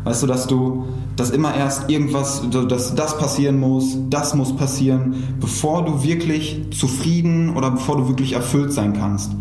Weißt 0.04 0.22
du, 0.22 0.26
dass 0.26 0.46
du, 0.46 0.84
dass 1.16 1.30
immer 1.30 1.54
erst 1.54 1.90
irgendwas, 1.90 2.42
dass 2.50 2.94
das 2.94 3.18
passieren 3.18 3.58
muss, 3.58 3.98
das 4.08 4.34
muss 4.34 4.54
passieren, 4.54 5.16
bevor 5.40 5.84
du 5.84 6.04
wirklich 6.04 6.62
zufrieden 6.70 7.56
oder 7.56 7.72
bevor 7.72 7.96
du 7.96 8.08
wirklich 8.08 8.34
erfüllt 8.34 8.72
sein 8.72 8.92
kannst. 8.92 9.32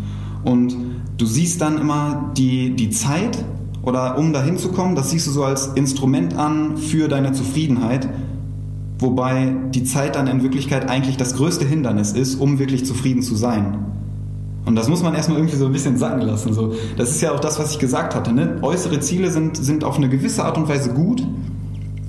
Und 0.44 0.76
du 1.18 1.26
siehst 1.26 1.60
dann 1.60 1.78
immer 1.78 2.32
die, 2.36 2.74
die 2.74 2.90
Zeit 2.90 3.44
oder 3.82 4.18
um 4.18 4.32
dahin 4.32 4.58
zu 4.58 4.70
kommen, 4.70 4.96
das 4.96 5.10
siehst 5.10 5.28
du 5.28 5.30
so 5.30 5.44
als 5.44 5.68
Instrument 5.68 6.36
an 6.36 6.76
für 6.76 7.06
deine 7.06 7.32
Zufriedenheit, 7.32 8.08
Wobei 8.98 9.54
die 9.74 9.84
Zeit 9.84 10.16
dann 10.16 10.26
in 10.26 10.42
Wirklichkeit 10.42 10.88
eigentlich 10.88 11.16
das 11.16 11.36
größte 11.36 11.64
Hindernis 11.64 12.12
ist, 12.12 12.36
um 12.36 12.58
wirklich 12.58 12.86
zufrieden 12.86 13.22
zu 13.22 13.34
sein. 13.36 13.78
Und 14.64 14.74
das 14.74 14.88
muss 14.88 15.02
man 15.02 15.14
erstmal 15.14 15.38
irgendwie 15.38 15.56
so 15.56 15.66
ein 15.66 15.72
bisschen 15.72 15.96
sacken 15.96 16.22
lassen. 16.22 16.52
So. 16.52 16.74
Das 16.96 17.10
ist 17.10 17.20
ja 17.20 17.32
auch 17.32 17.40
das, 17.40 17.58
was 17.58 17.72
ich 17.72 17.78
gesagt 17.78 18.14
hatte. 18.14 18.32
Ne? 18.32 18.58
Äußere 18.62 18.98
Ziele 19.00 19.30
sind, 19.30 19.56
sind 19.56 19.84
auf 19.84 19.96
eine 19.96 20.08
gewisse 20.08 20.44
Art 20.44 20.58
und 20.58 20.68
Weise 20.68 20.92
gut, 20.92 21.26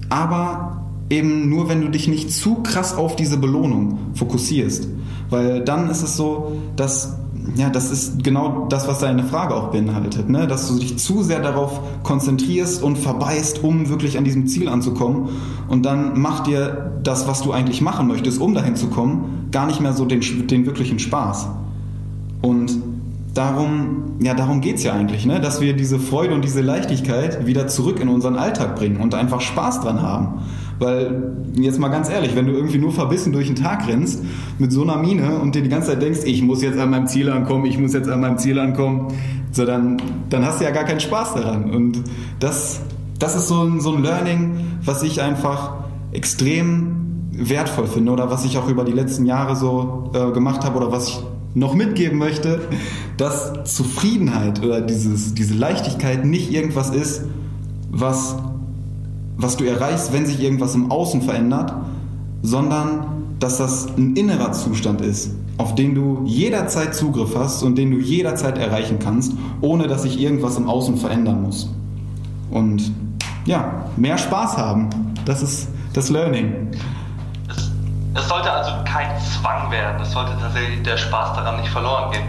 aber 0.10 0.86
eben 1.10 1.50
nur, 1.50 1.70
wenn 1.70 1.82
du 1.82 1.90
dich 1.90 2.08
nicht 2.08 2.32
zu 2.32 2.56
krass 2.64 2.96
auf 2.96 3.16
diese 3.16 3.38
Belohnung 3.38 4.00
fokussierst. 4.16 4.88
Weil 5.30 5.64
dann 5.64 5.90
ist 5.90 6.04
es 6.04 6.18
so, 6.18 6.54
dass 6.76 7.18
ja, 7.56 7.70
das 7.70 7.92
ist 7.92 8.24
genau 8.24 8.68
das, 8.70 8.88
was 8.88 9.00
deine 9.00 9.24
Frage 9.24 9.56
auch 9.56 9.70
beinhaltet, 9.70 10.30
ne? 10.30 10.48
dass 10.48 10.68
du 10.68 10.80
dich 10.80 10.98
zu 10.98 11.24
sehr 11.24 11.40
darauf 11.40 11.80
konzentrierst 12.04 12.84
und 12.84 12.98
verbeißt, 12.98 13.64
um 13.64 13.90
wirklich 13.90 14.18
an 14.18 14.24
diesem 14.24 14.48
Ziel 14.48 14.68
anzukommen. 14.68 15.30
Und 15.68 15.86
dann 15.86 16.20
macht 16.20 16.48
dir 16.48 17.00
das, 17.04 17.28
was 17.28 17.42
du 17.42 17.52
eigentlich 17.52 17.82
machen 17.82 18.08
möchtest, 18.08 18.42
um 18.42 18.54
dahin 18.54 18.76
zu 18.76 18.88
kommen, 18.88 19.48
gar 19.52 19.66
nicht 19.66 19.80
mehr 19.80 19.94
so 19.94 20.06
den, 20.06 20.22
den 20.48 20.66
wirklichen 20.66 21.00
Spaß. 21.00 21.48
Und 22.42 22.78
darum, 23.34 24.16
ja, 24.20 24.34
darum 24.34 24.62
geht 24.62 24.78
es 24.78 24.84
ja 24.84 24.94
eigentlich, 24.94 25.26
ne? 25.26 25.40
dass 25.40 25.62
wir 25.62 25.74
diese 25.74 26.00
Freude 26.00 26.34
und 26.34 26.44
diese 26.44 26.62
Leichtigkeit 26.62 27.46
wieder 27.46 27.68
zurück 27.68 28.00
in 28.00 28.10
unseren 28.10 28.36
Alltag 28.36 28.76
bringen 28.76 28.98
und 28.98 29.16
einfach 29.16 29.42
Spaß 29.42 29.82
dran 29.82 30.02
haben. 30.02 30.42
Weil, 30.80 31.34
jetzt 31.56 31.80
mal 31.80 31.88
ganz 31.90 32.10
ehrlich, 32.10 32.36
wenn 32.36 32.46
du 32.46 32.54
irgendwie 32.54 32.78
nur 32.78 32.92
verbissen 32.92 33.34
durch 33.34 33.48
den 33.48 33.56
Tag 33.56 33.88
rennst, 33.88 34.24
mit 34.60 34.72
so 34.72 34.84
einer 34.84 34.98
Mine 34.98 35.40
und 35.40 35.56
dir 35.56 35.64
die 35.64 35.70
ganze 35.70 35.90
Zeit 35.90 36.02
denkst, 36.02 36.20
ich 36.26 36.42
muss 36.42 36.62
jetzt 36.62 36.78
an 36.78 36.92
meinem 36.92 37.08
Ziel 37.08 37.30
ankommen, 37.30 37.66
ich 37.66 37.80
muss 37.80 37.94
jetzt 37.94 38.10
an 38.10 38.22
meinem 38.22 38.38
Ziel 38.38 38.60
ankommen, 38.60 39.08
so 39.52 39.66
dann, 39.66 39.98
dann 40.30 40.46
hast 40.46 40.60
du 40.60 40.66
ja 40.66 40.72
gar 40.72 40.84
keinen 40.84 41.00
Spaß 41.00 41.34
daran. 41.34 41.72
Und 41.72 42.04
das, 42.40 42.82
das 43.18 43.36
ist 43.36 43.48
so 43.48 43.64
ein, 43.64 43.82
so 43.82 43.94
ein 43.94 44.04
Learning, 44.04 44.58
was 44.84 45.04
ich 45.04 45.22
einfach 45.22 45.74
extrem 46.12 46.98
wertvoll 47.32 47.88
finde 47.88 48.12
oder 48.12 48.30
was 48.30 48.46
ich 48.46 48.58
auch 48.58 48.68
über 48.68 48.84
die 48.84 48.92
letzten 48.92 49.26
Jahre 49.26 49.56
so 49.56 50.12
äh, 50.14 50.32
gemacht 50.32 50.64
habe 50.64 50.78
oder 50.78 50.92
was 50.92 51.08
ich 51.10 51.20
noch 51.54 51.74
mitgeben 51.74 52.18
möchte, 52.18 52.62
dass 53.18 53.64
Zufriedenheit 53.64 54.64
oder 54.64 54.82
dieses, 54.82 55.34
diese 55.34 55.56
Leichtigkeit 55.56 56.24
nicht 56.24 56.52
irgendwas 56.52 56.92
ist, 56.92 57.24
was, 57.90 58.38
was 59.38 59.58
du 59.58 59.64
erreichst, 59.64 60.14
wenn 60.14 60.26
sich 60.26 60.42
irgendwas 60.42 60.76
im 60.76 60.92
Außen 60.92 61.22
verändert, 61.22 61.74
sondern 62.42 63.08
dass 63.40 63.58
das 63.58 63.88
ein 63.98 64.16
innerer 64.16 64.52
Zustand 64.52 65.02
ist, 65.02 65.32
auf 65.58 65.76
den 65.76 65.94
du 65.94 66.24
jederzeit 66.26 66.96
Zugriff 66.96 67.36
hast 67.36 67.64
und 67.64 67.78
den 67.78 67.92
du 67.92 67.98
jederzeit 67.98 68.58
erreichen 68.58 68.98
kannst, 69.00 69.34
ohne 69.62 69.88
dass 69.88 70.04
sich 70.04 70.20
irgendwas 70.20 70.58
im 70.58 70.68
Außen 70.68 70.98
verändern 70.98 71.44
muss. 71.44 71.70
Und 72.50 72.92
ja, 73.46 73.86
mehr 73.96 74.18
Spaß 74.18 74.58
haben, 74.58 74.90
das 75.26 75.44
ist 75.44 75.68
das 75.94 76.10
Learning. 76.10 76.72
Es 78.18 78.28
sollte 78.28 78.52
also 78.52 78.72
kein 78.84 79.08
Zwang 79.20 79.70
werden. 79.70 80.02
Es 80.02 80.12
sollte 80.12 80.32
tatsächlich 80.42 80.82
der 80.82 80.98
Spaß 80.98 81.34
daran 81.36 81.58
nicht 81.58 81.70
verloren 81.70 82.12
gehen. 82.12 82.24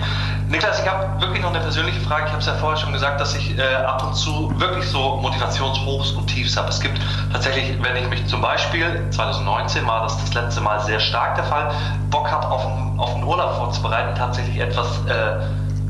Niklas, 0.49 0.81
ich 0.81 0.89
habe 0.89 1.19
wirklich 1.19 1.41
noch 1.41 1.49
eine 1.49 1.61
persönliche 1.61 1.99
Frage. 2.01 2.27
Ich 2.27 2.31
habe 2.31 2.41
es 2.41 2.47
ja 2.47 2.55
vorher 2.55 2.77
schon 2.77 2.93
gesagt, 2.93 3.19
dass 3.21 3.35
ich 3.35 3.59
äh, 3.59 3.63
ab 3.63 4.05
und 4.05 4.15
zu 4.15 4.53
wirklich 4.61 4.87
so 4.87 5.17
Motivationshochs 5.17 6.13
und 6.13 6.27
Tiefs 6.27 6.59
habe. 6.59 6.69
Es 6.69 6.81
gibt 6.81 7.01
tatsächlich, 7.33 7.83
wenn 7.83 7.97
ich 7.97 8.07
mich 8.09 8.27
zum 8.27 8.43
Beispiel, 8.43 9.09
2019 9.11 9.87
war 9.87 10.03
das 10.03 10.19
das 10.19 10.35
letzte 10.35 10.61
Mal 10.61 10.79
sehr 10.81 11.01
stark 11.01 11.37
der 11.37 11.45
Fall, 11.45 11.71
Bock 12.11 12.31
habe, 12.31 12.47
auf, 12.49 12.67
auf 12.99 13.15
einen 13.15 13.25
Urlaub 13.25 13.57
vorzubereiten, 13.57 14.15
tatsächlich 14.15 14.59
etwas 14.61 14.87
äh, 15.07 15.39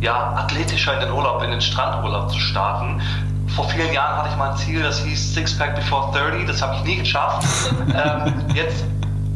ja, 0.01 0.35
athletischer 0.37 0.95
in 0.95 1.01
den 1.01 1.11
Urlaub, 1.11 1.43
in 1.43 1.51
den 1.51 1.61
Strandurlaub 1.61 2.31
zu 2.31 2.39
starten. 2.39 3.03
Vor 3.49 3.69
vielen 3.69 3.93
Jahren 3.93 4.19
hatte 4.19 4.29
ich 4.31 4.37
mal 4.37 4.51
ein 4.51 4.57
Ziel, 4.59 4.81
das 4.81 5.01
hieß 5.01 5.35
Sixpack 5.35 5.75
Before 5.75 6.13
30, 6.13 6.47
das 6.47 6.63
habe 6.63 6.77
ich 6.77 6.85
nie 6.85 6.97
geschafft. 6.99 7.45
ähm, 7.89 8.33
jetzt 8.55 8.85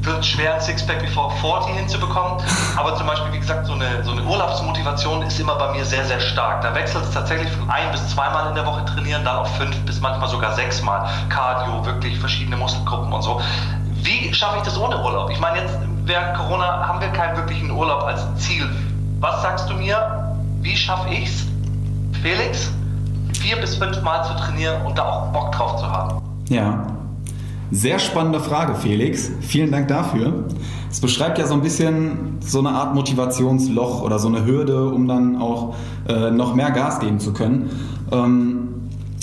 wird 0.04 0.24
schwer, 0.24 0.54
ein 0.54 0.60
Sixpack 0.60 1.00
before 1.00 1.30
40 1.40 1.76
hinzubekommen. 1.76 2.42
Aber 2.76 2.96
zum 2.96 3.06
Beispiel, 3.06 3.32
wie 3.32 3.38
gesagt, 3.38 3.66
so 3.66 3.72
eine, 3.72 4.02
so 4.04 4.12
eine 4.12 4.22
Urlaubsmotivation 4.22 5.22
ist 5.22 5.38
immer 5.38 5.54
bei 5.56 5.72
mir 5.72 5.84
sehr, 5.84 6.04
sehr 6.04 6.20
stark. 6.20 6.62
Da 6.62 6.74
wechselt 6.74 7.04
es 7.04 7.10
tatsächlich 7.12 7.50
von 7.52 7.70
ein 7.70 7.90
bis 7.92 8.08
zweimal 8.08 8.48
in 8.48 8.54
der 8.54 8.66
Woche 8.66 8.84
trainieren, 8.84 9.24
dann 9.24 9.36
auf 9.36 9.56
fünf 9.56 9.76
bis 9.84 10.00
manchmal 10.00 10.28
sogar 10.28 10.54
sechsmal. 10.54 11.08
Cardio, 11.28 11.84
wirklich 11.86 12.18
verschiedene 12.18 12.56
Muskelgruppen 12.56 13.12
und 13.12 13.22
so. 13.22 13.40
Wie 14.02 14.34
schaffe 14.34 14.56
ich 14.58 14.62
das 14.64 14.78
ohne 14.78 15.02
Urlaub? 15.02 15.30
Ich 15.30 15.38
meine, 15.38 15.60
jetzt 15.60 15.78
während 16.04 16.36
Corona 16.36 16.86
haben 16.88 17.00
wir 17.00 17.08
keinen 17.08 17.36
wirklichen 17.36 17.70
Urlaub 17.70 18.02
als 18.02 18.22
Ziel. 18.36 18.68
Was 19.20 19.42
sagst 19.42 19.70
du 19.70 19.74
mir? 19.74 20.34
Wie 20.60 20.76
schaffe 20.76 21.08
ich 21.08 21.28
es, 21.28 21.46
Felix, 22.22 22.72
vier 23.40 23.60
bis 23.60 23.76
fünf 23.76 24.00
Mal 24.02 24.24
zu 24.24 24.34
trainieren 24.34 24.82
und 24.82 24.98
da 24.98 25.04
auch 25.04 25.26
Bock 25.32 25.52
drauf 25.52 25.76
zu 25.76 25.90
haben? 25.90 26.20
Ja, 26.48 26.84
sehr 27.72 27.98
spannende 27.98 28.38
Frage, 28.38 28.74
Felix. 28.74 29.30
Vielen 29.40 29.72
Dank 29.72 29.88
dafür. 29.88 30.44
Es 30.90 31.00
beschreibt 31.00 31.38
ja 31.38 31.46
so 31.46 31.54
ein 31.54 31.62
bisschen 31.62 32.36
so 32.40 32.58
eine 32.58 32.68
Art 32.68 32.94
Motivationsloch 32.94 34.02
oder 34.02 34.18
so 34.18 34.28
eine 34.28 34.44
Hürde, 34.44 34.90
um 34.90 35.08
dann 35.08 35.40
auch 35.40 35.74
äh, 36.06 36.30
noch 36.30 36.54
mehr 36.54 36.70
Gas 36.70 37.00
geben 37.00 37.18
zu 37.18 37.32
können. 37.32 37.70
Ähm, 38.12 38.68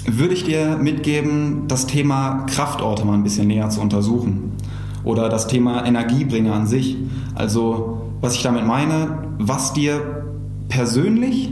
würde 0.07 0.33
ich 0.33 0.45
dir 0.45 0.77
mitgeben, 0.77 1.67
das 1.67 1.85
Thema 1.85 2.45
Kraftorte 2.47 3.05
mal 3.05 3.13
ein 3.13 3.23
bisschen 3.23 3.47
näher 3.47 3.69
zu 3.69 3.81
untersuchen. 3.81 4.53
Oder 5.03 5.29
das 5.29 5.47
Thema 5.47 5.85
Energiebringer 5.85 6.53
an 6.53 6.65
sich. 6.65 6.97
Also, 7.35 8.01
was 8.19 8.33
ich 8.33 8.41
damit 8.41 8.65
meine, 8.65 9.19
was 9.37 9.73
dir 9.73 10.25
persönlich 10.69 11.51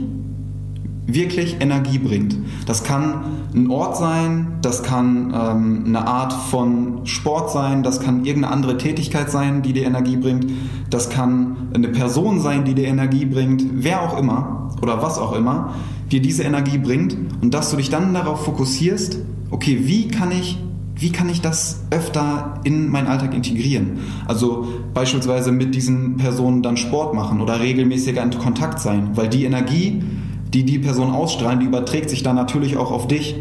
wirklich 1.08 1.56
Energie 1.60 1.98
bringt. 1.98 2.36
Das 2.66 2.84
kann 2.84 3.24
ein 3.54 3.70
Ort 3.70 3.96
sein, 3.96 4.58
das 4.62 4.82
kann 4.82 5.32
ähm, 5.34 5.84
eine 5.86 6.06
Art 6.06 6.32
von 6.32 7.06
Sport 7.06 7.50
sein, 7.50 7.82
das 7.82 8.00
kann 8.00 8.24
irgendeine 8.24 8.52
andere 8.52 8.78
Tätigkeit 8.78 9.30
sein, 9.30 9.62
die 9.62 9.72
dir 9.72 9.86
Energie 9.86 10.16
bringt, 10.16 10.46
das 10.90 11.08
kann 11.08 11.56
eine 11.74 11.88
Person 11.88 12.40
sein, 12.40 12.64
die 12.64 12.74
dir 12.74 12.86
Energie 12.86 13.24
bringt, 13.24 13.64
wer 13.72 14.02
auch 14.02 14.18
immer 14.18 14.70
oder 14.82 15.02
was 15.02 15.18
auch 15.18 15.34
immer 15.34 15.74
dir 16.12 16.20
diese 16.20 16.42
Energie 16.42 16.78
bringt 16.78 17.16
und 17.42 17.54
dass 17.54 17.70
du 17.70 17.78
dich 17.78 17.90
dann 17.90 18.12
darauf 18.14 18.44
fokussierst, 18.44 19.18
okay, 19.50 19.80
wie 19.82 20.08
kann 20.08 20.30
ich 20.30 20.58
wie 21.00 21.12
kann 21.12 21.28
ich 21.28 21.40
das 21.40 21.84
öfter 21.90 22.60
in 22.64 22.88
meinen 22.88 23.06
Alltag 23.06 23.32
integrieren? 23.32 24.00
Also 24.26 24.66
beispielsweise 24.94 25.52
mit 25.52 25.76
diesen 25.76 26.16
Personen 26.16 26.62
dann 26.62 26.76
Sport 26.76 27.14
machen 27.14 27.40
oder 27.40 27.60
regelmäßiger 27.60 28.20
in 28.20 28.30
Kontakt 28.36 28.80
sein, 28.80 29.10
weil 29.14 29.28
die 29.28 29.44
Energie, 29.44 30.02
die 30.52 30.64
die 30.64 30.78
Person 30.78 31.10
ausstrahlen, 31.10 31.60
die 31.60 31.66
überträgt 31.66 32.10
sich 32.10 32.22
dann 32.22 32.36
natürlich 32.36 32.76
auch 32.76 32.90
auf 32.90 33.06
dich. 33.06 33.36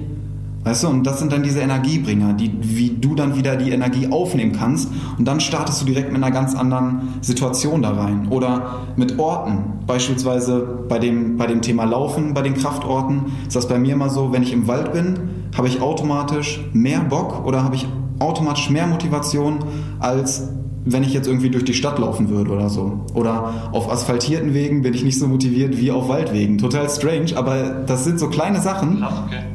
Weißt 0.64 0.84
du, 0.84 0.90
und 0.90 1.08
das 1.08 1.20
sind 1.20 1.32
dann 1.32 1.44
diese 1.44 1.62
Energiebringer, 1.62 2.34
die, 2.34 2.52
wie 2.62 2.90
du 2.90 3.16
dann 3.16 3.38
wieder 3.38 3.56
die 3.56 3.72
Energie 3.72 4.12
aufnehmen 4.12 4.52
kannst 4.52 4.90
und 5.18 5.26
dann 5.26 5.40
startest 5.40 5.82
du 5.82 5.86
direkt 5.86 6.12
mit 6.12 6.22
einer 6.22 6.34
ganz 6.34 6.56
anderen 6.56 7.20
Situation 7.22 7.82
da 7.82 7.92
rein. 7.92 8.28
Oder 8.30 8.82
mit 8.98 9.18
Orten, 9.18 9.86
beispielsweise 9.88 10.86
bei 10.90 11.00
dem, 11.00 11.38
bei 11.38 11.48
dem 11.48 11.62
Thema 11.62 11.86
Laufen, 11.86 12.34
bei 12.34 12.42
den 12.42 12.54
Kraftorten, 12.54 13.28
ist 13.48 13.56
das 13.56 13.70
bei 13.70 13.80
mir 13.80 13.94
immer 13.94 14.10
so, 14.10 14.34
wenn 14.34 14.44
ich 14.44 14.52
im 14.52 14.68
Wald 14.68 14.92
bin, 14.92 15.18
habe 15.56 15.70
ich 15.70 15.80
automatisch 15.80 16.60
mehr 16.74 17.00
Bock 17.00 17.46
oder 17.46 17.64
habe 17.64 17.76
ich 17.76 17.88
automatisch 18.20 18.70
mehr 18.70 18.88
Motivation, 18.88 19.60
als 20.00 20.50
wenn 20.92 21.04
ich 21.04 21.14
jetzt 21.14 21.28
irgendwie 21.28 21.50
durch 21.50 21.66
die 21.66 21.74
Stadt 21.74 22.00
laufen 22.00 22.30
würde 22.30 22.52
oder 22.52 22.70
so. 22.70 23.06
Oder 23.14 23.70
auf 23.72 23.92
asphaltierten 23.92 24.54
Wegen 24.54 24.82
bin 24.82 24.94
ich 24.94 25.04
nicht 25.04 25.20
so 25.20 25.28
motiviert 25.28 25.78
wie 25.78 25.92
auf 25.92 26.10
Waldwegen. 26.10 26.58
Total 26.58 26.90
strange, 26.90 27.36
aber 27.36 27.84
das 27.86 28.04
sind 28.04 28.20
so 28.20 28.30
kleine 28.30 28.62
Sachen, 28.62 29.06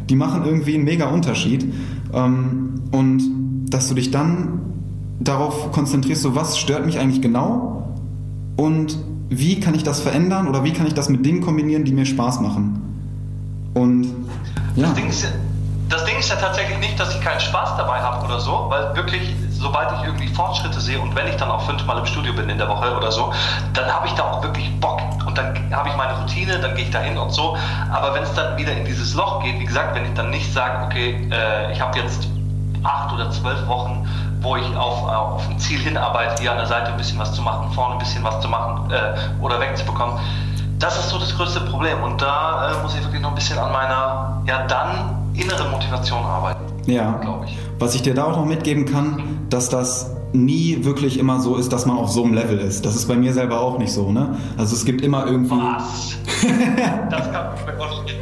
die 0.09 0.17
machen 0.17 0.45
irgendwie 0.45 0.75
einen 0.75 0.85
mega 0.85 1.09
Unterschied. 1.09 1.73
Ähm, 2.13 2.83
und 2.91 3.23
dass 3.71 3.89
du 3.89 3.95
dich 3.95 4.11
dann 4.11 4.61
darauf 5.21 5.73
konzentrierst, 5.73 6.23
so 6.23 6.35
was 6.35 6.59
stört 6.59 6.85
mich 6.85 6.99
eigentlich 6.99 7.23
genau 7.23 7.95
und 8.57 8.99
wie 9.29 9.61
kann 9.61 9.75
ich 9.75 9.83
das 9.83 10.01
verändern 10.01 10.49
oder 10.49 10.65
wie 10.65 10.73
kann 10.73 10.87
ich 10.87 10.95
das 10.95 11.09
mit 11.09 11.25
Dingen 11.25 11.41
kombinieren, 11.41 11.85
die 11.85 11.93
mir 11.93 12.05
Spaß 12.05 12.41
machen. 12.41 12.81
Und 13.75 14.05
ja. 14.77 14.89
Das 14.89 14.95
Ding 14.95 15.09
ist 15.09 15.23
ja 15.23 15.31
das 15.93 16.05
Ding 16.07 16.19
ist 16.19 16.31
ja 16.31 16.37
tatsächlich 16.37 16.79
nicht, 16.79 16.99
dass 16.99 17.15
ich 17.15 17.21
keinen 17.21 17.41
Spaß 17.41 17.77
dabei 17.77 18.01
habe 18.01 18.25
oder 18.25 18.41
so, 18.41 18.67
weil 18.71 18.97
wirklich, 18.97 19.35
sobald 19.63 19.93
ich 19.93 20.05
irgendwie 20.05 20.29
Fortschritte 20.29 20.81
sehe 20.81 21.01
und 21.01 21.15
wenn 21.15 21.29
ich 21.29 21.37
dann 21.37 21.51
auch 21.51 21.63
fünfmal 21.63 21.97
im 21.99 22.07
Studio 22.07 22.33
bin 22.35 22.51
in 22.51 22.59
der 22.59 22.69
Woche 22.69 22.95
oder 22.97 23.13
so, 23.13 23.33
dann 23.73 23.91
habe 23.91 24.09
ich 24.09 24.13
da 24.15 24.25
auch 24.25 24.43
wirklich 24.43 24.69
Bock 24.81 25.01
und 25.25 25.39
dann 25.39 25.55
habe 25.73 25.89
ich 25.89 25.97
meine 25.97 26.19
Routine, 26.19 26.59
dann 26.59 26.75
gehe 26.75 26.85
ich 26.85 26.91
da 26.91 26.99
hin 26.99 27.17
und 27.17 27.31
so. 27.31 27.57
Aber 27.91 28.13
wenn 28.15 28.25
es 28.25 28.35
dann 28.35 28.59
wieder 28.59 28.73
in 28.73 28.85
dieses 28.85 29.15
Loch 29.15 29.43
geht, 29.43 29.59
wie 29.61 29.65
gesagt, 29.65 29.95
wenn 29.95 30.05
ich 30.05 30.15
dann 30.15 30.31
nicht 30.31 30.53
sage, 30.53 30.85
okay, 30.85 31.29
äh, 31.31 31.73
ich 31.73 31.81
habe 31.81 31.97
jetzt 31.99 32.29
acht 32.83 33.13
oder 33.15 33.31
zwölf 33.31 33.67
Wochen, 33.69 34.07
wo 34.41 34.57
ich 34.57 34.77
auf, 34.77 35.09
auf 35.09 35.49
ein 35.49 35.59
Ziel 35.61 35.79
hinarbeite, 35.79 36.43
hier 36.43 36.51
an 36.51 36.59
der 36.59 36.67
Seite 36.67 36.91
ein 36.91 36.97
bisschen 36.97 37.21
was 37.21 37.33
zu 37.33 37.41
machen, 37.41 37.71
vorne 37.73 37.95
ein 37.95 37.99
bisschen 37.99 38.25
was 38.25 38.41
zu 38.41 38.49
machen 38.49 38.91
äh, 38.91 39.15
oder 39.41 39.61
wegzubekommen, 39.61 40.19
das 40.81 40.99
ist 40.99 41.11
so 41.11 41.19
das 41.19 41.37
größte 41.37 41.61
Problem. 41.61 42.03
Und 42.03 42.21
da 42.21 42.73
äh, 42.73 42.83
muss 42.83 42.97
ich 42.97 43.03
wirklich 43.05 43.23
noch 43.23 43.29
ein 43.29 43.37
bisschen 43.37 43.59
an 43.61 43.71
meiner, 43.71 44.43
ja 44.47 44.67
dann 44.67 45.31
innere 45.35 45.69
Motivation 45.69 46.25
arbeiten. 46.25 46.72
Ja, 46.87 47.19
glaube 47.19 47.47
ich. 47.47 47.57
Was 47.79 47.95
ich 47.95 48.03
dir 48.03 48.15
da 48.15 48.25
auch 48.25 48.37
noch 48.37 48.47
mitgeben 48.47 48.85
kann, 48.85 49.47
dass 49.51 49.69
das 49.69 50.11
nie 50.33 50.85
wirklich 50.85 51.19
immer 51.19 51.41
so 51.41 51.57
ist, 51.57 51.73
dass 51.73 51.87
man 51.87 51.97
auf 51.97 52.11
so 52.11 52.25
einem 52.25 52.35
Level 52.35 52.59
ist. 52.59 52.87
Das 52.87 52.97
ist 52.97 53.07
bei 53.07 53.15
mir 53.15 53.33
selber 53.33 53.61
auch 53.61 53.79
nicht 53.79 53.93
so, 53.93 54.11
ne? 54.11 54.37
Also 54.57 54.75
es 54.75 54.85
gibt 54.85 55.03
immer 55.03 55.27
irgendwie. 55.27 55.55
Was? 55.57 56.17
das, 57.11 57.33
kann, 57.33 57.47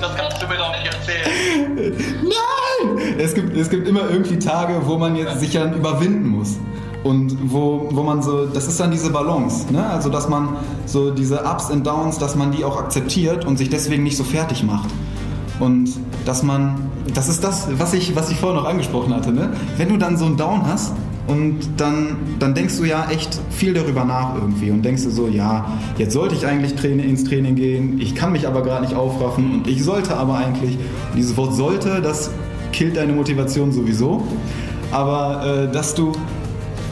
das 0.01 0.17
kannst 0.17 0.43
du 0.43 0.47
mir 0.47 0.57
doch 0.57 0.73
nicht 0.73 0.87
erzählen. 0.87 1.95
Nein! 2.23 2.99
Es 3.19 3.35
gibt, 3.35 3.57
es 3.57 3.71
gibt 3.71 3.87
immer 3.87 4.11
irgendwie 4.11 4.39
Tage, 4.39 4.75
wo 4.85 4.99
man 4.99 5.17
jetzt 5.17 5.41
sich 5.41 5.53
dann 5.53 5.75
überwinden 5.75 6.29
muss. 6.29 6.59
Und 7.03 7.51
wo, 7.51 7.89
wo 7.91 8.03
man 8.03 8.23
so, 8.23 8.45
das 8.47 8.69
ist 8.69 8.79
dann 8.79 8.91
diese 8.91 9.11
Balance, 9.11 9.73
ne? 9.73 9.87
Also 9.87 10.11
dass 10.11 10.29
man 10.29 10.57
so 10.85 11.11
diese 11.11 11.45
Ups 11.45 11.71
und 11.71 11.87
Downs, 11.87 12.19
dass 12.19 12.37
man 12.37 12.53
die 12.53 12.63
auch 12.63 12.79
akzeptiert 12.79 13.47
und 13.47 13.57
sich 13.57 13.71
deswegen 13.71 14.03
nicht 14.03 14.19
so 14.19 14.25
fertig 14.25 14.65
macht. 14.65 14.91
Und 15.61 15.91
dass 16.25 16.43
man, 16.43 16.91
das 17.15 17.29
ist 17.29 17.45
das, 17.45 17.69
was 17.79 17.95
ich, 17.95 18.15
was 18.17 18.31
ich 18.31 18.39
vorher 18.39 18.61
noch 18.61 18.69
angesprochen 18.69 19.15
hatte, 19.15 19.33
ne? 19.33 19.51
Wenn 19.77 19.89
du 19.89 19.97
dann 19.97 20.17
so 20.17 20.27
einen 20.27 20.37
Down 20.37 20.67
hast 20.67 20.93
und 21.27 21.59
dann, 21.77 22.17
dann 22.39 22.55
denkst 22.55 22.77
du 22.79 22.85
ja 22.85 23.09
echt 23.11 23.41
viel 23.51 23.75
darüber 23.75 24.05
nach 24.05 24.35
irgendwie 24.35 24.71
und 24.71 24.85
denkst 24.85 25.05
du 25.05 25.11
so, 25.11 25.29
ja, 25.29 25.67
jetzt 25.99 26.13
sollte 26.13 26.35
ich 26.35 26.47
eigentlich 26.47 26.75
Training, 26.75 27.09
ins 27.09 27.25
Training 27.25 27.55
gehen, 27.55 28.01
ich 28.01 28.15
kann 28.15 28.33
mich 28.33 28.47
aber 28.47 28.63
gerade 28.63 28.83
nicht 28.83 28.95
aufraffen 28.95 29.53
und 29.55 29.67
ich 29.67 29.85
sollte 29.85 30.17
aber 30.17 30.37
eigentlich, 30.37 30.79
dieses 31.17 31.37
Wort 31.37 31.55
sollte, 31.55 32.01
das 32.01 32.31
killt 32.73 32.97
deine 32.97 33.13
Motivation 33.13 33.73
sowieso, 33.73 34.23
aber 34.91 35.69
äh, 35.69 35.73
dass 35.73 35.95
du 35.95 36.13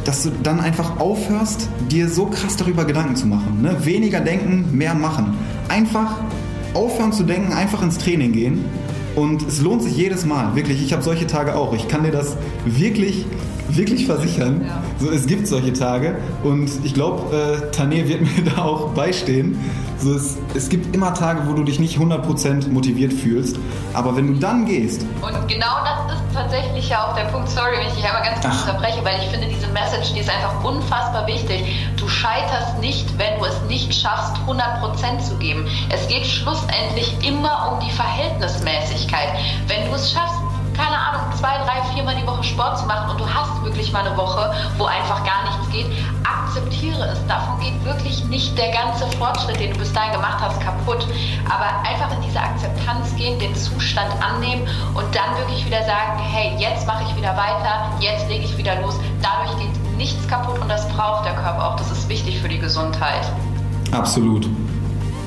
dass 0.04 0.22
du 0.22 0.30
dann 0.42 0.58
einfach 0.58 1.00
aufhörst, 1.00 1.68
dir 1.90 2.08
so 2.08 2.24
krass 2.26 2.56
darüber 2.56 2.86
Gedanken 2.86 3.14
zu 3.14 3.26
machen. 3.26 3.60
Ne? 3.60 3.76
Weniger 3.84 4.20
denken, 4.20 4.64
mehr 4.72 4.94
machen. 4.94 5.36
Einfach 5.68 6.16
aufhören 6.72 7.12
zu 7.12 7.24
denken, 7.24 7.52
einfach 7.52 7.82
ins 7.82 7.98
Training 7.98 8.32
gehen. 8.32 8.64
Und 9.18 9.42
es 9.48 9.60
lohnt 9.60 9.82
sich 9.82 9.96
jedes 9.96 10.24
Mal, 10.24 10.54
wirklich. 10.54 10.80
Ich 10.82 10.92
habe 10.92 11.02
solche 11.02 11.26
Tage 11.26 11.56
auch. 11.56 11.74
Ich 11.74 11.88
kann 11.88 12.04
dir 12.04 12.12
das 12.12 12.36
wirklich 12.64 13.26
wirklich 13.68 14.06
versichern. 14.06 14.62
Ja. 14.64 14.82
So, 14.98 15.10
es 15.10 15.26
gibt 15.26 15.46
solche 15.46 15.72
Tage 15.72 16.16
und 16.42 16.70
ich 16.84 16.94
glaube, 16.94 17.36
äh, 17.36 17.70
Tane 17.70 18.08
wird 18.08 18.20
mir 18.36 18.50
da 18.54 18.62
auch 18.62 18.90
beistehen. 18.94 19.58
So, 20.00 20.14
es, 20.14 20.36
es 20.54 20.68
gibt 20.68 20.94
immer 20.94 21.12
Tage, 21.12 21.40
wo 21.46 21.52
du 21.54 21.64
dich 21.64 21.80
nicht 21.80 21.98
100% 21.98 22.68
motiviert 22.68 23.12
fühlst, 23.12 23.56
aber 23.94 24.16
wenn 24.16 24.34
du 24.34 24.40
dann 24.40 24.64
gehst. 24.64 25.02
Und 25.20 25.48
genau 25.48 25.84
das 25.84 26.14
ist 26.14 26.22
tatsächlich 26.32 26.88
ja 26.88 27.04
auch 27.04 27.16
der 27.16 27.24
Punkt, 27.24 27.48
sorry, 27.48 27.78
wenn 27.78 27.88
ich 27.88 27.94
dich 27.94 28.04
einmal 28.04 28.22
ganz 28.22 28.40
kurz 28.40 28.62
unterbreche, 28.62 29.04
weil 29.04 29.18
ich 29.20 29.28
finde, 29.28 29.48
diese 29.48 29.66
Message, 29.68 30.12
die 30.14 30.20
ist 30.20 30.30
einfach 30.30 30.62
unfassbar 30.62 31.26
wichtig. 31.26 31.64
Du 31.96 32.06
scheiterst 32.06 32.78
nicht, 32.78 33.18
wenn 33.18 33.38
du 33.38 33.46
es 33.46 33.60
nicht 33.68 33.92
schaffst, 33.92 34.36
100% 34.46 35.20
zu 35.20 35.36
geben. 35.38 35.66
Es 35.90 36.06
geht 36.06 36.26
schlussendlich 36.26 37.16
immer 37.26 37.72
um 37.72 37.80
die 37.84 37.90
Verhältnismäßigkeit. 37.90 39.30
Wenn 39.66 39.84
du 39.86 39.96
es 39.96 40.12
schaffst, 40.12 40.38
keine 40.78 40.96
Ahnung, 40.96 41.22
zwei, 41.36 41.58
drei, 41.58 41.82
viermal 41.92 42.14
die 42.14 42.26
Woche 42.26 42.44
Sport 42.44 42.78
zu 42.78 42.86
machen 42.86 43.10
und 43.10 43.20
du 43.20 43.26
hast 43.28 43.62
wirklich 43.64 43.92
mal 43.92 44.06
eine 44.06 44.16
Woche, 44.16 44.54
wo 44.78 44.86
einfach 44.86 45.24
gar 45.24 45.42
nichts 45.44 45.68
geht, 45.70 45.86
akzeptiere 46.22 47.04
es. 47.08 47.26
Davon 47.26 47.58
geht 47.60 47.84
wirklich 47.84 48.24
nicht 48.26 48.56
der 48.56 48.70
ganze 48.70 49.06
Fortschritt, 49.18 49.58
den 49.58 49.72
du 49.72 49.78
bis 49.78 49.92
dahin 49.92 50.12
gemacht 50.12 50.38
hast, 50.40 50.60
kaputt. 50.60 51.06
Aber 51.46 51.66
einfach 51.88 52.14
in 52.16 52.22
diese 52.22 52.40
Akzeptanz 52.40 53.14
gehen, 53.16 53.38
den 53.40 53.54
Zustand 53.56 54.10
annehmen 54.22 54.66
und 54.94 55.14
dann 55.14 55.36
wirklich 55.38 55.66
wieder 55.66 55.82
sagen, 55.82 56.18
hey, 56.18 56.54
jetzt 56.58 56.86
mache 56.86 57.02
ich 57.02 57.16
wieder 57.16 57.36
weiter, 57.36 57.90
jetzt 57.98 58.28
lege 58.28 58.44
ich 58.44 58.56
wieder 58.56 58.80
los. 58.80 58.94
Dadurch 59.20 59.58
geht 59.58 59.96
nichts 59.96 60.26
kaputt 60.28 60.60
und 60.60 60.68
das 60.68 60.88
braucht 60.90 61.26
der 61.26 61.34
Körper 61.34 61.68
auch. 61.70 61.76
Das 61.76 61.90
ist 61.90 62.08
wichtig 62.08 62.40
für 62.40 62.48
die 62.48 62.58
Gesundheit. 62.58 63.26
Absolut. 63.90 64.48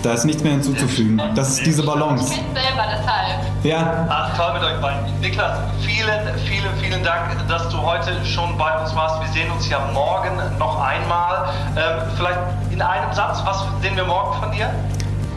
Da 0.03 0.13
ist 0.13 0.25
nichts 0.25 0.41
mehr 0.41 0.53
hinzuzufügen. 0.53 1.21
Das 1.35 1.49
ist 1.49 1.65
diese 1.65 1.83
Balance. 1.83 2.33
Ich 2.33 2.41
bin 2.41 2.55
selber 2.55 2.83
deshalb. 2.89 3.63
Ja. 3.63 4.07
Ach, 4.09 4.35
toll 4.35 4.53
mit 4.53 4.63
euch 4.63 4.81
beiden. 4.81 5.19
Niklas, 5.21 5.59
vielen, 5.81 6.19
vielen, 6.47 6.75
vielen 6.81 7.03
Dank, 7.03 7.47
dass 7.47 7.69
du 7.69 7.77
heute 7.77 8.13
schon 8.25 8.57
bei 8.57 8.81
uns 8.81 8.95
warst. 8.95 9.21
Wir 9.21 9.27
sehen 9.27 9.51
uns 9.51 9.69
ja 9.69 9.79
morgen 9.93 10.31
noch 10.57 10.81
einmal. 10.81 11.49
Ähm, 11.77 12.09
vielleicht 12.17 12.39
in 12.71 12.81
einem 12.81 13.13
Satz, 13.13 13.43
was 13.45 13.63
sehen 13.81 13.95
wir 13.95 14.05
morgen 14.05 14.39
von 14.41 14.51
dir? 14.51 14.71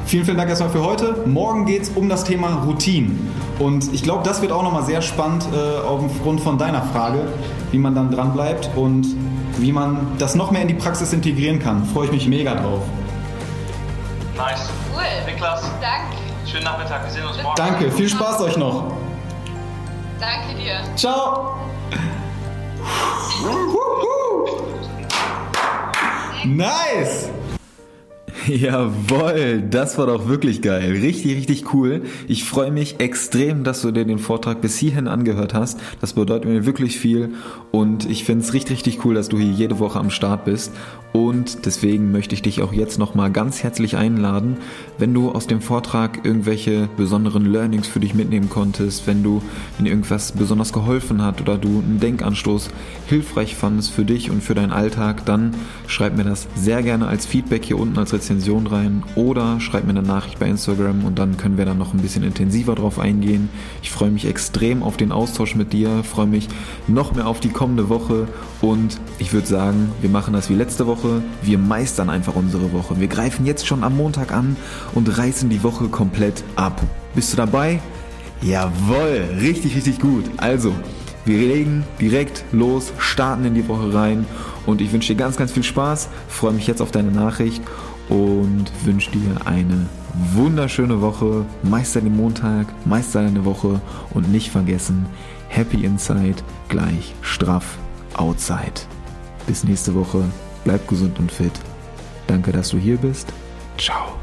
Vielen, 0.07 0.25
vielen 0.25 0.39
Dank 0.39 0.49
erstmal 0.49 0.71
für 0.71 0.83
heute. 0.83 1.15
Morgen 1.27 1.67
geht 1.67 1.83
es 1.83 1.89
um 1.91 2.09
das 2.09 2.25
Thema 2.25 2.49
Routinen. 2.65 3.31
Und 3.59 3.93
ich 3.93 4.03
glaube, 4.03 4.23
das 4.25 4.41
wird 4.41 4.53
auch 4.53 4.63
nochmal 4.63 4.85
sehr 4.85 5.03
spannend 5.03 5.47
äh, 5.53 5.87
aufgrund 5.87 6.41
von 6.41 6.57
deiner 6.57 6.83
Frage, 6.83 7.29
wie 7.71 7.79
man 7.79 7.95
dann 7.95 8.11
dran 8.11 8.33
bleibt 8.33 8.71
und 8.77 9.07
wie 9.59 9.73
man 9.73 10.07
das 10.19 10.35
noch 10.35 10.51
mehr 10.51 10.63
in 10.63 10.69
die 10.69 10.75
Praxis 10.75 11.13
integrieren 11.13 11.59
kann. 11.59 11.85
Freue 11.85 12.07
ich 12.07 12.13
mich 12.13 12.29
mega 12.29 12.55
drauf. 12.55 12.81
Nice. 14.37 14.69
Cool. 14.93 15.33
Niklas. 15.33 15.63
Danke. 15.81 16.17
Schönen 16.45 16.65
Nachmittag. 16.65 17.05
Wir 17.05 17.11
sehen 17.11 17.25
uns 17.25 17.41
morgen. 17.41 17.57
Danke. 17.57 17.91
Viel 17.91 18.09
Spaß 18.09 18.41
euch 18.41 18.57
noch. 18.57 18.93
Danke 20.19 20.57
dir. 20.57 20.81
Ciao. 20.97 21.57
Nice. 26.45 27.31
Jawohl, 28.47 29.63
das 29.71 29.97
war 29.97 30.07
doch 30.07 30.29
wirklich 30.29 30.61
geil. 30.61 30.91
Richtig, 30.91 31.37
richtig 31.37 31.73
cool. 31.73 32.03
Ich 32.29 32.45
freue 32.45 32.71
mich 32.71 33.01
extrem, 33.01 33.65
dass 33.65 33.81
du 33.83 33.91
dir 33.91 34.05
den 34.05 34.19
Vortrag 34.19 34.61
bis 34.61 34.77
hierhin 34.77 35.09
angehört 35.09 35.55
hast. 35.55 35.81
Das 36.01 36.13
bedeutet 36.13 36.45
mir 36.45 36.67
wirklich 36.67 36.99
viel 36.99 37.35
und 37.75 38.09
ich 38.09 38.23
finde 38.23 38.45
es 38.45 38.53
richtig, 38.53 38.77
richtig 38.77 39.05
cool, 39.05 39.15
dass 39.15 39.29
du 39.29 39.37
hier 39.37 39.51
jede 39.51 39.81
Woche 39.81 39.99
am 39.99 40.11
Start 40.11 40.45
bist. 40.45 40.71
Und 41.13 41.67
deswegen 41.67 42.13
möchte 42.13 42.35
ich 42.35 42.43
dich 42.43 42.63
auch 42.63 42.73
jetzt 42.73 42.99
nochmal 43.01 43.33
ganz 43.33 43.65
herzlich 43.65 43.97
einladen, 43.97 44.59
wenn 44.99 45.13
du 45.13 45.31
aus 45.31 45.49
dem 45.49 45.61
Vortrag 45.61 46.25
irgendwelche 46.25 46.89
besonderen 46.97 47.47
Learnings 47.47 47.89
für 47.89 48.01
dich 48.01 48.15
mitnehmen 48.15 48.49
konntest, 48.49 49.09
wenn 49.09 49.25
du, 49.25 49.43
wenn 49.77 49.87
irgendwas 49.87 50.33
besonders 50.33 50.73
geholfen 50.73 51.23
hat 51.23 51.41
oder 51.41 51.57
du 51.59 51.69
einen 51.69 51.99
Denkanstoß 51.99 52.71
hilfreich 53.07 53.57
fandest 53.57 53.91
für 53.91 54.05
dich 54.05 54.31
und 54.31 54.43
für 54.43 54.55
deinen 54.55 54.73
Alltag, 54.73 55.25
dann 55.25 55.55
schreib 55.89 56.17
mir 56.17 56.25
das 56.25 56.49
sehr 56.57 56.83
gerne 56.83 57.09
als 57.09 57.27
Feedback 57.27 57.65
hier 57.65 57.79
unten 57.79 57.99
als 57.99 58.13
Rezension 58.13 58.67
rein 58.69 59.03
oder 59.15 59.61
schreib 59.61 59.85
mir 59.85 59.91
eine 59.91 60.03
Nachricht 60.03 60.39
bei 60.39 60.47
Instagram 60.47 61.05
und 61.05 61.19
dann 61.19 61.37
können 61.37 61.59
wir 61.59 61.65
dann 61.65 61.79
noch 61.79 61.93
ein 61.93 62.01
bisschen 62.01 62.23
intensiver 62.23 62.75
drauf 62.75 62.99
eingehen. 62.99 63.49
Ich 63.83 63.91
freue 63.91 64.11
mich 64.11 64.27
extrem 64.27 64.83
auf 64.83 64.97
den 64.97 65.13
Austausch 65.13 65.55
mit 65.55 65.73
dir, 65.73 66.03
freue 66.05 66.27
mich 66.27 66.49
noch 66.89 67.15
mehr 67.15 67.27
auf 67.27 67.39
die 67.39 67.51
kommende 67.65 67.89
Woche 67.89 68.29
und 68.61 69.01
ich 69.19 69.33
würde 69.33 69.47
sagen, 69.47 69.91
wir 70.03 70.11
machen 70.11 70.35
das 70.35 70.51
wie 70.51 70.55
letzte 70.55 70.87
Woche. 70.87 71.23
Wir 71.41 71.57
meistern 71.57 72.11
einfach 72.11 72.35
unsere 72.35 72.75
Woche. 72.75 73.01
Wir 73.01 73.09
greifen 73.09 73.47
jetzt 73.47 73.67
schon 73.67 73.83
am 73.85 73.97
Montag 73.97 74.33
an 74.33 74.59
und 74.93 75.17
reißen 75.17 75.49
die 75.49 75.63
Woche 75.63 75.89
komplett 75.89 76.45
ab. 76.57 76.83
Bist 77.15 77.33
du 77.33 77.39
dabei? 77.39 77.81
Jawohl, 78.43 79.25
richtig, 79.41 79.77
richtig 79.77 79.99
gut. 79.99 80.25
Also, 80.37 80.75
wir 81.25 81.39
legen 81.39 81.85
direkt 81.99 82.45
los, 82.53 82.93
starten 82.99 83.47
in 83.47 83.55
die 83.55 83.67
Woche 83.67 83.95
rein 83.95 84.27
und 84.67 84.83
ich 84.83 84.93
wünsche 84.93 85.15
dir 85.15 85.19
ganz, 85.19 85.39
ganz 85.39 85.51
viel 85.51 85.63
Spaß. 85.63 86.11
Freue 86.29 86.53
mich 86.53 86.67
jetzt 86.67 86.83
auf 86.83 86.91
deine 86.91 87.13
Nachricht 87.13 87.63
und 88.11 88.67
wünsche 88.85 89.11
dir 89.11 89.47
eine 89.47 89.87
wunderschöne 90.35 91.01
Woche. 91.01 91.47
Meister 91.63 92.03
den 92.03 92.15
Montag, 92.15 92.67
meister 92.85 93.23
deine 93.23 93.47
Woche 93.47 93.81
und 94.13 94.31
nicht 94.31 94.51
vergessen, 94.51 95.07
Happy 95.55 95.85
Inside 95.85 96.43
gleich 96.69 97.15
straff 97.23 97.79
Outside. 98.15 98.73
Bis 99.47 99.63
nächste 99.63 99.95
Woche. 99.95 100.25
Bleib 100.65 100.89
gesund 100.89 101.19
und 101.21 101.31
fit. 101.31 101.53
Danke, 102.27 102.51
dass 102.51 102.71
du 102.71 102.79
hier 102.79 102.97
bist. 102.97 103.33
Ciao. 103.79 104.17